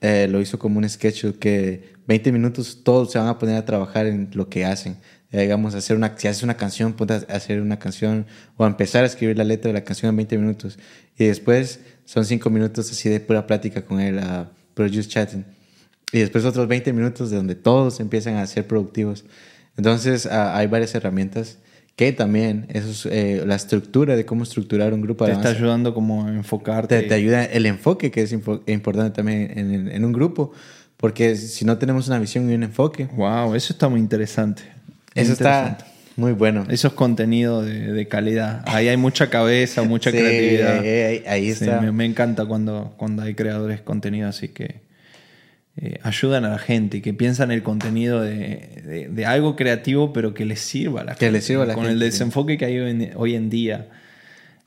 eh, 0.00 0.28
lo 0.28 0.40
hizo 0.40 0.58
como 0.58 0.78
un 0.78 0.88
sketch 0.88 1.24
que 1.38 1.94
20 2.06 2.30
minutos 2.32 2.80
todos 2.84 3.10
se 3.12 3.18
van 3.18 3.28
a 3.28 3.38
poner 3.38 3.56
a 3.56 3.64
trabajar 3.64 4.06
en 4.06 4.28
lo 4.34 4.48
que 4.50 4.66
hacen. 4.66 4.96
Eh, 5.32 5.42
digamos, 5.42 5.74
hacer 5.74 5.96
una, 5.96 6.14
si 6.18 6.28
haces 6.28 6.42
una 6.42 6.56
canción, 6.56 6.94
a 7.08 7.34
hacer 7.34 7.60
una 7.62 7.78
canción 7.78 8.26
o 8.56 8.64
a 8.64 8.68
empezar 8.68 9.02
a 9.02 9.06
escribir 9.06 9.38
la 9.38 9.44
letra 9.44 9.68
de 9.68 9.72
la 9.72 9.82
canción 9.84 10.10
en 10.10 10.16
20 10.16 10.36
minutos. 10.38 10.78
Y 11.18 11.24
después 11.24 11.80
son 12.04 12.24
5 12.26 12.50
minutos 12.50 12.90
así 12.90 13.08
de 13.08 13.18
pura 13.20 13.46
plática 13.46 13.82
con 13.82 13.98
él, 14.00 14.18
uh, 14.18 14.44
pero 14.74 14.88
just 14.92 15.10
chatting. 15.10 15.44
Y 16.12 16.20
después 16.20 16.44
otros 16.44 16.68
20 16.68 16.92
minutos 16.92 17.30
de 17.30 17.36
donde 17.36 17.54
todos 17.54 17.98
empiezan 18.00 18.36
a 18.36 18.46
ser 18.46 18.66
productivos. 18.66 19.24
Entonces 19.76 20.26
hay 20.26 20.66
varias 20.68 20.94
herramientas 20.94 21.58
que 21.96 22.12
también 22.12 22.66
eso 22.70 22.90
es 22.90 23.06
eh, 23.06 23.42
la 23.46 23.54
estructura 23.54 24.16
de 24.16 24.24
cómo 24.24 24.42
estructurar 24.42 24.92
un 24.94 25.00
grupo 25.00 25.24
Te 25.26 25.32
está 25.32 25.48
ayudando 25.50 25.94
como 25.94 26.26
a 26.26 26.30
enfocarte. 26.30 27.02
Te, 27.02 27.08
te 27.08 27.14
ayuda 27.14 27.44
el 27.44 27.66
enfoque, 27.66 28.10
que 28.10 28.22
es 28.22 28.32
importante 28.32 29.10
también 29.10 29.52
en, 29.56 29.88
en 29.90 30.04
un 30.04 30.12
grupo, 30.12 30.52
porque 30.96 31.36
si 31.36 31.64
no 31.64 31.78
tenemos 31.78 32.06
una 32.08 32.18
visión 32.18 32.50
y 32.50 32.54
un 32.54 32.62
enfoque, 32.64 33.08
Wow, 33.16 33.54
eso 33.54 33.72
está 33.72 33.88
muy 33.88 34.00
interesante. 34.00 34.62
Eso 35.14 35.32
interesante. 35.32 35.82
está 35.84 35.86
muy 36.16 36.32
bueno. 36.32 36.64
Eso 36.68 36.88
es 36.88 36.94
contenido 36.94 37.62
de, 37.62 37.92
de 37.92 38.08
calidad. 38.08 38.62
Ahí 38.66 38.88
hay 38.88 38.96
mucha 38.96 39.30
cabeza, 39.30 39.82
mucha 39.82 40.10
Sí, 40.12 40.16
creatividad. 40.18 40.78
ahí, 40.80 40.88
ahí- 40.88 41.22
ahí 41.26 41.44
Sí, 41.54 41.64
está. 41.64 41.80
me, 41.80 41.90
me 41.92 42.04
encanta 42.04 42.44
cuando, 42.46 42.94
cuando 42.96 43.22
hay 43.22 43.34
creadores 43.34 43.78
de 43.78 43.84
contenido 43.84 44.28
así 44.28 44.48
que 44.48 44.83
eh, 45.76 45.98
ayudan 46.02 46.44
a 46.44 46.50
la 46.50 46.58
gente, 46.58 47.02
que 47.02 47.12
piensan 47.14 47.50
el 47.50 47.62
contenido 47.62 48.20
de, 48.20 48.36
de- 48.84 49.08
de 49.10 49.26
algo 49.26 49.56
creativo, 49.56 50.12
pero 50.12 50.32
que 50.34 50.44
les 50.44 50.60
sirva 50.60 51.00
a 51.00 51.04
la 51.04 51.12
Que 51.14 51.26
gente. 51.26 51.32
les 51.32 51.44
sirva 51.44 51.64
a 51.64 51.66
la 51.66 51.74
Con 51.74 51.84
gente, 51.84 51.94
el 51.94 52.10
desenfoque 52.10 52.56
que 52.58 52.64
hay 52.66 52.78
hoy 52.78 52.90
en, 52.90 53.10
hoy 53.16 53.34
en 53.34 53.50
día. 53.50 53.88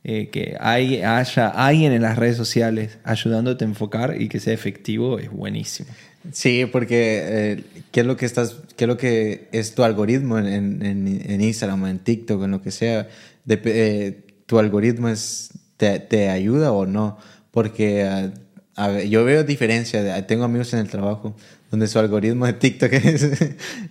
eh, 0.03 0.29
que 0.29 0.55
hay, 0.59 1.01
haya 1.01 1.47
alguien 1.49 1.91
en 1.91 2.01
las 2.01 2.17
redes 2.17 2.37
sociales 2.37 2.97
ayudándote 3.03 3.65
a 3.65 3.67
enfocar 3.67 4.15
y 4.21 4.29
que 4.29 4.39
sea 4.39 4.53
efectivo 4.53 5.19
es 5.19 5.29
buenísimo. 5.31 5.89
Sí, 6.31 6.65
porque 6.71 7.21
eh, 7.23 7.63
¿qué 7.91 8.01
es 8.01 8.05
lo 8.05 8.15
que 8.17 8.25
estás, 8.25 8.57
qué 8.75 8.83
es 8.85 8.87
lo 8.87 8.95
que 8.97 9.47
es 9.51 9.75
tu 9.75 9.83
algoritmo 9.83 10.37
en, 10.39 10.45
en, 10.47 11.07
en- 11.25 11.41
Instagram 11.41 11.83
o 11.83 11.87
en 11.87 11.99
TikTok, 11.99 12.43
en 12.43 12.51
lo 12.51 12.61
que 12.61 12.71
sea? 12.71 13.07
Eh, 13.49 14.19
tu 14.45 14.59
algoritmo 14.59 15.07
es, 15.09 15.51
te, 15.77 15.99
te 15.99 16.29
ayuda 16.29 16.71
o 16.73 16.85
no, 16.85 17.17
porque 17.51 18.29
a 18.77 18.87
ver, 18.87 19.09
yo 19.09 19.25
veo 19.25 19.43
diferencia. 19.43 20.01
de- 20.01 20.21
tengo 20.23 20.45
amigos 20.45 20.71
en 20.73 20.79
el 20.79 20.87
trabajo 20.89 21.35
donde 21.69 21.87
su 21.87 21.99
algoritmo 21.99 22.45
de 22.45 22.53
TikTok 22.53 22.93
es- 22.93 23.29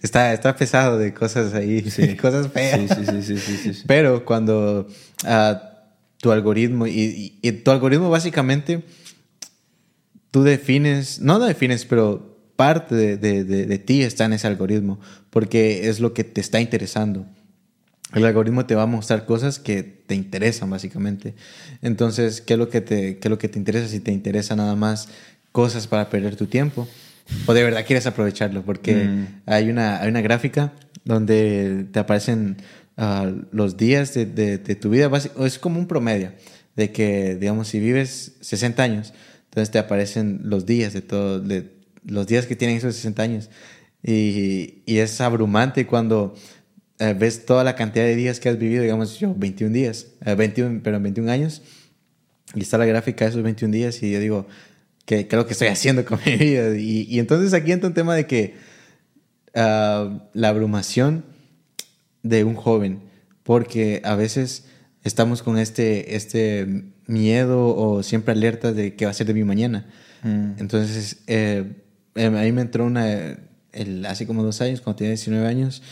está, 0.02 0.32
está 0.32 0.56
pesado 0.56 0.96
de 0.98 1.12
cosas 1.12 1.52
ahí, 1.52 1.82
cosas 2.20 2.48
feas. 2.50 2.96
Sí, 3.26 3.36
sí. 3.38 3.82
Pero 3.86 4.24
cuando 4.24 4.86
ah, 5.24 5.60
tu 6.18 6.32
algoritmo, 6.32 6.86
y, 6.86 6.92
y- 7.00 7.38
y 7.42 7.52
tu 7.52 7.70
algoritmo 7.70 8.08
básicamente, 8.08 8.82
tú 10.30 10.42
defines, 10.42 11.20
no 11.20 11.38
lo 11.38 11.44
defines, 11.44 11.84
pero 11.84 12.36
parte 12.56 12.94
de, 12.94 13.16
de- 13.16 13.44
de- 13.44 13.66
de 13.66 13.78
ti 13.78 14.02
está 14.02 14.24
en 14.24 14.32
ese 14.32 14.46
algoritmo, 14.46 14.98
porque 15.30 15.88
es 15.88 16.00
lo 16.00 16.14
que 16.14 16.24
te 16.24 16.40
está 16.40 16.60
interesando. 16.60 17.26
El 18.16 18.24
algoritmo 18.24 18.64
te 18.66 18.74
va 18.74 18.82
a 18.82 18.86
mostrar 18.86 19.26
cosas 19.26 19.58
que 19.58 19.82
te 19.82 20.14
interesan, 20.14 20.70
básicamente. 20.70 21.34
Entonces, 21.82 22.40
¿qué 22.40 22.54
es 22.54 22.58
lo 22.58 22.68
que 22.68 22.80
te, 22.80 23.18
qué 23.18 23.28
es 23.28 23.30
lo 23.30 23.38
que 23.38 23.48
te 23.48 23.58
interesa? 23.58 23.88
Si 23.88 24.00
te 24.00 24.10
interesa 24.12 24.56
nada 24.56 24.74
más 24.74 25.08
cosas 25.52 25.86
para 25.86 26.08
perder 26.10 26.34
tu 26.36 26.46
tiempo, 26.46 26.88
o 27.46 27.52
de 27.54 27.62
verdad 27.62 27.84
quieres 27.86 28.06
aprovecharlo, 28.06 28.62
porque 28.62 28.94
Mm. 29.04 29.26
hay, 29.46 29.68
una, 29.70 30.00
hay 30.00 30.08
una 30.08 30.20
gráfica 30.22 30.72
donde 31.04 31.86
te 31.92 31.98
aparecen 31.98 32.56
ah, 32.96 33.30
los 33.52 33.76
días 33.76 34.14
de, 34.14 34.24
de- 34.26 34.58
de 34.58 34.74
tu 34.74 34.88
vida, 34.90 35.10
es 35.44 35.58
como 35.58 35.78
un 35.78 35.86
promedio, 35.86 36.32
de 36.76 36.92
que, 36.92 37.36
digamos, 37.36 37.68
si 37.68 37.80
vives 37.80 38.32
60 38.40 38.82
años, 38.82 39.12
entonces 39.44 39.70
te 39.70 39.78
aparecen 39.78 40.40
los 40.44 40.64
días 40.66 40.92
de 40.94 41.02
todo, 41.02 41.40
de 41.40 41.72
los 42.04 42.26
días 42.26 42.46
que 42.46 42.56
tienen 42.56 42.76
esos 42.78 42.94
60 42.94 43.22
años. 43.22 43.50
Y, 44.02 44.82
y 44.86 44.98
es 44.98 45.20
abrumante 45.20 45.86
cuando 45.86 46.34
eh, 46.98 47.14
ves 47.18 47.44
toda 47.46 47.64
la 47.64 47.74
cantidad 47.76 48.04
de 48.04 48.16
días 48.16 48.40
que 48.40 48.48
has 48.48 48.58
vivido, 48.58 48.82
digamos, 48.82 49.18
yo 49.18 49.34
21 49.36 49.72
días, 49.72 50.06
eh, 50.24 50.34
21, 50.34 50.80
pero 50.82 51.00
21 51.00 51.30
años, 51.30 51.62
y 52.54 52.60
está 52.62 52.78
la 52.78 52.86
gráfica 52.86 53.24
de 53.24 53.30
esos 53.30 53.42
21 53.42 53.72
días 53.72 54.02
y 54.02 54.10
yo 54.12 54.20
digo, 54.20 54.46
¿qué, 55.04 55.26
qué 55.26 55.36
es 55.36 55.38
lo 55.38 55.46
que 55.46 55.52
estoy 55.52 55.68
haciendo 55.68 56.04
con 56.04 56.18
mi 56.24 56.36
vida? 56.36 56.76
Y, 56.78 57.02
y 57.08 57.18
entonces 57.18 57.52
aquí 57.54 57.72
entra 57.72 57.88
un 57.88 57.94
tema 57.94 58.14
de 58.14 58.26
que 58.26 58.54
ah, 59.54 60.28
la 60.32 60.48
abrumación 60.48 61.24
de 62.22 62.44
un 62.44 62.54
joven, 62.54 63.00
porque 63.42 64.00
a 64.04 64.14
veces 64.16 64.64
estamos 65.04 65.42
con 65.42 65.58
este, 65.58 66.16
este 66.16 66.84
miedo 67.06 67.76
o 67.76 68.02
siempre 68.02 68.32
alertas 68.32 68.74
de 68.74 68.94
qué 68.96 69.04
va 69.04 69.10
a 69.12 69.14
ser 69.14 69.26
de 69.26 69.34
mi 69.34 69.44
mañana. 69.44 69.86
Mm. 70.22 70.52
Entonces, 70.58 71.18
eh, 71.28 71.64
eh, 72.16 72.26
a 72.26 72.30
mí 72.30 72.52
me 72.52 72.62
entró 72.62 72.84
una, 72.84 73.38
el- 73.72 74.04
hace 74.06 74.26
como 74.26 74.42
dos 74.42 74.60
años, 74.60 74.80
cuando 74.80 74.96
tenía 74.98 75.10
19 75.12 75.46
años, 75.46 75.82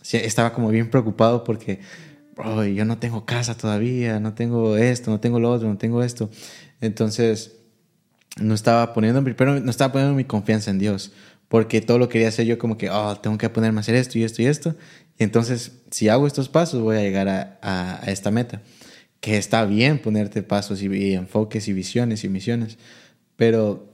sí, 0.00 0.16
estaba 0.16 0.52
como 0.52 0.68
bien 0.68 0.90
preocupado 0.90 1.44
porque, 1.44 1.80
yo 2.74 2.84
no 2.84 2.98
tengo 2.98 3.24
casa 3.24 3.56
todavía, 3.56 4.18
no 4.18 4.34
tengo 4.34 4.76
esto, 4.76 5.10
no 5.10 5.20
tengo 5.20 5.38
lo 5.38 5.50
otro, 5.50 5.68
no 5.68 5.78
tengo 5.78 6.02
esto. 6.02 6.30
Entonces, 6.80 7.56
no 8.40 8.54
estaba 8.54 8.92
poniendo, 8.94 9.22
primero 9.22 9.60
no 9.60 9.70
estaba 9.70 9.92
poniendo 9.92 10.16
mi 10.16 10.24
confianza 10.24 10.70
en 10.70 10.78
Dios, 10.78 11.12
porque 11.48 11.80
todo 11.82 11.98
lo 11.98 12.08
quería 12.08 12.28
hacer 12.28 12.46
yo 12.46 12.58
como 12.58 12.78
que, 12.78 12.90
oh, 12.90 13.16
tengo 13.16 13.36
que 13.38 13.50
ponerme 13.50 13.78
a 13.78 13.82
hacer 13.82 13.94
esto 13.94 14.18
y 14.18 14.24
esto 14.24 14.42
y 14.42 14.46
esto. 14.46 14.74
Y 15.18 15.24
entonces, 15.24 15.82
si 15.90 16.08
hago 16.08 16.26
estos 16.26 16.48
pasos, 16.48 16.80
voy 16.80 16.96
a 16.96 17.00
llegar 17.00 17.28
a, 17.28 18.00
esta 18.06 18.30
meta. 18.30 18.62
Que 19.20 19.36
está 19.36 19.64
bien 19.66 20.00
ponerte 20.00 20.42
pasos 20.42 20.82
y 20.82 21.14
enfoques 21.14 21.68
y 21.68 21.72
visiones 21.72 22.24
y 22.24 22.28
misiones, 22.28 22.78
pero 23.36 23.91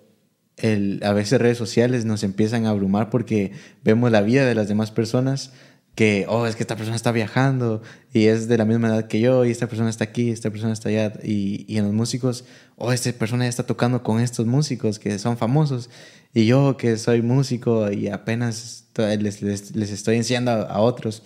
el, 0.58 1.00
a 1.02 1.12
veces 1.12 1.40
redes 1.40 1.58
sociales 1.58 2.04
nos 2.04 2.22
empiezan 2.22 2.66
a 2.66 2.70
abrumar 2.70 3.10
porque 3.10 3.52
vemos 3.84 4.10
la 4.10 4.22
vida 4.22 4.46
de 4.46 4.54
las 4.54 4.68
demás 4.68 4.90
personas 4.90 5.52
que, 5.94 6.26
oh, 6.28 6.46
es 6.46 6.54
que 6.54 6.62
esta 6.62 6.76
persona 6.76 6.94
está 6.94 7.10
viajando 7.10 7.82
y 8.12 8.26
es 8.26 8.46
de 8.46 8.56
la 8.56 8.64
misma 8.64 8.88
edad 8.88 9.08
que 9.08 9.18
yo 9.18 9.44
y 9.44 9.50
esta 9.50 9.66
persona 9.66 9.90
está 9.90 10.04
aquí, 10.04 10.30
esta 10.30 10.50
persona 10.50 10.72
está 10.72 10.90
allá 10.90 11.12
y, 11.24 11.64
y 11.66 11.78
en 11.78 11.84
los 11.84 11.92
músicos, 11.92 12.44
oh, 12.76 12.92
esta 12.92 13.10
persona 13.12 13.44
ya 13.44 13.48
está 13.48 13.64
tocando 13.64 14.02
con 14.02 14.20
estos 14.20 14.46
músicos 14.46 14.98
que 14.98 15.18
son 15.18 15.36
famosos 15.36 15.90
y 16.32 16.46
yo 16.46 16.76
que 16.76 16.96
soy 16.98 17.22
músico 17.22 17.90
y 17.90 18.08
apenas 18.08 18.84
les, 18.96 19.42
les, 19.42 19.74
les 19.74 19.90
estoy 19.90 20.16
enseñando 20.16 20.52
a, 20.52 20.62
a 20.62 20.80
otros. 20.80 21.22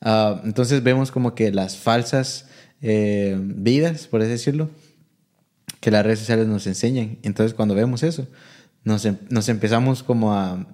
Ah, 0.00 0.40
entonces 0.44 0.82
vemos 0.82 1.10
como 1.10 1.34
que 1.34 1.52
las 1.52 1.76
falsas 1.76 2.46
eh, 2.80 3.38
vidas, 3.40 4.08
por 4.08 4.20
así 4.20 4.30
decirlo, 4.30 4.68
que 5.80 5.90
las 5.90 6.04
redes 6.04 6.18
sociales 6.18 6.46
nos 6.48 6.66
enseñan. 6.66 7.18
Entonces, 7.22 7.54
cuando 7.54 7.74
vemos 7.74 8.02
eso, 8.02 8.26
nos, 8.84 9.04
em- 9.04 9.18
nos 9.30 9.48
empezamos 9.48 10.02
como 10.02 10.34
a, 10.34 10.66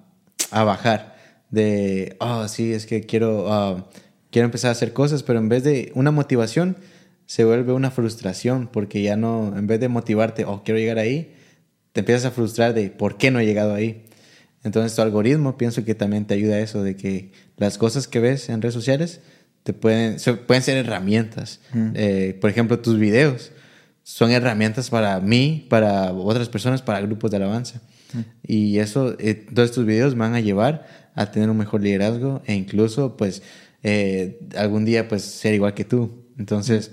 a 0.51 0.63
bajar 0.63 1.15
de, 1.49 2.15
oh, 2.19 2.47
sí, 2.47 2.73
es 2.73 2.85
que 2.85 3.01
quiero, 3.01 3.51
ah, 3.51 3.89
quiero 4.31 4.45
empezar 4.45 4.69
a 4.69 4.71
hacer 4.73 4.93
cosas, 4.93 5.23
pero 5.23 5.39
en 5.39 5.49
vez 5.49 5.63
de 5.63 5.91
una 5.95 6.11
motivación, 6.11 6.77
se 7.25 7.43
vuelve 7.45 7.73
una 7.73 7.91
frustración, 7.91 8.67
porque 8.71 9.01
ya 9.03 9.15
no, 9.15 9.55
en 9.57 9.67
vez 9.67 9.79
de 9.79 9.87
motivarte, 9.87 10.45
oh, 10.45 10.63
quiero 10.63 10.79
llegar 10.79 10.97
ahí, 10.97 11.33
te 11.91 11.99
empiezas 12.01 12.25
a 12.25 12.31
frustrar 12.31 12.73
de 12.73 12.89
por 12.89 13.17
qué 13.17 13.29
no 13.31 13.39
he 13.39 13.45
llegado 13.45 13.73
ahí. 13.75 14.05
Entonces, 14.63 14.95
tu 14.95 15.01
algoritmo 15.01 15.57
pienso 15.57 15.85
que 15.85 15.95
también 15.95 16.25
te 16.25 16.33
ayuda 16.33 16.55
a 16.55 16.59
eso, 16.59 16.83
de 16.83 16.95
que 16.95 17.31
las 17.57 17.77
cosas 17.77 18.07
que 18.07 18.19
ves 18.19 18.49
en 18.49 18.61
redes 18.61 18.73
sociales 18.73 19.21
te 19.63 19.73
pueden, 19.73 20.19
se- 20.19 20.33
pueden 20.33 20.63
ser 20.63 20.77
herramientas. 20.77 21.59
Eh, 21.95 22.37
por 22.41 22.49
ejemplo, 22.49 22.79
tus 22.79 22.97
videos 22.99 23.51
son 24.03 24.31
herramientas 24.31 24.89
para 24.89 25.19
mí, 25.19 25.67
para 25.69 26.11
otras 26.11 26.49
personas, 26.49 26.81
para 26.81 26.99
grupos 27.01 27.29
de 27.31 27.37
alabanza. 27.37 27.81
Y 28.45 28.79
eso, 28.79 29.15
eh, 29.19 29.33
todos 29.53 29.71
tus 29.71 29.85
videos 29.85 30.15
van 30.15 30.33
a 30.35 30.39
llevar 30.39 30.87
a 31.15 31.31
tener 31.31 31.49
un 31.49 31.57
mejor 31.57 31.81
liderazgo 31.81 32.41
e 32.45 32.53
incluso, 32.55 33.15
pues, 33.17 33.41
eh, 33.83 34.39
algún 34.55 34.85
día, 34.85 35.07
pues, 35.07 35.23
ser 35.23 35.53
igual 35.53 35.73
que 35.73 35.85
tú. 35.85 36.25
Entonces, 36.37 36.91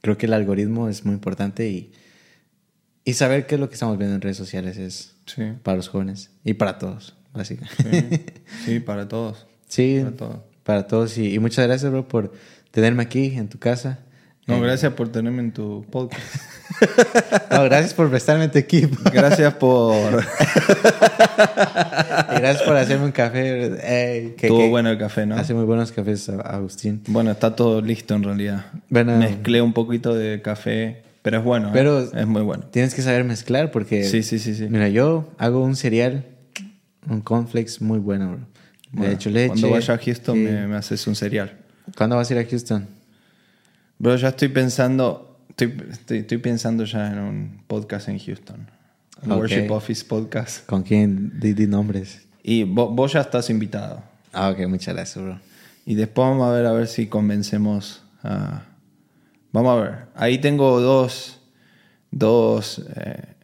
creo 0.00 0.16
que 0.18 0.26
el 0.26 0.32
algoritmo 0.32 0.88
es 0.88 1.04
muy 1.04 1.14
importante 1.14 1.68
y, 1.68 1.92
y 3.04 3.14
saber 3.14 3.46
qué 3.46 3.54
es 3.56 3.60
lo 3.60 3.68
que 3.68 3.74
estamos 3.74 3.98
viendo 3.98 4.14
en 4.14 4.20
redes 4.20 4.36
sociales 4.36 4.76
es 4.76 5.14
Sí. 5.26 5.42
para 5.62 5.76
los 5.76 5.88
jóvenes 5.88 6.30
y 6.44 6.54
para 6.54 6.78
todos, 6.78 7.14
básicamente. 7.32 8.34
Sí, 8.64 8.80
para 8.84 9.08
todos. 9.08 9.46
Sí, 9.68 10.00
Para 10.02 10.16
todos. 10.16 10.36
para 10.64 10.86
todos. 10.86 11.16
Y, 11.18 11.32
y 11.34 11.38
muchas 11.38 11.66
gracias, 11.66 11.90
bro, 11.90 12.06
por 12.08 12.32
tenerme 12.70 13.02
aquí 13.04 13.26
en 13.36 13.48
tu 13.48 13.58
casa. 13.58 14.00
No, 14.46 14.56
Eh, 14.56 14.60
gracias 14.60 14.92
por 14.94 15.08
tenerme 15.10 15.40
en 15.40 15.52
tu 15.52 15.84
podcast. 15.90 16.22
no, 17.50 17.62
gracias 17.64 17.94
por 17.94 18.10
prestarme 18.10 18.48
tu 18.48 18.58
equipo. 18.58 18.96
Gracias 19.12 19.54
por... 19.54 19.94
Y 22.34 22.40
gracias 22.40 22.62
por 22.62 22.76
hacerme 22.76 23.04
un 23.06 23.12
café. 23.12 23.66
Ey, 23.66 24.30
que- 24.36 24.46
Estuvo 24.46 24.58
que 24.58 24.68
bueno 24.68 24.90
el 24.90 24.98
café, 24.98 25.26
¿no? 25.26 25.36
Hace 25.36 25.54
muy 25.54 25.64
buenos 25.64 25.92
cafés, 25.92 26.28
Agustín. 26.28 27.02
Bueno, 27.06 27.30
está 27.30 27.54
todo 27.54 27.80
listo 27.80 28.14
en 28.14 28.24
realidad. 28.24 28.66
Bueno. 28.88 29.16
Mezclé 29.16 29.62
un 29.62 29.72
poquito 29.72 30.14
de 30.14 30.42
café, 30.42 31.02
pero 31.22 31.38
es 31.38 31.44
bueno. 31.44 31.68
¿eh? 31.68 31.72
Pero- 31.72 32.00
es 32.00 32.26
muy 32.26 32.42
bueno. 32.42 32.64
Tienes 32.70 32.94
que 32.94 33.02
saber 33.02 33.22
mezclar 33.24 33.70
porque... 33.70 34.04
Sí, 34.04 34.22
sí, 34.24 34.38
sí, 34.40 34.54
sí. 34.54 34.66
Mira, 34.68 34.88
yo 34.88 35.28
hago 35.38 35.62
un 35.62 35.76
cereal, 35.76 36.24
un 37.08 37.20
cornflakes 37.20 37.80
muy 37.80 37.98
bueno, 38.00 38.32
bro. 38.32 38.40
Bueno, 38.90 39.12
echo 39.14 39.30
leche. 39.30 39.48
Cuando 39.48 39.70
vaya 39.70 39.94
a 39.94 39.98
Houston 39.98 40.34
sí. 40.36 40.40
me, 40.42 40.66
me 40.66 40.76
haces 40.76 41.06
un 41.06 41.14
cereal. 41.14 41.58
¿Cuándo 41.96 42.16
vas 42.16 42.28
a 42.30 42.34
ir 42.34 42.40
a 42.40 42.44
Houston? 42.48 42.86
Bro, 44.02 44.16
ya 44.16 44.30
estoy 44.30 44.48
pensando, 44.48 45.38
estoy, 45.50 45.76
estoy, 45.92 46.18
estoy 46.18 46.38
pensando 46.38 46.82
ya 46.82 47.12
en 47.12 47.20
un 47.20 47.62
podcast 47.68 48.08
en 48.08 48.18
Houston. 48.18 48.68
Un. 49.22 49.30
Worship 49.30 49.70
Office 49.70 50.04
Podcast. 50.04 50.66
¿Con 50.66 50.82
quién? 50.82 51.38
Di, 51.38 51.52
di 51.52 51.68
nombres. 51.68 52.26
Y 52.42 52.64
vos, 52.64 52.92
vos 52.92 53.12
ya 53.12 53.20
estás 53.20 53.48
invitado. 53.48 54.02
Ah, 54.32 54.50
ok, 54.50 54.66
muchas 54.66 54.96
gracias, 54.96 55.24
bro. 55.24 55.38
Y 55.86 55.94
después 55.94 56.26
vamos 56.26 56.48
a 56.48 56.52
ver 56.52 56.66
a 56.66 56.72
ver 56.72 56.88
si 56.88 57.06
convencemos 57.06 58.02
a... 58.24 58.64
Vamos 59.52 59.78
a 59.78 59.80
ver. 59.80 59.98
Ahí 60.16 60.38
tengo 60.38 60.80
dos, 60.80 61.38
dos 62.10 62.84
eh, 62.96 63.36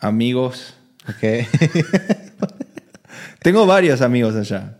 amigos. 0.00 0.76
Ok. 1.10 1.46
Tengo 3.42 3.66
varios 3.66 4.00
amigos 4.00 4.34
allá. 4.34 4.78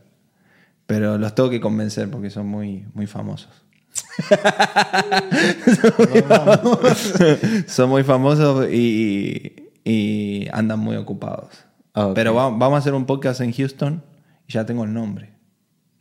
Pero 0.86 1.18
los 1.18 1.34
tengo 1.34 1.50
que 1.50 1.60
convencer 1.60 2.10
porque 2.10 2.30
son 2.30 2.46
muy, 2.46 2.86
muy 2.94 3.06
famosos. 3.06 3.65
son 7.66 7.89
muy 7.90 8.02
famosos 8.02 8.68
y, 8.70 9.70
y 9.85 10.48
andan 10.52 10.78
muy 10.81 10.97
ocupados. 10.97 11.48
Ah. 11.94 12.12
Pero 12.14 12.35
va- 12.35 12.51
vamos 12.51 12.74
a 12.74 12.78
hacer 12.78 12.94
un 12.94 13.06
podcast 13.06 13.40
en 13.40 13.52
Houston 13.52 14.02
y 14.47 14.52
ya 14.52 14.66
tengo 14.66 14.85
el 14.85 14.93
nombre. 14.93 15.31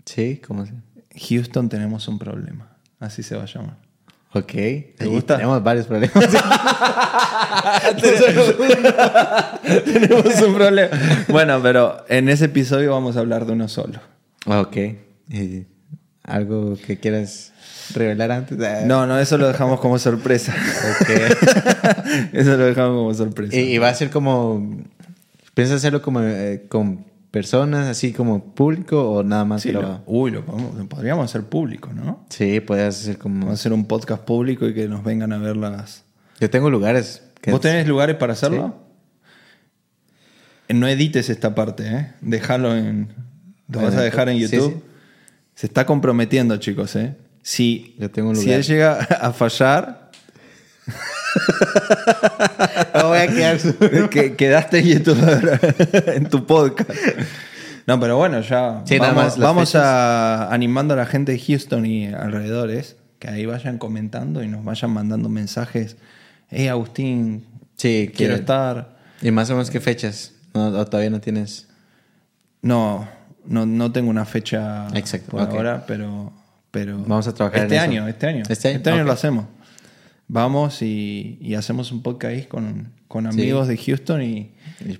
Sí, 0.06 0.42
¿cómo 0.46 0.66
se? 0.66 0.74
Houston 1.30 1.70
tenemos 1.70 2.08
un 2.08 2.20
problema. 2.20 2.76
Así 3.00 3.24
se 3.24 3.36
va 3.36 3.44
a 3.44 3.48
llamar. 3.48 3.78
Ok. 4.34 4.52
¿Te 4.52 5.06
gusta? 5.06 5.38
Tenemos 5.38 5.64
varios 5.64 5.88
problemas. 5.88 6.14
tenemos 9.86 10.42
un 10.42 10.54
problema. 10.54 10.90
Bueno, 11.30 11.60
pero 11.62 12.04
en 12.10 12.28
ese 12.30 12.46
episodio 12.46 12.92
vamos 12.92 13.16
a 13.16 13.22
hablar 13.22 13.46
de 13.46 13.54
uno 13.54 13.68
solo. 13.70 14.00
ok. 14.46 14.78
¿Y 16.28 16.32
¿Algo 16.32 16.76
que 16.86 16.98
quieras 17.00 17.52
revelar 17.94 18.32
antes? 18.32 18.60
Ah, 18.62 18.82
No, 18.86 19.06
no, 19.08 19.20
eso 19.20 19.38
lo 19.38 19.48
dejamos 19.48 19.80
como 19.80 20.00
sorpresa. 20.00 20.54
Eso 22.34 22.58
lo 22.58 22.66
dejamos 22.66 22.98
como 22.98 23.14
sorpresa. 23.14 23.56
y, 23.56 23.74
y 23.74 23.78
va 23.78 23.90
a 23.90 23.94
ser 23.94 24.10
como... 24.10 24.78
¿Piensas 25.54 25.78
hacerlo 25.78 26.02
como 26.02 26.22
eh, 26.22 26.66
con 26.68 27.06
personas, 27.32 27.88
así 27.88 28.12
como 28.14 28.54
público 28.54 29.10
o 29.12 29.24
nada 29.24 29.46
más 29.46 29.62
Sí, 29.64 29.72
lo- 29.72 30.02
uy, 30.06 30.32
lo, 30.32 30.46
podemos- 30.46 30.76
lo 30.76 30.88
podríamos 30.88 31.26
hacer 31.26 31.44
público, 31.44 31.92
¿no? 31.94 32.26
Sí, 32.30 32.60
puedes 32.60 32.88
hacer 33.00 33.18
como... 33.18 33.52
Hacer 33.52 33.72
un 33.74 33.86
podcast 33.86 34.24
público 34.24 34.68
y 34.68 34.74
que 34.74 34.88
nos 34.88 35.04
vengan 35.04 35.32
a 35.34 35.38
ver 35.38 35.56
las... 35.58 36.04
Yo 36.40 36.50
tengo 36.50 36.70
lugares 36.70 37.24
que... 37.42 37.52
¿Vos 37.52 37.62
tenés 37.62 37.88
lugares 37.88 38.16
para 38.18 38.34
hacerlo? 38.34 38.76
No 40.70 40.88
edites 40.88 41.30
esta 41.30 41.54
parte, 41.56 41.88
¿eh? 41.88 42.12
Déjalo 42.22 42.76
en... 42.76 43.10
Lo 43.68 43.82
vas 43.82 43.96
a 43.96 44.02
dejar 44.02 44.30
en 44.30 44.38
YouTube. 44.38 44.74
sí. 44.74 44.82
Se 45.56 45.68
está 45.68 45.86
comprometiendo, 45.86 46.58
chicos, 46.58 46.96
¿eh? 46.96 47.16
Si, 47.42 47.96
Yo 48.00 48.10
tengo 48.12 48.30
un 48.30 48.36
si 48.36 48.52
él 48.52 48.64
llega 48.64 48.96
a 49.00 49.32
fallar, 49.34 50.12
No 52.94 53.10
voy 53.10 53.18
a 53.20 53.28
quedar... 53.28 54.10
que, 54.10 54.36
quedaste 54.36 54.80
en 56.16 56.30
tu 56.30 56.46
podcast. 56.46 56.92
No, 57.88 58.00
pero 58.00 58.18
bueno, 58.18 58.42
ya 58.42 58.82
Sí, 58.86 58.98
vamos, 58.98 59.38
vamos 59.38 59.76
a 59.76 60.52
animando 60.54 60.94
a 60.96 60.98
la 60.98 61.06
gente 61.06 61.32
de 61.34 61.40
Houston 61.40 61.86
y 61.86 62.08
alrededores 62.08 62.96
que 63.20 63.28
ahí 63.30 63.46
vayan 63.46 63.78
comentando 63.78 64.44
y 64.44 64.48
nos 64.48 64.64
vayan 64.64 64.92
mandando 64.92 65.30
mensajes. 65.30 65.98
Hey, 66.50 66.68
Agustín, 66.68 67.46
Sí, 67.78 68.12
quiero 68.16 68.36
que- 68.36 68.40
estar. 68.42 68.96
¿Y 69.22 69.32
más 69.32 69.50
o 69.50 69.54
menos 69.54 69.70
qué 69.70 69.80
fechas? 69.80 70.34
No, 70.54 70.68
o 70.68 70.86
todavía 70.86 71.10
no 71.10 71.22
tienes... 71.22 71.68
No, 72.62 73.08
no, 73.48 73.66
no 73.66 73.92
tengo 73.92 74.10
una 74.10 74.26
fecha 74.26 74.88
Exacto, 74.94 75.32
por 75.32 75.42
ahora, 75.42 75.86
pero, 75.88 76.34
pero 76.72 76.98
Vamos 77.00 77.28
a 77.28 77.34
trabajar 77.34 77.64
este 77.64 77.76
en 77.76 77.82
eso. 77.82 77.90
año, 77.92 78.08
este 78.08 78.28
año, 78.28 78.44
Este 78.50 78.70
año, 78.90 79.04
lo 79.04 79.12
ok. 79.12 79.18
hacemos. 79.18 79.46
Vamos 80.28 80.82
y, 80.82 81.38
y 81.40 81.54
hacemos 81.54 81.92
un 81.92 82.02
podcast 82.02 82.48
con, 82.48 82.92
con 83.08 83.32
Sí. 83.32 83.40
amigos 83.42 83.68
de 83.68 83.78
Houston 83.78 84.24
y, 84.24 84.54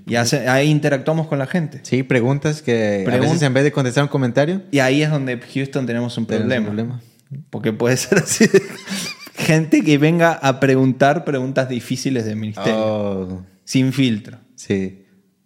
y 0.06 0.16
hace- 0.16 0.48
ahí 0.48 0.70
interactuamos 0.70 1.26
con 1.28 1.40
la 1.40 1.48
gente. 1.48 1.80
Sí, 1.82 2.04
preguntas 2.04 2.62
que 2.62 3.04
a 3.08 3.12
Pregun- 3.12 3.22
veces 3.22 3.42
en 3.42 3.54
vez 3.56 3.64
de 3.64 3.72
contestar 3.72 4.04
un 4.04 4.10
comentario... 4.10 4.62
Y 4.72 4.80
ahí 4.80 5.02
es 5.02 5.10
donde 5.10 5.40
Houston 5.40 5.86
tenemos 5.88 6.16
un 6.20 6.28
Tenemos 6.28 6.46
problema. 6.48 6.70
un 6.70 6.76
problema. 6.76 7.46
Porque 7.50 7.74
puede 7.74 7.98
ser 7.98 8.20
así. 8.20 8.46
de- 8.46 8.62
Gente 9.36 9.84
que 9.84 9.98
venga 9.98 10.32
a 10.34 10.60
preguntar 10.60 11.26
preguntas 11.26 11.68
difíciles 11.70 12.24
del 12.26 12.36
ministerio. 12.38 12.76
Oh, 12.78 13.42
Sin 13.64 13.92
filtro. 13.94 14.38
sí. 14.56 15.02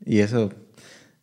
Y 0.06 0.20
eso... 0.20 0.52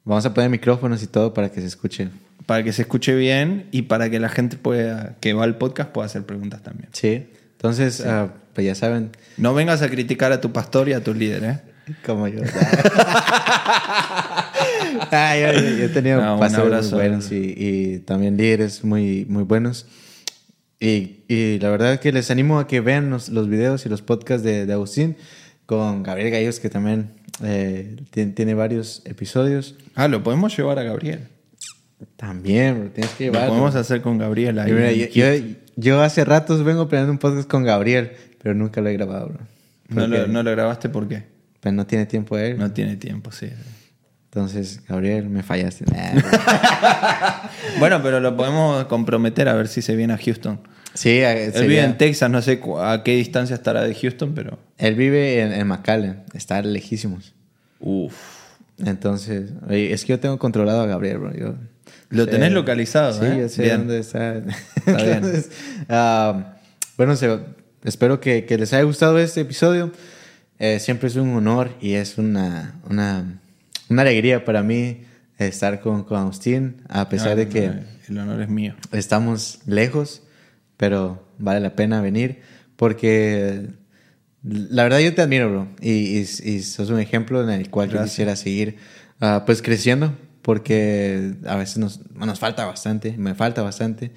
Vamos 0.07 0.25
a 0.25 0.33
poner 0.33 0.49
micrófonos 0.49 1.03
y 1.03 1.07
todo 1.09 1.35
para 1.35 1.51
que 1.51 1.61
se 1.61 1.67
escuche. 1.67 2.09
Para 2.47 2.63
que 2.63 2.73
se 2.73 2.83
escuche 2.83 3.15
bien 3.15 3.67
y 3.73 3.83
para 3.83 4.09
que 4.09 4.19
la 4.21 4.29
gente 4.31 4.57
pueda, 4.57 5.17
que 5.21 5.33
va 5.35 5.45
al 5.45 5.59
podcast 5.59 5.91
pueda 5.91 6.07
hacer 6.07 6.25
preguntas 6.25 6.63
también. 6.63 6.89
Sí. 6.93 7.27
Entonces, 7.53 8.01
ah, 8.07 8.29
pues 8.55 8.67
ya 8.67 8.75
saben, 8.75 9.11
No 9.37 9.53
vengas 9.53 9.83
a 9.83 9.89
criticar 9.91 10.31
a 10.33 10.41
tu 10.41 10.53
pastor 10.53 10.89
y 10.89 10.93
a 10.95 11.03
tu 11.03 11.13
líder, 11.13 11.45
¿eh? 11.45 11.61
como 12.07 12.27
yo. 12.29 12.41
Ah, 15.11 15.37
yo, 15.37 15.53
yo- 15.53 15.85
he 15.85 15.89
tenido 15.89 16.35
un 16.35 16.41
pastores 16.41 16.85
muy 16.91 16.95
buenos 17.01 17.31
y, 17.33 17.55
y 17.57 17.99
también 18.01 18.37
líderes 18.37 18.83
muy, 18.85 19.27
muy 19.29 19.43
buenos. 19.45 19.87
Y, 20.81 21.21
y 21.29 21.59
la 21.59 21.71
verdad 21.71 22.01
que 22.01 22.13
les 22.13 22.31
animo 22.31 22.59
a 22.59 22.67
que 22.67 22.81
vean 22.81 23.11
los, 23.11 23.29
los 23.29 23.49
videos 23.49 23.85
y 23.87 23.89
los 23.89 24.03
podcasts 24.03 24.45
de, 24.45 24.67
de 24.67 24.73
Agustín 24.73 25.17
con 25.67 26.03
Gabriel 26.03 26.31
Gallos, 26.31 26.61
que 26.61 26.71
también 26.71 27.11
eh, 27.43 27.97
tiene, 28.11 28.33
tiene 28.33 28.55
varios 28.55 29.03
episodios. 29.05 29.75
Ah, 29.95 30.09
lo 30.09 30.23
podemos 30.23 30.57
llevar 30.57 30.79
a 30.79 30.83
Gabriel. 30.83 31.21
También, 32.17 32.79
bro, 32.81 32.91
tienes 32.91 33.13
que 33.13 33.27
Lo 33.27 33.33
llevarlo. 33.33 33.55
podemos 33.55 33.75
hacer 33.75 34.03
con 34.03 34.19
Gabriel 34.19 34.59
ahí. 34.59 34.73
Mira, 34.73 34.93
yo, 34.93 35.07
yo- 35.09 35.55
yo 35.79 36.03
hace 36.03 36.25
ratos 36.25 36.65
vengo 36.65 36.89
planeando 36.89 37.13
un 37.13 37.19
podcast 37.19 37.47
con 37.49 37.63
Gabriel, 37.63 38.13
pero 38.43 38.55
nunca 38.55 38.81
lo 38.81 38.89
he 38.89 38.95
grabado, 38.95 39.29
bro. 39.29 39.39
¿No 39.89 40.07
lo, 40.07 40.27
no 40.27 40.43
lo 40.43 40.51
grabaste 40.51 40.89
por 40.89 41.07
qué? 41.09 41.25
pues, 41.61 41.75
no 41.75 41.87
tiene 41.87 42.07
tiempo 42.07 42.39
él. 42.39 42.57
No 42.59 42.71
tiene 42.73 42.97
tiempo, 42.97 43.31
sí. 43.33 43.49
Entonces, 44.31 44.81
Gabriel, 44.89 45.29
me 45.29 45.43
fallaste. 45.43 45.85
Nah. 45.93 46.21
Bueno, 47.79 48.01
pero 48.03 48.21
lo 48.21 48.37
podemos 48.37 48.85
comprometer 48.87 49.49
a 49.49 49.55
ver 49.55 49.69
si 49.69 49.83
se 49.83 49.97
viene 49.97 50.13
a 50.15 50.19
Houston. 50.19 50.61
Sí, 50.97 51.11
eh, 51.11 51.45
Él 51.47 51.53
sería- 51.53 51.69
vive 51.69 51.85
en 51.85 51.97
Texas, 51.99 52.31
no 52.31 52.43
sé 52.43 52.61
a 52.81 53.03
qué 53.05 53.15
distancia 53.17 53.55
estará 53.55 53.83
de 53.83 53.95
Houston, 53.95 54.33
pero. 54.35 54.59
Él 54.79 54.95
vive 54.97 55.41
en, 55.41 55.53
en 55.53 55.67
McAllen, 55.69 56.25
está 56.35 56.61
lejísimos. 56.63 57.35
Uf. 57.81 58.15
Entonces, 58.85 59.53
oye, 59.69 59.93
es 59.93 60.05
que 60.05 60.13
yo 60.13 60.21
tengo 60.21 60.39
controlado 60.39 60.83
a 60.83 60.87
Gabriel, 60.87 61.19
bro. 61.19 61.35
Yo 61.35 61.55
Lo 62.11 62.25
sé- 62.25 62.31
tenés 62.33 62.53
localizado, 62.53 63.13
Sí, 63.19 63.25
¿eh? 63.27 63.39
yo 63.41 63.49
sé 63.49 63.63
Bien. 63.63 63.79
dónde 63.79 63.99
está. 64.01 64.33
bien. 64.87 64.99
Entonces, 65.11 65.51
ah, 65.89 66.57
bueno, 66.97 67.17
se- 67.17 67.39
espero 67.85 68.21
que, 68.21 68.45
que 68.45 68.59
les 68.59 68.73
haya 68.73 68.83
gustado 68.83 69.19
este 69.19 69.41
episodio. 69.43 69.93
Eh, 70.59 70.79
siempre 70.81 71.09
es 71.09 71.17
un 71.17 71.35
honor 71.35 71.71
y 71.83 71.93
es 71.95 72.17
una, 72.19 72.81
una, 72.89 73.41
una 73.91 74.03
alegría 74.03 74.45
para 74.45 74.63
mí 74.63 75.03
estar 75.39 75.81
con, 75.81 76.03
con 76.05 76.19
Agustín, 76.19 76.77
a 76.89 77.09
pesar 77.11 77.33
Ah, 77.33 77.35
de 77.37 77.49
que 77.49 77.67
no, 77.69 77.75
El 78.09 78.19
honor 78.19 78.41
es 78.43 78.49
mío. 78.49 78.75
estamos 78.93 79.59
lejos, 79.67 80.23
pero 80.77 81.27
vale 81.39 81.61
la 81.61 81.75
pena 81.77 82.01
venir 82.01 82.41
porque 82.77 83.69
la 84.43 84.85
verdad 84.85 85.01
yo 85.01 85.15
te 85.15 85.23
admiro, 85.23 85.51
bro, 85.51 85.69
y, 85.81 86.19
y, 86.19 86.21
y 86.21 86.63
sos 86.63 86.91
un 86.91 87.01
ejemplo 87.01 87.43
en 87.43 87.51
el 87.51 87.71
cual 87.71 87.91
yo 87.91 88.03
quisiera 88.03 88.37
seguir 88.37 88.77
ah, 89.21 89.45
pues 89.47 89.63
creciendo 89.63 90.15
porque 90.43 91.35
a 91.47 91.57
veces 91.57 91.79
nos, 91.79 92.01
nos 92.15 92.39
falta 92.39 92.65
bastante, 92.67 93.17
me 93.19 93.35
falta 93.35 93.63
bastante 93.63 94.13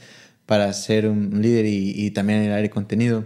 para 0.45 0.72
ser 0.73 1.07
un 1.07 1.41
líder 1.41 1.65
y, 1.65 1.91
y 1.95 2.11
también 2.11 2.41
el 2.41 2.52
área 2.52 2.69
contenido. 2.69 3.26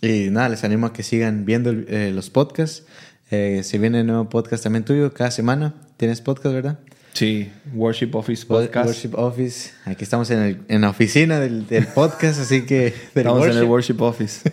Y 0.00 0.30
nada, 0.30 0.48
les 0.48 0.64
animo 0.64 0.86
a 0.86 0.92
que 0.92 1.02
sigan 1.02 1.44
viendo 1.44 1.70
eh, 1.70 2.12
los 2.14 2.30
podcasts. 2.30 2.84
Eh, 3.30 3.60
se 3.62 3.78
viene 3.78 4.00
un 4.00 4.06
nuevo 4.06 4.28
podcast 4.28 4.62
también 4.62 4.84
tuyo 4.84 5.12
cada 5.12 5.30
semana. 5.30 5.74
Tienes 5.96 6.22
podcast, 6.22 6.54
¿verdad? 6.54 6.78
Sí, 7.16 7.50
Worship 7.72 8.10
Office 8.12 8.44
Podcast. 8.44 8.86
Worship 8.88 9.14
Office. 9.14 9.70
Aquí 9.86 10.04
estamos 10.04 10.30
en, 10.30 10.38
el- 10.40 10.60
en 10.68 10.82
la 10.82 10.90
oficina 10.90 11.40
del, 11.40 11.66
del 11.66 11.86
podcast, 11.86 12.38
así 12.40 12.66
que... 12.66 12.88
Estamos 13.14 13.46
en 13.46 13.56
el 13.56 13.64
worship. 13.64 13.98
Worship 13.98 14.02
Office. 14.02 14.50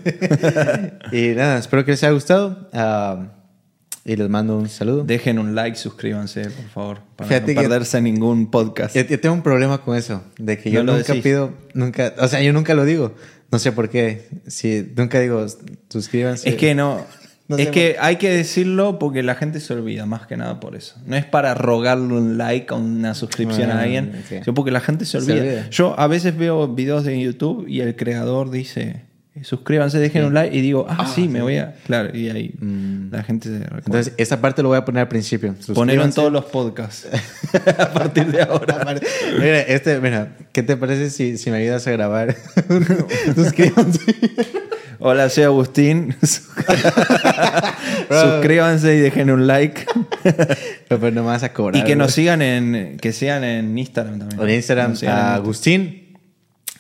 Y 1.11 1.35
nada, 1.35 1.57
espero 1.60 1.84
que 1.84 1.91
les 1.91 2.02
haya 2.03 2.14
gustado. 2.14 2.69
ah, 2.72 3.34
y 4.06 4.15
les 4.15 4.30
mando 4.30 4.57
un 4.57 4.69
saludo. 4.69 5.03
Dejen 5.03 5.40
un 5.40 5.56
like, 5.56 5.76
suscríbanse, 5.77 6.44
por 6.49 6.65
favor, 6.69 6.99
para 7.18 7.27
Fíjate 7.27 7.53
no 7.53 7.61
que- 7.61 7.68
perderse 7.68 8.02
ningún 8.02 8.49
podcast. 8.49 8.95
Yo, 8.95 9.02
yo 9.03 9.19
tengo 9.19 9.35
un 9.35 9.44
problema 9.44 9.81
con 9.81 9.98
eso, 9.98 10.23
de 10.38 10.57
que 10.57 10.72
yo 10.72 10.84
No 10.85 10.95
nunca 10.95 11.14
pido, 11.15 11.53
nunca, 11.73 12.14
o 12.18 12.27
sea, 12.30 12.41
yo 12.41 12.53
nunca 12.53 12.73
lo 12.76 12.85
digo. 12.85 13.14
No 13.52 13.60
sé 13.60 13.72
por 13.73 13.90
qué. 13.90 14.27
Si 14.48 14.91
nunca 14.95 15.19
digo, 15.19 15.45
suscríbanse. 15.90 16.49
Es 16.49 16.56
que 16.56 16.76
no. 16.76 17.06
No 17.58 17.64
es 17.64 17.70
que 17.70 17.96
hay 18.00 18.16
que 18.18 18.30
decirlo 18.30 19.00
porque 19.00 19.24
la 19.24 19.36
gente 19.36 19.60
se 19.60 19.74
olvida, 19.74 20.06
más 20.06 20.28
que 20.28 20.38
nada 20.38 20.60
por 20.60 20.76
eso. 20.76 20.96
No 21.06 21.16
es 21.16 21.26
para 21.26 21.54
rogarle 21.54 22.14
un 22.14 22.38
like 22.38 22.74
o 22.74 22.78
una 22.78 23.14
suscripción 23.16 23.72
Ah, 23.72 23.80
a 23.80 23.82
alguien, 23.84 24.12
ok. 24.26 24.44
sino 24.44 24.54
porque 24.54 24.72
la 24.72 24.80
gente 24.82 25.06
se 25.06 25.12
Se 25.12 25.18
olvida. 25.32 25.44
olvida. 25.44 25.70
Yo 25.70 26.00
a 26.00 26.08
veces 26.08 26.38
veo 26.38 26.68
videos 26.68 27.04
de 27.06 27.20
YouTube 27.20 27.66
y 27.68 27.82
el 27.82 27.96
creador 27.96 28.52
dice, 28.52 29.02
suscríbanse, 29.42 29.98
dejen 30.00 30.26
un 30.26 30.34
like 30.34 30.56
y 30.56 30.62
digo, 30.62 30.86
ah, 30.90 31.08
sí, 31.14 31.28
me 31.28 31.42
voy 31.42 31.58
a... 31.58 31.74
Claro, 31.86 32.16
y 32.16 32.30
ahí 32.30 32.54
la 33.14 33.23
gente 33.23 33.49
se 33.49 33.60
recuerda. 33.60 33.84
Entonces, 33.85 34.14
esa 34.18 34.41
parte 34.41 34.61
lo 34.61 34.69
voy 34.69 34.77
a 34.77 34.85
poner 34.85 35.02
al 35.02 35.07
principio. 35.07 35.56
Ponerlo 35.73 36.03
en 36.03 36.14
todos 36.14 36.31
los 36.31 36.45
podcasts 36.45 37.07
a 37.77 37.91
partir 37.91 38.27
de 38.27 38.41
ahora. 38.41 38.85
Mira, 39.40 39.61
este, 39.61 39.99
mira, 39.99 40.35
¿qué 40.52 40.64
te 40.64 40.76
parece 40.76 41.10
si, 41.10 41.38
si 41.38 41.52
me 41.52 41.57
ayudas 41.57 41.88
a 41.88 41.91
grabar? 41.91 42.35
Suscríbanse. 43.35 43.99
Hola, 44.99 45.30
soy 45.30 45.44
Agustín. 45.44 46.15
Suscríbanse 48.10 48.95
y 48.95 48.99
dejen 48.99 49.31
un 49.31 49.48
like. 49.48 49.85
Pero 50.23 50.99
pues 50.99 51.14
no 51.14 51.23
me 51.23 51.27
vas 51.27 51.44
a 51.44 51.52
cobrar. 51.52 51.81
y 51.81 51.85
que 51.85 51.95
nos 51.95 52.14
sigan 52.14 52.41
en, 52.41 52.98
que 52.98 53.11
sigan 53.11 53.44
en 53.44 53.77
Instagram 53.77 54.19
también. 54.19 54.41
En 54.41 54.49
Instagram 54.49 54.95
Agustín. 55.07 56.03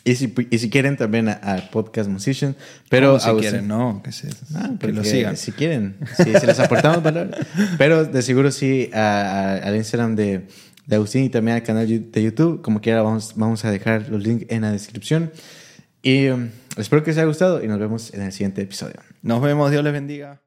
Y 0.05 0.15
si, 0.15 0.33
y 0.49 0.57
si 0.57 0.69
quieren 0.69 0.97
también 0.97 1.29
a- 1.29 1.33
al 1.33 1.69
podcast 1.69 2.09
Musician. 2.09 2.55
Pero 2.89 3.19
si 3.19 3.29
quieren, 3.39 3.67
no, 3.67 4.01
que, 4.03 4.11
se, 4.11 4.27
Ah, 4.53 4.71
que 4.79 4.87
lo 4.91 5.03
sigan. 5.03 5.37
Si 5.37 5.51
quieren, 5.53 5.95
si, 6.17 6.25
si 6.37 6.45
les 6.45 6.59
aportamos 6.59 7.01
valor. 7.03 7.29
Pero 7.77 8.03
de 8.03 8.21
seguro 8.21 8.51
sí 8.51 8.89
a- 8.93 8.99
a- 8.99 9.55
al 9.67 9.75
Instagram 9.77 10.15
de, 10.17 10.47
de 10.87 10.95
Agustín 10.97 11.23
y 11.23 11.29
también 11.29 11.55
al 11.55 11.63
canal 11.63 11.87
de 11.87 12.23
YouTube. 12.23 12.61
Como 12.61 12.81
quiera, 12.81 13.01
vamos, 13.01 13.33
vamos 13.37 13.63
a 13.63 13.71
dejar 13.71 14.09
los 14.09 14.21
links 14.23 14.45
en 14.49 14.61
la 14.63 14.71
descripción. 14.73 15.31
Y 16.01 16.27
um, 16.27 16.49
espero 16.75 17.01
que 17.01 17.11
les 17.11 17.17
haya 17.17 17.27
gustado 17.27 17.63
y 17.63 17.67
nos 17.69 17.79
vemos 17.79 18.13
en 18.13 18.23
el 18.23 18.33
siguiente 18.33 18.61
episodio. 18.61 18.95
Nos 19.21 19.41
vemos, 19.41 19.71
Dios 19.71 19.85
les 19.85 19.93
bendiga. 19.93 20.41